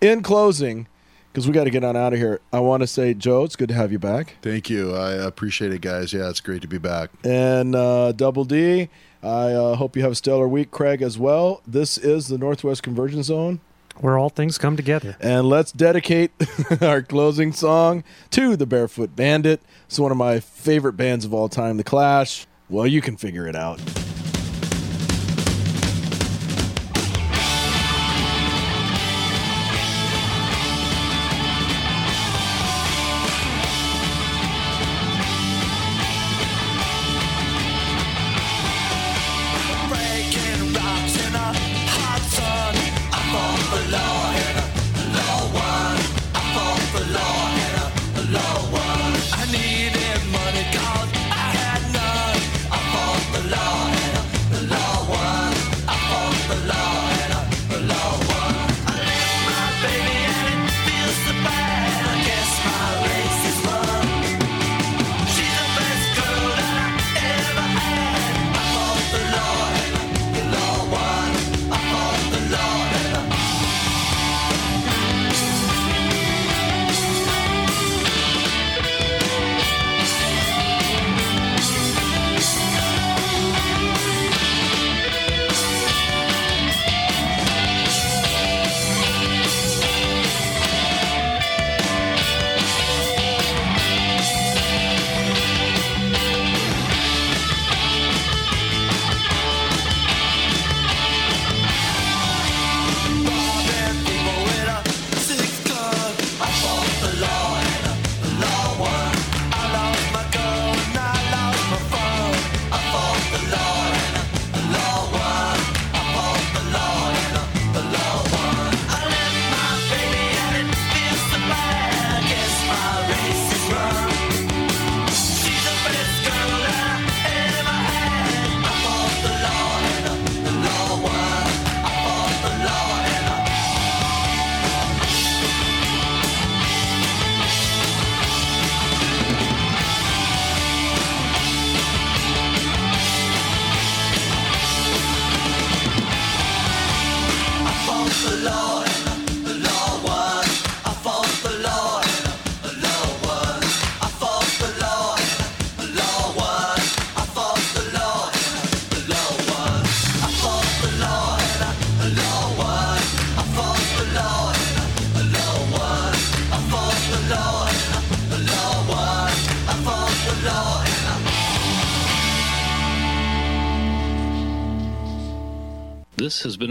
In 0.00 0.22
closing, 0.22 0.86
because 1.32 1.46
we 1.46 1.52
got 1.52 1.64
to 1.64 1.70
get 1.70 1.84
on 1.84 1.96
out 1.96 2.12
of 2.12 2.18
here, 2.18 2.40
I 2.52 2.60
want 2.60 2.82
to 2.82 2.86
say, 2.86 3.14
Joe, 3.14 3.44
it's 3.44 3.56
good 3.56 3.68
to 3.68 3.74
have 3.74 3.90
you 3.92 3.98
back. 3.98 4.36
Thank 4.42 4.70
you. 4.70 4.94
I 4.94 5.12
appreciate 5.12 5.72
it, 5.72 5.80
guys. 5.80 6.12
Yeah, 6.12 6.28
it's 6.28 6.40
great 6.40 6.62
to 6.62 6.68
be 6.68 6.78
back. 6.78 7.10
And 7.24 7.74
uh, 7.74 8.12
Double 8.12 8.44
D, 8.44 8.88
I 9.22 9.52
uh, 9.52 9.74
hope 9.76 9.96
you 9.96 10.02
have 10.02 10.12
a 10.12 10.16
stellar 10.16 10.46
week, 10.48 10.70
Craig, 10.70 11.02
as 11.02 11.18
well. 11.18 11.62
This 11.66 11.98
is 11.98 12.28
the 12.28 12.38
Northwest 12.38 12.82
Convergence 12.82 13.26
Zone. 13.26 13.60
Where 13.98 14.18
all 14.18 14.28
things 14.28 14.58
come 14.58 14.76
together. 14.76 15.16
And 15.20 15.48
let's 15.48 15.72
dedicate 15.72 16.32
our 16.80 17.00
closing 17.02 17.52
song 17.52 18.04
to 18.30 18.56
the 18.56 18.66
Barefoot 18.66 19.14
Bandit. 19.14 19.62
It's 19.86 19.98
one 19.98 20.10
of 20.10 20.18
my 20.18 20.40
favorite 20.40 20.94
bands 20.94 21.24
of 21.24 21.32
all 21.32 21.48
time, 21.48 21.76
The 21.76 21.84
Clash. 21.84 22.46
Well, 22.68 22.86
you 22.86 23.00
can 23.00 23.16
figure 23.16 23.46
it 23.46 23.54
out. 23.56 23.80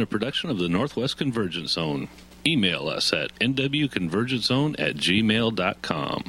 A 0.04 0.08
production 0.08 0.50
of 0.50 0.60
the 0.60 0.70
Northwest 0.70 1.18
Convergence 1.18 1.72
Zone. 1.72 2.10
Email 2.46 2.90
us 2.90 3.14
at 3.14 3.34
nwconvergencezone 3.40 4.76
at 4.78 4.98
gmail.com. 4.98 6.23